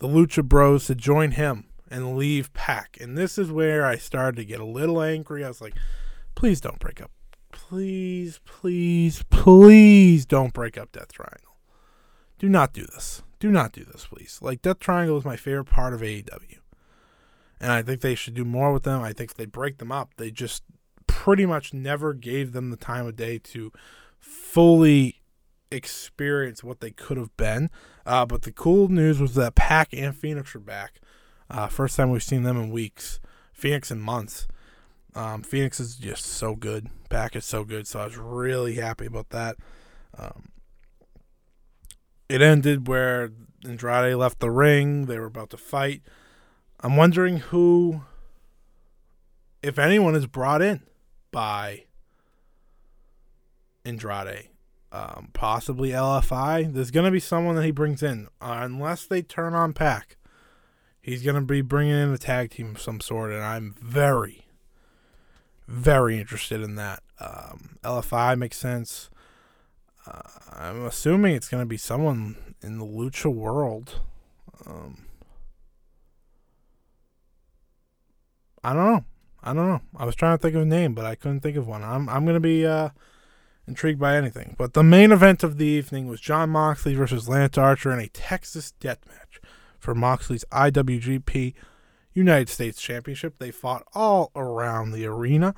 the 0.00 0.08
Lucha 0.08 0.42
Bros 0.42 0.88
to 0.88 0.96
join 0.96 1.30
him 1.30 1.66
and 1.88 2.16
leave 2.16 2.52
Pac. 2.54 2.98
And 3.00 3.16
this 3.16 3.38
is 3.38 3.52
where 3.52 3.86
I 3.86 3.98
started 3.98 4.38
to 4.38 4.44
get 4.44 4.58
a 4.58 4.64
little 4.64 5.00
angry. 5.00 5.44
I 5.44 5.48
was 5.48 5.60
like, 5.60 5.76
please 6.34 6.60
don't 6.60 6.80
break 6.80 7.00
up. 7.00 7.12
Please, 7.52 8.40
please, 8.44 9.22
please 9.30 10.26
don't 10.26 10.52
break 10.52 10.76
up 10.76 10.90
Death 10.90 11.12
Triangle. 11.12 11.56
Do 12.40 12.48
not 12.48 12.72
do 12.72 12.84
this. 12.84 13.22
Do 13.38 13.52
not 13.52 13.70
do 13.70 13.84
this, 13.84 14.08
please. 14.08 14.40
Like, 14.42 14.60
Death 14.60 14.80
Triangle 14.80 15.16
is 15.16 15.24
my 15.24 15.36
favorite 15.36 15.66
part 15.66 15.94
of 15.94 16.00
AEW. 16.00 16.58
And 17.60 17.72
I 17.72 17.82
think 17.82 18.00
they 18.00 18.14
should 18.14 18.34
do 18.34 18.44
more 18.44 18.72
with 18.72 18.82
them. 18.82 19.02
I 19.02 19.12
think 19.12 19.30
if 19.30 19.36
they 19.36 19.46
break 19.46 19.78
them 19.78 19.90
up, 19.90 20.10
they 20.16 20.30
just 20.30 20.62
pretty 21.06 21.46
much 21.46 21.72
never 21.72 22.12
gave 22.12 22.52
them 22.52 22.70
the 22.70 22.76
time 22.76 23.06
of 23.06 23.16
day 23.16 23.38
to 23.38 23.72
fully 24.18 25.22
experience 25.70 26.62
what 26.62 26.80
they 26.80 26.90
could 26.90 27.16
have 27.16 27.36
been. 27.36 27.70
Uh, 28.04 28.26
but 28.26 28.42
the 28.42 28.52
cool 28.52 28.88
news 28.88 29.20
was 29.20 29.34
that 29.34 29.54
Pac 29.54 29.92
and 29.92 30.14
Fénix 30.14 30.54
are 30.54 30.60
back. 30.60 31.00
Uh, 31.48 31.68
first 31.68 31.96
time 31.96 32.10
we've 32.10 32.22
seen 32.22 32.42
them 32.42 32.56
in 32.56 32.70
weeks. 32.70 33.20
Fénix 33.58 33.90
in 33.90 34.00
months. 34.00 34.46
Um, 35.14 35.42
Fénix 35.42 35.80
is 35.80 35.96
just 35.96 36.26
so 36.26 36.54
good. 36.54 36.88
Pac 37.08 37.36
is 37.36 37.44
so 37.44 37.64
good. 37.64 37.86
So 37.86 38.00
I 38.00 38.04
was 38.04 38.16
really 38.16 38.74
happy 38.74 39.06
about 39.06 39.30
that. 39.30 39.56
Um, 40.16 40.50
it 42.28 42.42
ended 42.42 42.88
where 42.88 43.30
Andrade 43.64 44.16
left 44.16 44.40
the 44.40 44.50
ring. 44.50 45.06
They 45.06 45.18
were 45.18 45.26
about 45.26 45.50
to 45.50 45.56
fight. 45.56 46.02
I'm 46.80 46.96
wondering 46.96 47.38
who, 47.38 48.02
if 49.62 49.78
anyone, 49.78 50.14
is 50.14 50.26
brought 50.26 50.62
in 50.62 50.82
by 51.30 51.84
Andrade. 53.84 54.48
Um, 54.92 55.30
possibly 55.32 55.90
LFI. 55.90 56.72
There's 56.72 56.90
going 56.90 57.04
to 57.04 57.10
be 57.10 57.20
someone 57.20 57.56
that 57.56 57.64
he 57.64 57.70
brings 57.70 58.02
in. 58.02 58.28
Uh, 58.40 58.60
unless 58.62 59.04
they 59.04 59.20
turn 59.20 59.54
on 59.54 59.72
Pac. 59.72 60.16
he's 61.02 61.22
going 61.22 61.34
to 61.34 61.42
be 61.42 61.60
bringing 61.60 61.94
in 61.94 62.12
a 62.12 62.18
tag 62.18 62.50
team 62.50 62.76
of 62.76 62.80
some 62.80 63.00
sort, 63.00 63.32
and 63.32 63.42
I'm 63.42 63.74
very, 63.80 64.46
very 65.66 66.18
interested 66.18 66.62
in 66.62 66.76
that. 66.76 67.02
Um, 67.20 67.78
LFI 67.82 68.38
makes 68.38 68.56
sense. 68.56 69.10
Uh, 70.06 70.22
I'm 70.52 70.86
assuming 70.86 71.34
it's 71.34 71.48
going 71.48 71.62
to 71.62 71.66
be 71.66 71.76
someone 71.76 72.54
in 72.62 72.78
the 72.78 72.86
lucha 72.86 73.32
world. 73.32 74.00
Um, 74.66 75.05
I 78.66 78.72
don't 78.72 78.84
know. 78.84 79.04
I 79.44 79.54
don't 79.54 79.68
know. 79.68 79.80
I 79.96 80.04
was 80.04 80.16
trying 80.16 80.36
to 80.36 80.42
think 80.42 80.56
of 80.56 80.62
a 80.62 80.66
name, 80.66 80.92
but 80.92 81.04
I 81.04 81.14
couldn't 81.14 81.38
think 81.38 81.56
of 81.56 81.68
one. 81.68 81.84
I'm 81.84 82.08
I'm 82.08 82.26
gonna 82.26 82.40
be 82.40 82.66
uh, 82.66 82.88
intrigued 83.68 84.00
by 84.00 84.16
anything. 84.16 84.56
But 84.58 84.74
the 84.74 84.82
main 84.82 85.12
event 85.12 85.44
of 85.44 85.56
the 85.56 85.66
evening 85.66 86.08
was 86.08 86.20
Jon 86.20 86.50
Moxley 86.50 86.96
versus 86.96 87.28
Lance 87.28 87.56
Archer 87.56 87.92
in 87.92 88.00
a 88.00 88.08
Texas 88.08 88.72
death 88.72 88.98
match 89.06 89.40
for 89.78 89.94
Moxley's 89.94 90.44
IWGP 90.50 91.54
United 92.12 92.48
States 92.48 92.82
Championship. 92.82 93.38
They 93.38 93.52
fought 93.52 93.86
all 93.94 94.32
around 94.34 94.90
the 94.90 95.06
arena. 95.06 95.54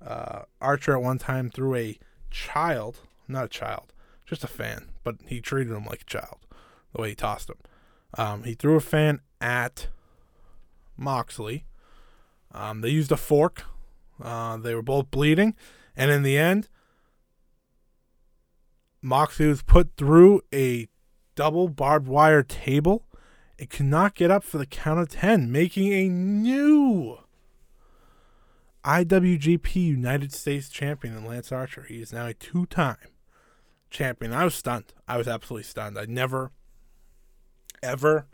Uh, 0.00 0.42
Archer 0.60 0.92
at 0.92 1.02
one 1.02 1.18
time 1.18 1.50
threw 1.50 1.74
a 1.74 1.98
child, 2.30 3.00
not 3.26 3.46
a 3.46 3.48
child, 3.48 3.92
just 4.24 4.44
a 4.44 4.48
fan, 4.48 4.90
but 5.02 5.16
he 5.26 5.40
treated 5.40 5.72
him 5.72 5.86
like 5.86 6.02
a 6.02 6.04
child 6.04 6.46
the 6.94 7.02
way 7.02 7.08
he 7.08 7.16
tossed 7.16 7.50
him. 7.50 7.58
Um, 8.16 8.44
he 8.44 8.54
threw 8.54 8.76
a 8.76 8.80
fan 8.80 9.20
at 9.40 9.88
Moxley 10.96 11.64
um, 12.56 12.80
they 12.80 12.88
used 12.88 13.12
a 13.12 13.16
fork. 13.16 13.64
Uh, 14.22 14.56
they 14.56 14.74
were 14.74 14.82
both 14.82 15.10
bleeding, 15.10 15.54
and 15.94 16.10
in 16.10 16.22
the 16.22 16.38
end, 16.38 16.68
Moxley 19.02 19.46
was 19.46 19.62
put 19.62 19.96
through 19.96 20.40
a 20.52 20.88
double 21.34 21.68
barbed 21.68 22.08
wire 22.08 22.42
table. 22.42 23.06
It 23.58 23.70
could 23.70 23.86
not 23.86 24.14
get 24.14 24.30
up 24.30 24.42
for 24.42 24.58
the 24.58 24.66
count 24.66 25.00
of 25.00 25.08
ten, 25.10 25.52
making 25.52 25.92
a 25.92 26.08
new 26.08 27.18
IWGP 28.84 29.74
United 29.74 30.32
States 30.32 30.68
champion 30.68 31.16
in 31.16 31.24
Lance 31.24 31.52
Archer. 31.52 31.84
He 31.88 32.00
is 32.00 32.12
now 32.12 32.26
a 32.26 32.34
two-time 32.34 32.96
champion. 33.90 34.32
I 34.32 34.44
was 34.44 34.54
stunned. 34.54 34.94
I 35.06 35.16
was 35.16 35.28
absolutely 35.28 35.64
stunned. 35.64 35.98
I 35.98 36.06
never, 36.06 36.52
ever 37.82 38.26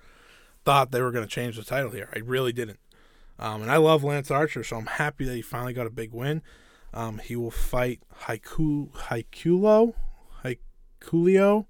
thought 0.64 0.92
they 0.92 1.00
were 1.00 1.10
going 1.10 1.24
to 1.24 1.30
change 1.30 1.56
the 1.56 1.64
title 1.64 1.90
here. 1.90 2.08
I 2.14 2.18
really 2.18 2.52
didn't. 2.52 2.78
Um, 3.38 3.62
and 3.62 3.70
I 3.70 3.76
love 3.76 4.04
Lance 4.04 4.30
Archer, 4.30 4.62
so 4.62 4.76
I'm 4.76 4.86
happy 4.86 5.24
that 5.24 5.34
he 5.34 5.42
finally 5.42 5.72
got 5.72 5.86
a 5.86 5.90
big 5.90 6.12
win. 6.12 6.42
Um, 6.94 7.18
he 7.18 7.36
will 7.36 7.50
fight 7.50 8.00
Haiku 8.24 8.90
Haikulo 8.90 9.94
Haikulio 10.44 11.66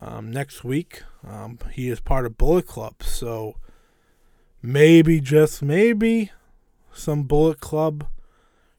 um, 0.00 0.30
next 0.30 0.64
week. 0.64 1.02
Um, 1.26 1.58
he 1.72 1.88
is 1.88 2.00
part 2.00 2.26
of 2.26 2.36
Bullet 2.36 2.66
Club, 2.66 3.02
so 3.02 3.56
maybe 4.60 5.20
just 5.20 5.62
maybe 5.62 6.32
some 6.92 7.24
Bullet 7.24 7.60
Club 7.60 8.06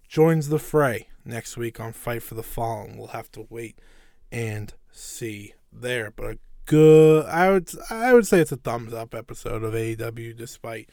joins 0.07 0.49
the 0.49 0.59
fray 0.59 1.07
next 1.23 1.57
week 1.57 1.79
on 1.79 1.93
Fight 1.93 2.23
for 2.23 2.35
the 2.35 2.43
Fallen. 2.43 2.97
We'll 2.97 3.07
have 3.07 3.31
to 3.31 3.47
wait 3.49 3.79
and 4.31 4.73
see 4.91 5.53
there, 5.71 6.11
but 6.11 6.25
a 6.25 6.37
good 6.65 7.25
I 7.27 7.51
would 7.51 7.69
I 7.89 8.13
would 8.13 8.27
say 8.27 8.39
it's 8.39 8.51
a 8.51 8.57
thumbs 8.57 8.93
up 8.93 9.13
episode 9.13 9.63
of 9.63 9.73
AEW 9.73 10.35
despite 10.35 10.89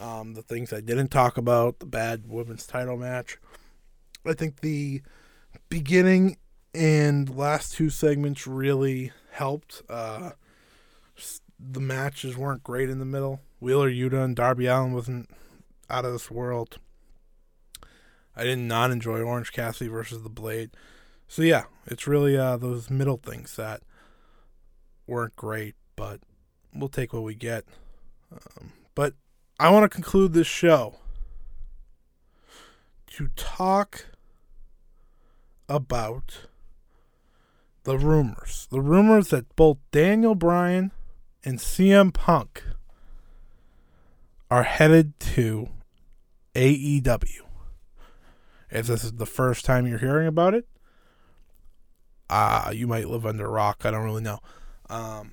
um, 0.00 0.34
the 0.34 0.42
things 0.42 0.72
I 0.72 0.80
didn't 0.80 1.08
talk 1.08 1.36
about, 1.36 1.78
the 1.78 1.86
bad 1.86 2.24
women's 2.28 2.66
title 2.66 2.96
match. 2.96 3.38
I 4.26 4.34
think 4.34 4.60
the 4.60 5.02
beginning 5.68 6.36
and 6.74 7.34
last 7.36 7.74
two 7.74 7.90
segments 7.90 8.46
really 8.46 9.12
helped. 9.30 9.82
Uh, 9.88 10.30
the 11.58 11.80
matches 11.80 12.36
weren't 12.36 12.62
great 12.62 12.90
in 12.90 12.98
the 12.98 13.04
middle. 13.04 13.40
Wheeler 13.60 13.90
Yuta 13.90 14.24
and 14.24 14.34
Darby 14.34 14.66
Allin 14.66 14.92
wasn't 14.92 15.30
out 15.88 16.04
of 16.04 16.12
this 16.12 16.30
world. 16.30 16.78
I 18.34 18.44
did 18.44 18.58
not 18.58 18.90
enjoy 18.90 19.20
Orange 19.20 19.52
Cassidy 19.52 19.88
versus 19.88 20.22
the 20.22 20.30
Blade. 20.30 20.70
So 21.28 21.42
yeah, 21.42 21.64
it's 21.86 22.06
really 22.06 22.36
uh, 22.36 22.56
those 22.56 22.90
middle 22.90 23.18
things 23.18 23.56
that 23.56 23.82
weren't 25.06 25.36
great, 25.36 25.74
but 25.96 26.20
we'll 26.74 26.88
take 26.88 27.12
what 27.12 27.22
we 27.22 27.34
get. 27.34 27.64
Um, 28.32 28.72
but 28.94 29.14
I 29.58 29.70
want 29.70 29.84
to 29.84 29.88
conclude 29.88 30.32
this 30.32 30.46
show 30.46 30.96
to 33.08 33.28
talk 33.36 34.06
about 35.68 36.46
the 37.84 37.98
rumors. 37.98 38.68
The 38.70 38.80
rumors 38.80 39.28
that 39.28 39.54
both 39.56 39.78
Daniel 39.90 40.34
Bryan 40.34 40.92
and 41.44 41.58
CM 41.58 42.12
Punk 42.12 42.62
are 44.50 44.62
headed 44.62 45.18
to 45.20 45.68
AEW. 46.54 47.42
If 48.70 48.86
this 48.86 49.04
is 49.04 49.12
the 49.12 49.26
first 49.26 49.64
time 49.64 49.86
you're 49.86 49.98
hearing 49.98 50.26
about 50.26 50.54
it, 50.54 50.66
uh, 52.30 52.72
you 52.74 52.86
might 52.86 53.08
live 53.08 53.26
under 53.26 53.46
a 53.46 53.50
rock. 53.50 53.82
I 53.84 53.90
don't 53.90 54.04
really 54.04 54.22
know. 54.22 54.38
Um, 54.88 55.32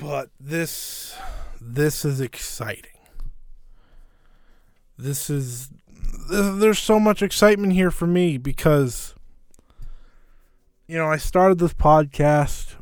but 0.00 0.30
this 0.38 1.16
this 1.60 2.04
is 2.04 2.20
exciting 2.20 2.99
this 5.02 5.30
is 5.30 5.70
there's 6.30 6.78
so 6.78 7.00
much 7.00 7.22
excitement 7.22 7.72
here 7.72 7.90
for 7.90 8.06
me 8.06 8.38
because 8.38 9.14
you 10.90 10.96
know, 10.96 11.06
I 11.06 11.18
started 11.18 11.60
this 11.60 11.72
podcast 11.72 12.74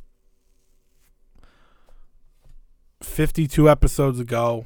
52 3.02 3.68
episodes 3.68 4.18
ago 4.18 4.64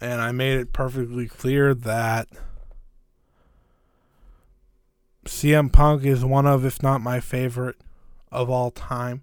and 0.00 0.20
I 0.20 0.30
made 0.30 0.60
it 0.60 0.72
perfectly 0.72 1.26
clear 1.26 1.74
that 1.74 2.28
CM 5.24 5.72
Punk 5.72 6.04
is 6.04 6.24
one 6.24 6.46
of 6.46 6.64
if 6.64 6.84
not 6.84 7.00
my 7.00 7.18
favorite 7.18 7.74
of 8.30 8.48
all 8.48 8.70
time. 8.70 9.22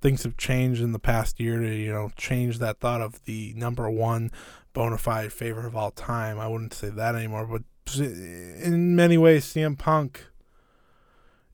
Things 0.00 0.24
have 0.24 0.36
changed 0.36 0.82
in 0.82 0.90
the 0.90 0.98
past 0.98 1.38
year 1.38 1.60
to, 1.60 1.72
you 1.72 1.92
know, 1.92 2.10
change 2.16 2.58
that 2.58 2.80
thought 2.80 3.00
of 3.00 3.24
the 3.26 3.54
number 3.56 3.88
one 3.88 4.32
bona 4.74 4.98
fide 4.98 5.32
favorite 5.32 5.64
of 5.64 5.74
all 5.74 5.90
time. 5.90 6.38
I 6.38 6.48
wouldn't 6.48 6.74
say 6.74 6.90
that 6.90 7.14
anymore, 7.14 7.46
but 7.46 7.62
in 7.96 8.94
many 8.94 9.16
ways, 9.16 9.46
CM 9.46 9.78
Punk 9.78 10.26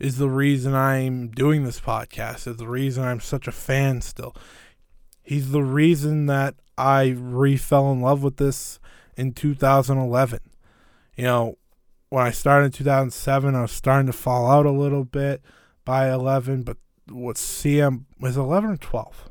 is 0.01 0.17
the 0.17 0.31
reason 0.31 0.75
I'm 0.75 1.29
doing 1.29 1.65
this 1.65 1.79
podcast, 1.79 2.49
is 2.49 2.57
the 2.57 2.67
reason 2.67 3.05
I'm 3.05 3.21
such 3.21 3.47
a 3.47 3.53
fan 3.53 4.01
still. 4.01 4.35
He's 5.23 5.53
the 5.53 5.63
reason 5.63 6.27
that 6.27 6.55
I 6.77 7.15
re 7.17 7.57
fell 7.57 7.93
in 7.93 8.01
love 8.01 8.23
with 8.23 8.39
this 8.39 8.81
in 9.17 9.35
2011. 9.35 10.41
You 11.17 11.25
know, 11.25 11.59
when 12.09 12.25
I 12.25 12.31
started 12.31 12.67
in 12.67 12.73
2007, 12.73 13.55
I 13.55 13.61
was 13.61 13.71
starting 13.71 14.07
to 14.07 14.13
fall 14.13 14.51
out 14.51 14.67
a 14.67 14.71
little 14.71 15.05
bit 15.05 15.43
by 15.85 16.11
11, 16.11 16.63
but 16.63 16.79
what 17.09 17.37
CM 17.37 18.05
was 18.19 18.37
11 18.37 18.71
or 18.71 18.77
12? 18.79 19.29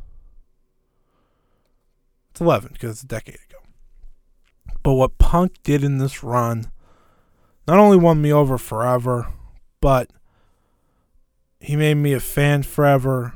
It's 2.30 2.42
11 2.42 2.70
because 2.74 2.92
it's 2.92 3.04
a 3.04 3.08
decade 3.08 3.36
ago. 3.36 3.58
But 4.90 4.96
what 4.96 5.20
Punk 5.20 5.62
did 5.62 5.84
in 5.84 6.00
this 6.00 6.24
run 6.24 6.72
not 7.68 7.78
only 7.78 7.96
won 7.96 8.24
me 8.24 8.34
over 8.34 8.58
forever, 8.58 9.32
but 9.82 10.10
he 11.60 11.76
made 11.76 11.94
me 11.94 12.14
a 12.14 12.20
fan 12.20 12.64
forever. 12.64 13.36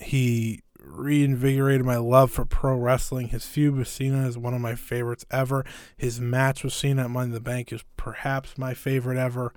He 0.00 0.62
reinvigorated 0.78 1.84
my 1.84 1.98
love 1.98 2.30
for 2.30 2.46
pro 2.46 2.74
wrestling. 2.74 3.28
His 3.28 3.44
feud 3.44 3.76
with 3.76 3.86
Cena 3.86 4.26
is 4.26 4.38
one 4.38 4.54
of 4.54 4.62
my 4.62 4.74
favorites 4.74 5.26
ever. 5.30 5.62
His 5.94 6.22
match 6.22 6.64
with 6.64 6.72
Cena 6.72 7.04
at 7.04 7.10
Money 7.10 7.26
in 7.26 7.32
the 7.32 7.40
Bank 7.40 7.70
is 7.70 7.84
perhaps 7.98 8.56
my 8.56 8.72
favorite 8.72 9.18
ever. 9.18 9.52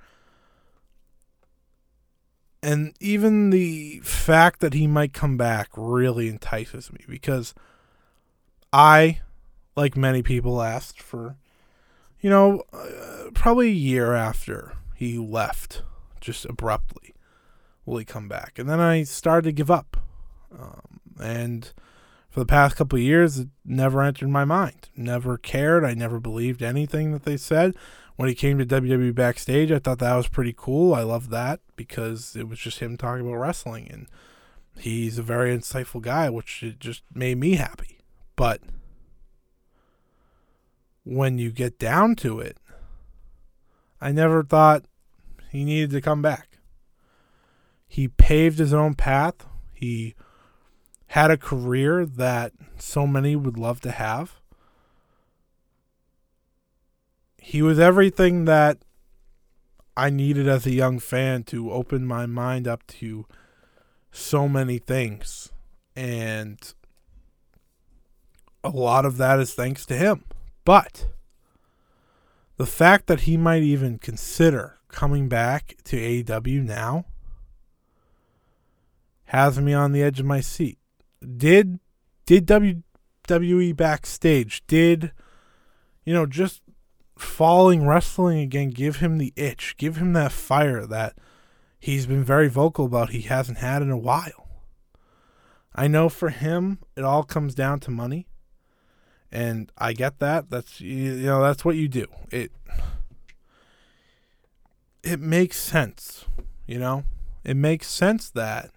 And 2.62 2.94
even 3.00 3.52
the 3.52 4.02
fact 4.02 4.60
that 4.60 4.74
he 4.74 4.86
might 4.86 5.14
come 5.14 5.38
back 5.38 5.70
really 5.78 6.28
entices 6.28 6.92
me 6.92 7.06
because 7.08 7.54
I, 8.74 9.22
like 9.76 9.98
many 9.98 10.22
people, 10.24 10.62
asked 10.62 11.02
for, 11.02 11.36
you 12.22 12.30
know, 12.30 12.64
uh, 12.74 13.30
probably 13.34 13.68
a 13.68 13.74
year 13.74 14.14
after 14.14 14.74
he 14.96 15.18
left, 15.18 15.84
just 16.22 16.46
abruptly, 16.46 17.14
will 17.86 17.98
he 17.98 18.06
come 18.06 18.28
back? 18.28 18.58
And 18.58 18.70
then 18.70 18.80
I 18.80 19.04
started 19.04 19.50
to 19.50 19.52
give 19.52 19.70
up. 19.70 19.98
Um, 20.58 21.00
and 21.20 21.72
for 22.30 22.40
the 22.40 22.46
past 22.46 22.76
couple 22.76 23.00
years, 23.00 23.40
it 23.40 23.48
never 23.64 24.02
entered 24.02 24.30
my 24.30 24.46
mind. 24.46 24.90
Never 24.96 25.38
cared. 25.38 25.86
I 25.86 25.94
never 25.94 26.20
believed 26.20 26.62
anything 26.62 27.12
that 27.12 27.24
they 27.24 27.38
said. 27.38 27.76
When 28.16 28.30
he 28.30 28.36
came 28.36 28.58
to 28.58 28.66
WWE 28.66 29.14
backstage, 29.14 29.72
I 29.72 29.80
thought 29.80 30.00
that 30.00 30.16
was 30.16 30.30
pretty 30.30 30.54
cool. 30.56 30.94
I 30.94 31.04
loved 31.04 31.30
that 31.32 31.60
because 31.76 32.36
it 32.36 32.48
was 32.48 32.60
just 32.60 32.80
him 32.80 32.96
talking 32.96 33.26
about 33.28 33.40
wrestling, 33.40 33.90
and 33.92 34.08
he's 34.78 35.18
a 35.18 35.24
very 35.24 35.56
insightful 35.56 36.02
guy, 36.02 36.30
which 36.30 36.64
just 36.80 37.04
made 37.14 37.38
me 37.38 37.56
happy. 37.56 38.00
But 38.38 38.62
when 41.06 41.38
you 41.38 41.52
get 41.52 41.80
down 41.80 42.16
to 42.18 42.40
it, 42.40 42.58
I 44.02 44.12
never 44.12 44.44
thought 44.44 44.84
he 45.52 45.64
needed 45.64 45.92
to 45.92 46.02
come 46.02 46.22
back. 46.22 46.58
He 47.88 48.10
paved 48.10 48.60
his 48.60 48.74
own 48.74 48.96
path. 48.96 49.46
He 49.74 50.16
had 51.08 51.32
a 51.32 51.38
career 51.38 52.06
that 52.06 52.52
so 52.78 53.08
many 53.08 53.36
would 53.36 53.58
love 53.58 53.80
to 53.82 53.92
have. 53.92 54.42
He 57.38 57.62
was 57.62 57.80
everything 57.80 58.46
that 58.46 58.80
I 59.96 60.10
needed 60.10 60.48
as 60.48 60.66
a 60.66 60.72
young 60.72 61.00
fan 61.00 61.44
to 61.44 61.72
open 61.72 62.06
my 62.06 62.26
mind 62.26 62.68
up 62.68 62.86
to 62.88 63.26
so 64.12 64.50
many 64.50 64.80
things. 64.80 65.54
And 65.96 66.60
a 68.64 68.70
lot 68.70 69.06
of 69.06 69.18
that 69.18 69.40
is 69.40 69.54
thanks 69.54 69.86
to 69.86 69.96
him. 69.96 70.26
But 70.66 71.08
the 72.58 72.66
fact 72.66 73.08
that 73.08 73.22
he 73.22 73.38
might 73.38 73.64
even 73.64 73.98
consider 73.98 74.80
coming 74.90 75.30
back 75.30 75.76
to 75.86 75.98
AEW 75.98 76.64
now 76.64 77.06
has 79.26 79.60
me 79.60 79.74
on 79.74 79.92
the 79.92 80.04
edge 80.04 80.20
of 80.20 80.26
my 80.26 80.40
seat 80.40 80.78
did 81.38 81.80
did 82.26 82.48
WWE 82.48 83.76
backstage 83.76 84.66
did 84.68 85.12
you 86.06 86.14
know 86.14 86.26
just 86.26 86.62
falling 87.18 87.88
wrestling 87.88 88.40
again 88.40 88.70
give 88.70 88.98
him 88.98 89.18
the 89.18 89.34
itch, 89.36 89.76
give 89.78 89.98
him 89.98 90.14
that 90.14 90.32
fire 90.32 90.86
that 90.86 91.18
he's 91.80 92.06
been 92.06 92.24
very 92.24 92.50
vocal 92.50 92.86
about 92.86 93.10
he 93.10 93.22
hasn't 93.22 93.60
had 93.60 93.82
in 93.82 93.90
a 93.90 93.98
while. 93.98 94.50
I 95.74 95.88
know 95.88 96.10
for 96.10 96.30
him 96.30 96.80
it 96.96 97.04
all 97.04 97.24
comes 97.24 97.56
down 97.56 97.80
to 97.82 97.92
money. 97.92 98.28
And 99.36 99.70
I 99.78 99.92
get 99.92 100.20
that. 100.20 100.50
That's 100.50 100.80
you 100.80 101.12
know 101.24 101.42
that's 101.42 101.66
what 101.66 101.76
you 101.76 101.90
do. 101.90 102.06
It 102.32 102.54
it 105.04 105.20
makes 105.20 105.58
sense, 105.58 106.24
you 106.66 106.80
know? 106.80 107.04
It 107.44 107.58
makes 107.58 107.90
sense 107.90 108.30
that 108.30 108.72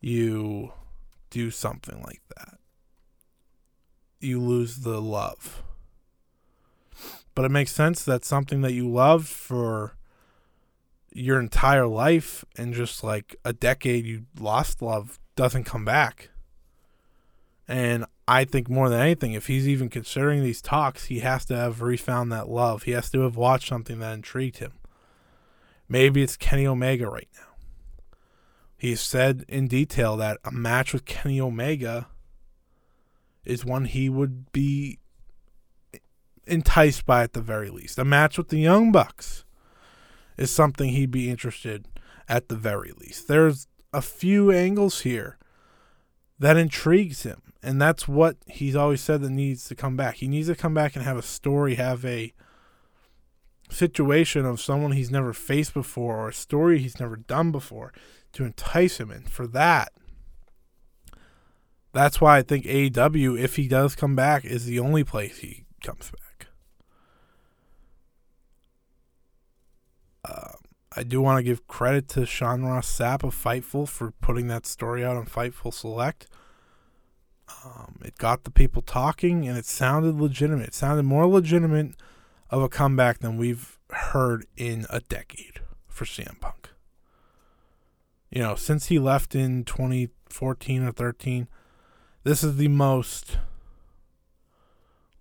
you 0.00 0.72
do 1.30 1.52
something 1.52 2.02
like 2.02 2.22
that. 2.36 2.58
You 4.18 4.40
lose 4.40 4.80
the 4.80 5.00
love. 5.00 5.62
But 7.36 7.44
it 7.44 7.52
makes 7.52 7.70
sense 7.70 8.04
that 8.04 8.24
something 8.24 8.62
that 8.62 8.72
you 8.72 8.88
loved 8.88 9.28
for 9.28 9.94
your 11.12 11.38
entire 11.38 11.86
life 11.86 12.44
and 12.58 12.74
just 12.74 13.04
like 13.04 13.36
a 13.44 13.52
decade 13.52 14.06
you 14.06 14.24
lost 14.40 14.82
love 14.82 15.20
doesn't 15.36 15.64
come 15.64 15.84
back. 15.84 16.30
And 17.66 18.04
I 18.28 18.44
think 18.44 18.68
more 18.68 18.88
than 18.88 19.00
anything, 19.00 19.32
if 19.32 19.46
he's 19.46 19.68
even 19.68 19.88
considering 19.88 20.42
these 20.42 20.60
talks, 20.60 21.06
he 21.06 21.20
has 21.20 21.44
to 21.46 21.56
have 21.56 21.82
refound 21.82 22.30
that 22.32 22.48
love. 22.48 22.84
He 22.84 22.92
has 22.92 23.10
to 23.10 23.20
have 23.20 23.36
watched 23.36 23.68
something 23.68 23.98
that 24.00 24.14
intrigued 24.14 24.58
him. 24.58 24.72
Maybe 25.88 26.22
it's 26.22 26.36
Kenny 26.36 26.66
Omega 26.66 27.08
right 27.08 27.28
now. 27.34 27.54
He 28.76 28.96
said 28.96 29.44
in 29.48 29.66
detail 29.66 30.16
that 30.16 30.38
a 30.44 30.50
match 30.50 30.92
with 30.92 31.04
Kenny 31.04 31.40
Omega 31.40 32.08
is 33.44 33.64
one 33.64 33.84
he 33.86 34.08
would 34.08 34.50
be 34.52 34.98
enticed 36.46 37.06
by 37.06 37.22
at 37.22 37.32
the 37.32 37.40
very 37.40 37.70
least. 37.70 37.98
A 37.98 38.04
match 38.04 38.36
with 38.36 38.48
the 38.48 38.58
Young 38.58 38.92
Bucks 38.92 39.44
is 40.36 40.50
something 40.50 40.90
he'd 40.90 41.10
be 41.10 41.30
interested 41.30 41.88
at 42.28 42.48
the 42.48 42.56
very 42.56 42.92
least. 42.98 43.28
There's 43.28 43.66
a 43.92 44.02
few 44.02 44.50
angles 44.50 45.00
here 45.00 45.38
that 46.38 46.56
intrigues 46.56 47.22
him, 47.22 47.52
and 47.62 47.80
that's 47.80 48.08
what 48.08 48.36
he's 48.46 48.76
always 48.76 49.00
said 49.00 49.22
that 49.22 49.30
needs 49.30 49.66
to 49.68 49.74
come 49.74 49.96
back. 49.96 50.16
He 50.16 50.28
needs 50.28 50.48
to 50.48 50.54
come 50.54 50.74
back 50.74 50.96
and 50.96 51.04
have 51.04 51.16
a 51.16 51.22
story, 51.22 51.76
have 51.76 52.04
a 52.04 52.32
situation 53.70 54.44
of 54.44 54.60
someone 54.60 54.92
he's 54.92 55.10
never 55.10 55.32
faced 55.32 55.74
before 55.74 56.16
or 56.16 56.28
a 56.28 56.34
story 56.34 56.78
he's 56.78 57.00
never 57.00 57.16
done 57.16 57.50
before 57.50 57.92
to 58.32 58.44
entice 58.44 58.98
him. 58.98 59.10
And 59.10 59.28
for 59.28 59.46
that, 59.48 59.92
that's 61.92 62.20
why 62.20 62.38
I 62.38 62.42
think 62.42 62.64
AEW, 62.64 63.38
if 63.38 63.56
he 63.56 63.68
does 63.68 63.94
come 63.94 64.16
back, 64.16 64.44
is 64.44 64.66
the 64.66 64.80
only 64.80 65.04
place 65.04 65.38
he 65.38 65.64
comes 65.82 66.10
back. 66.10 66.48
Uh, 70.24 70.52
I 70.96 71.02
do 71.02 71.20
want 71.20 71.38
to 71.38 71.42
give 71.42 71.66
credit 71.66 72.08
to 72.10 72.26
Sean 72.26 72.62
Ross 72.64 72.98
Sapp 72.98 73.24
of 73.24 73.34
Fightful 73.34 73.88
for 73.88 74.12
putting 74.12 74.46
that 74.48 74.66
story 74.66 75.04
out 75.04 75.16
on 75.16 75.26
Fightful 75.26 75.72
Select. 75.72 76.26
Um, 77.64 77.98
it 78.04 78.16
got 78.18 78.44
the 78.44 78.50
people 78.50 78.82
talking 78.82 79.46
and 79.46 79.58
it 79.58 79.66
sounded 79.66 80.20
legitimate. 80.20 80.68
It 80.68 80.74
sounded 80.74 81.02
more 81.02 81.26
legitimate 81.26 81.94
of 82.50 82.62
a 82.62 82.68
comeback 82.68 83.18
than 83.18 83.36
we've 83.36 83.78
heard 83.90 84.46
in 84.56 84.86
a 84.88 85.00
decade 85.00 85.60
for 85.88 86.04
CM 86.04 86.40
Punk 86.40 86.70
you 88.34 88.42
know, 88.42 88.56
since 88.56 88.86
he 88.86 88.98
left 88.98 89.36
in 89.36 89.62
2014 89.62 90.82
or 90.82 90.90
13, 90.90 91.46
this 92.24 92.42
is 92.42 92.56
the 92.56 92.66
most 92.66 93.38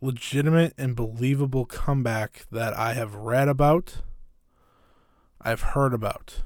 legitimate 0.02 0.74
and 0.80 0.96
believable 0.96 1.66
comeback 1.66 2.48
that 2.52 2.76
I 2.76 2.94
have 2.94 3.14
read 3.14 3.48
about, 3.48 4.02
I've 5.44 5.62
heard 5.62 5.94
about, 5.94 6.42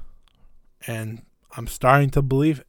and 0.86 1.22
I'm 1.56 1.66
starting 1.66 2.10
to 2.10 2.22
believe 2.22 2.60
it. 2.60 2.66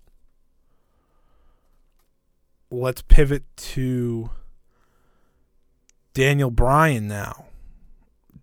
Let's 2.71 3.01
pivot 3.01 3.43
to 3.57 4.29
Daniel 6.13 6.51
Bryan 6.51 7.07
now. 7.07 7.45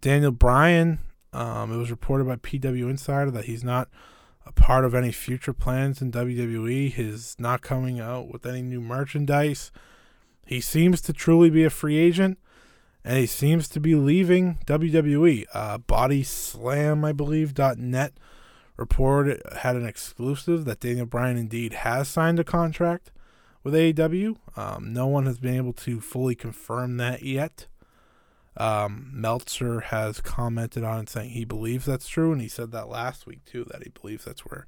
Daniel 0.01 0.32
Bryan, 0.32 0.99
um, 1.32 1.72
it 1.72 1.76
was 1.76 1.91
reported 1.91 2.26
by 2.26 2.37
PW 2.37 2.91
Insider 2.91 3.30
that 3.30 3.45
he's 3.45 3.62
not 3.62 3.89
a 4.45 4.53
part 4.53 4.84
of 4.84 4.95
any 4.95 5.12
future 5.12 5.53
plans 5.53 6.01
in 6.01 6.11
WWE. 6.11 6.93
He's 6.93 7.37
not 7.39 7.62
coming 7.62 8.01
out 8.01 8.32
with 8.32 8.47
any 8.47 8.62
new 8.62 8.80
merchandise. 8.80 9.70
He 10.45 10.61
seems 10.61 11.01
to 11.03 11.12
truly 11.12 11.51
be 11.51 11.64
a 11.64 11.70
free 11.70 11.99
agent, 11.99 12.39
and 13.07 13.18
he 13.18 13.26
seems 13.26 13.68
to 13.68 13.78
be 13.78 13.94
leaving 13.94 14.59
WWE. 14.66 15.44
Uh, 15.54 15.78
Body 15.78 16.24
Slam, 16.24 17.04
I 17.04 17.12
believe, 17.12 17.57
.net 17.78 18.14
reported 18.76 19.40
had 19.59 19.76
an 19.76 19.86
exclusive 19.86 20.64
that 20.64 20.80
Daniel 20.80 21.07
Bryan 21.07 21.36
indeed 21.36 21.72
has 21.72 22.09
signed 22.09 22.40
a 22.40 22.44
contract 22.44 23.12
with 23.62 23.74
AEW. 23.74 24.36
Um, 24.57 24.92
no 24.92 25.07
one 25.07 25.24
has 25.26 25.38
been 25.38 25.54
able 25.54 25.72
to 25.74 26.00
fully 26.00 26.34
confirm 26.34 26.96
that 26.96 27.22
yet. 27.22 27.68
Um, 28.57 29.11
Meltzer 29.12 29.80
has 29.80 30.20
commented 30.20 30.82
on 30.82 31.02
it 31.02 31.09
saying 31.09 31.30
he 31.30 31.44
believes 31.44 31.86
that's 31.86 32.09
true, 32.09 32.32
and 32.32 32.40
he 32.40 32.48
said 32.48 32.72
that 32.72 32.88
last 32.88 33.24
week 33.24 33.44
too 33.44 33.64
that 33.70 33.84
he 33.84 33.90
believes 33.90 34.24
that's 34.24 34.44
where 34.44 34.66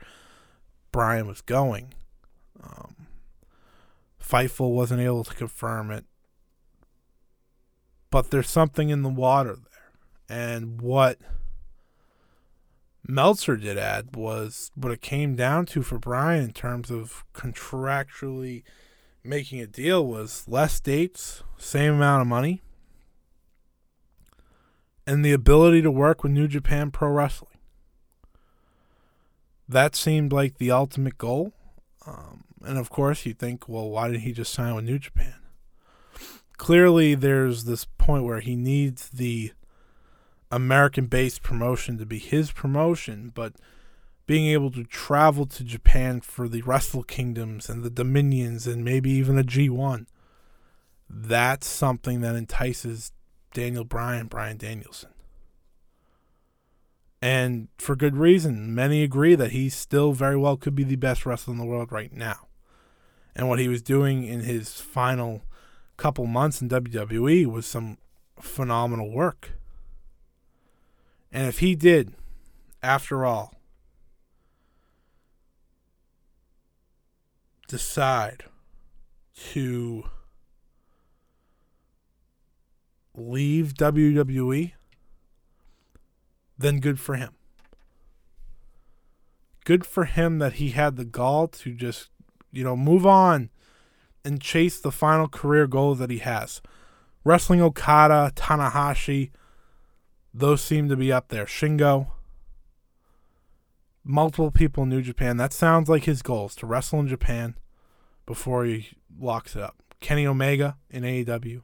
Bryan 0.93 1.26
was 1.26 1.41
going. 1.41 1.93
Um, 2.62 3.09
Fightful 4.22 4.70
wasn't 4.70 5.01
able 5.01 5.24
to 5.24 5.34
confirm 5.34 5.91
it, 5.91 6.05
but 8.11 8.31
there's 8.31 8.51
something 8.51 8.91
in 8.91 9.03
the 9.03 9.09
water 9.09 9.57
there, 9.57 10.39
and 10.39 10.81
what 10.81 11.19
Meltzer 13.07 13.57
did 13.57 13.79
add 13.79 14.15
was 14.15 14.71
what 14.75 14.93
it 14.93 15.01
came 15.01 15.35
down 15.35 15.67
to 15.67 15.83
for 15.83 15.99
Bryan 15.99 16.45
in 16.45 16.53
terms 16.53 16.91
of 16.91 17.25
contractually 17.33 18.63
making 19.25 19.61
a 19.61 19.67
deal 19.67 20.07
was 20.07 20.45
less 20.47 20.79
dates, 20.81 21.43
same 21.57 21.95
amount 21.95 22.23
of 22.23 22.29
money, 22.29 22.63
and 25.07 25.25
the 25.25 25.33
ability 25.33 25.81
to 25.83 25.91
work 25.91 26.23
with 26.23 26.33
New 26.33 26.49
Japan 26.49 26.91
Pro 26.91 27.09
Wrestling. 27.09 27.59
That 29.67 29.97
seemed 29.97 30.33
like 30.33 30.59
the 30.59 30.71
ultimate 30.71 31.19
goal. 31.19 31.53
Um, 32.07 32.45
and 32.63 32.79
of 32.79 32.91
course, 32.91 33.25
you 33.25 33.35
think, 33.35 33.69
well, 33.69 33.89
why 33.89 34.09
did 34.09 34.21
he 34.21 34.33
just 34.33 34.53
sign 34.53 34.75
with 34.75 34.85
New 34.85 34.99
Japan? 34.99 35.38
Clearly, 36.59 37.15
there's 37.15 37.65
this 37.65 37.87
point 37.97 38.25
where 38.25 38.41
he 38.41 38.57
needs 38.57 39.09
the 39.09 39.53
American 40.51 41.07
based 41.07 41.43
promotion 41.43 41.99
to 41.99 42.07
be 42.07 42.19
his 42.19 42.51
promotion, 42.51 43.31
but 43.35 43.55
being 44.27 44.47
able 44.47 44.71
to 44.73 44.85
travel 44.85 45.47
to 45.47 45.65
Japan 45.65 46.21
for 46.21 46.49
the 46.49 46.63
Wrestle 46.63 47.03
Kingdoms 47.03 47.71
and 47.71 47.83
the 47.83 47.91
Dominions 47.91 48.67
and 48.67 48.85
maybe 48.85 49.11
even 49.11 49.39
a 49.39 49.45
G1, 49.45 50.07
that's 51.09 51.67
something 51.67 52.21
that 52.21 52.37
entices 52.37 53.13
Daniel 53.55 53.85
Bryan, 53.85 54.27
Bryan 54.27 54.59
Danielson. 54.59 55.11
And 57.21 57.69
for 57.79 57.97
good 57.97 58.17
reason. 58.17 58.75
Many 58.75 59.03
agree 59.03 59.35
that 59.35 59.53
he 59.53 59.69
still 59.69 60.13
very 60.13 60.37
well 60.37 60.57
could 60.57 60.75
be 60.75 60.85
the 60.85 60.97
best 60.97 61.25
wrestler 61.25 61.53
in 61.53 61.59
the 61.59 61.65
world 61.65 61.91
right 61.91 62.13
now. 62.13 62.47
And 63.35 63.49
what 63.49 63.59
he 63.59 63.69
was 63.69 63.83
doing 63.83 64.25
in 64.25 64.41
his 64.41 64.81
final 64.81 65.43
couple 65.99 66.26
months 66.26 66.62
in 66.62 66.68
WWE 66.68 67.44
was 67.44 67.66
some 67.66 67.99
phenomenal 68.40 69.11
work. 69.11 69.51
And 71.30 71.46
if 71.46 71.59
he 71.59 71.74
did, 71.74 72.14
after 72.82 73.26
all, 73.26 73.53
decide 77.66 78.44
to 79.51 80.05
leave 83.14 83.74
WWE, 83.74 84.72
then 86.57 86.80
good 86.80 87.01
for 87.01 87.16
him. 87.16 87.34
Good 89.64 89.84
for 89.84 90.05
him 90.05 90.38
that 90.38 90.55
he 90.55 90.70
had 90.70 90.96
the 90.96 91.05
gall 91.05 91.49
to 91.49 91.74
just, 91.74 92.09
you 92.53 92.64
know, 92.64 92.76
move 92.76 93.05
on 93.05 93.51
and 94.29 94.41
chase 94.43 94.79
the 94.79 94.93
final 94.93 95.26
career 95.26 95.66
goal 95.66 95.95
that 95.95 96.11
he 96.11 96.18
has. 96.18 96.61
Wrestling 97.24 97.62
Okada, 97.62 98.31
Tanahashi, 98.37 99.31
those 100.33 100.62
seem 100.62 100.89
to 100.91 100.97
be 100.97 101.11
up 101.11 101.29
there. 101.29 101.47
Shingo, 101.47 102.09
multiple 104.05 104.51
people 104.51 104.83
in 104.85 104.91
New 104.91 105.01
Japan. 105.01 105.39
That 105.39 105.55
sounds 105.55 105.89
like 105.89 106.05
his 106.05 106.20
goals 106.20 106.55
to 106.57 106.66
wrestle 106.66 107.01
in 107.01 107.09
Japan 107.09 107.57
before 108.26 108.66
he 108.66 108.91
locks 109.18 109.57
it 109.57 109.62
up. 109.62 109.83
Kenny 110.01 110.26
Omega 110.26 110.76
in 110.91 111.03
AEW. 111.03 111.62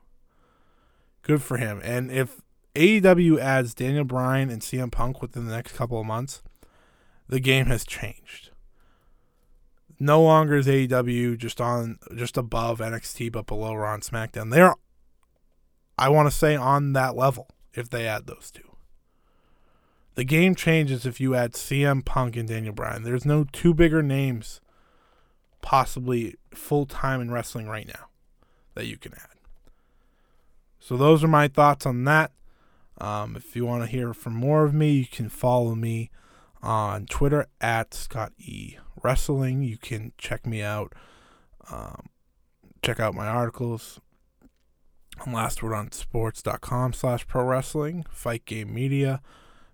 Good 1.22 1.42
for 1.42 1.58
him. 1.58 1.80
And 1.84 2.10
if 2.10 2.40
AEW 2.74 3.38
adds 3.38 3.74
Daniel 3.74 4.04
Bryan 4.04 4.48
and 4.48 4.62
CM 4.62 4.90
Punk 4.90 5.20
within 5.20 5.46
the 5.46 5.54
next 5.54 5.72
couple 5.76 6.00
of 6.00 6.06
months, 6.06 6.42
the 7.28 7.40
game 7.40 7.66
has 7.66 7.84
changed. 7.84 8.50
No 9.98 10.22
longer 10.22 10.56
is 10.56 10.66
AEW 10.66 11.38
just 11.38 11.60
on 11.60 11.98
just 12.14 12.36
above 12.36 12.80
NXT 12.80 13.32
but 13.32 13.46
below 13.46 13.74
Raw 13.74 13.94
and 13.94 14.02
SmackDown. 14.02 14.50
They're 14.50 14.74
I 15.96 16.08
want 16.08 16.28
to 16.28 16.36
say 16.36 16.56
on 16.56 16.92
that 16.94 17.16
level 17.16 17.48
if 17.72 17.88
they 17.88 18.06
add 18.06 18.26
those 18.26 18.50
two. 18.52 18.76
The 20.16 20.24
game 20.24 20.54
changes 20.54 21.06
if 21.06 21.20
you 21.20 21.34
add 21.34 21.52
CM 21.52 22.04
Punk 22.04 22.36
and 22.36 22.48
Daniel 22.48 22.72
Bryan. 22.72 23.02
There's 23.02 23.24
no 23.24 23.44
two 23.52 23.74
bigger 23.74 24.02
names 24.02 24.60
possibly 25.60 26.36
full 26.52 26.86
time 26.86 27.20
in 27.20 27.30
wrestling 27.30 27.68
right 27.68 27.86
now 27.86 28.08
that 28.74 28.86
you 28.86 28.96
can 28.96 29.14
add. 29.14 29.38
So 30.78 30.96
those 30.96 31.24
are 31.24 31.28
my 31.28 31.48
thoughts 31.48 31.86
on 31.86 32.04
that. 32.04 32.32
Um, 32.98 33.34
if 33.34 33.56
you 33.56 33.64
want 33.64 33.82
to 33.82 33.90
hear 33.90 34.14
from 34.14 34.34
more 34.34 34.64
of 34.64 34.74
me, 34.74 34.92
you 34.92 35.06
can 35.06 35.28
follow 35.28 35.74
me 35.74 36.10
on 36.62 37.06
Twitter 37.06 37.46
at 37.60 37.94
Scott 37.94 38.32
E 38.38 38.76
Wrestling. 39.04 39.62
You 39.62 39.76
can 39.76 40.12
check 40.18 40.46
me 40.46 40.62
out. 40.62 40.94
Um, 41.70 42.06
check 42.82 42.98
out 42.98 43.14
my 43.14 43.26
articles 43.26 44.00
last 45.26 45.62
word 45.62 45.74
on 45.74 45.88
lastwordonsports.com 45.90 46.92
slash 46.92 47.26
pro 47.26 47.44
wrestling, 47.44 48.04
Fight 48.10 48.44
Game 48.44 48.74
Media, 48.74 49.20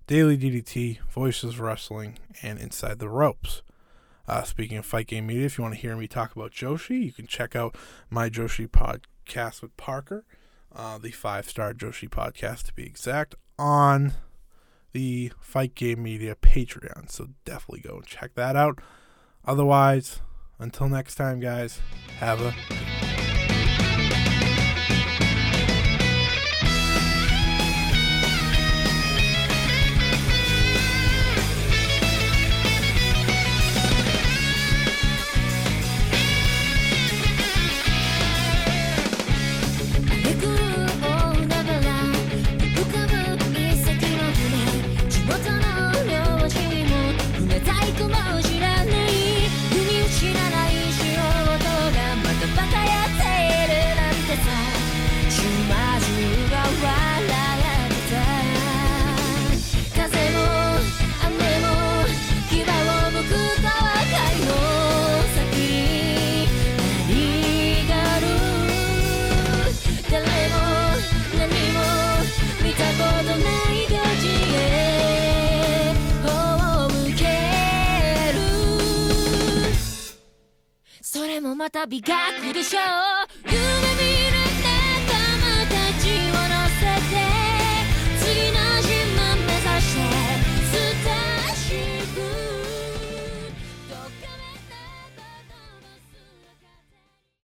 Daily 0.07 0.37
DDT, 0.37 1.01
Voices 1.09 1.59
Wrestling, 1.59 2.18
and 2.43 2.59
Inside 2.59 2.99
the 2.99 3.09
Ropes. 3.09 3.62
Uh, 4.28 4.43
speaking 4.43 4.76
of 4.76 4.85
Fight 4.85 5.07
Game 5.07 5.26
Media, 5.26 5.47
if 5.47 5.57
you 5.57 5.62
want 5.62 5.74
to 5.74 5.81
hear 5.81 5.97
me 5.97 6.07
talk 6.07 6.37
about 6.37 6.53
Joshi, 6.53 7.03
you 7.03 7.12
can 7.12 7.26
check 7.26 7.57
out 7.57 7.74
my 8.11 8.28
Joshi 8.28 8.68
podcast 8.68 9.62
with 9.62 9.76
Parker 9.76 10.24
uh, 10.74 10.99
the 10.99 11.11
five 11.11 11.49
star 11.49 11.72
Joshi 11.74 12.09
podcast 12.09 12.64
to 12.64 12.74
be 12.74 12.85
exact, 12.85 13.35
on 13.59 14.12
the 14.93 15.33
Fight 15.41 15.74
Game 15.74 16.03
Media 16.03 16.35
Patreon. 16.35 17.11
So 17.11 17.28
definitely 17.45 17.81
go 17.81 17.97
and 17.97 18.07
check 18.07 18.35
that 18.35 18.57
out. 18.57 18.81
Otherwise, 19.45 20.20
until 20.59 20.88
next 20.88 21.14
time, 21.14 21.41
guys, 21.41 21.80
have 22.18 22.41
a 22.41 22.55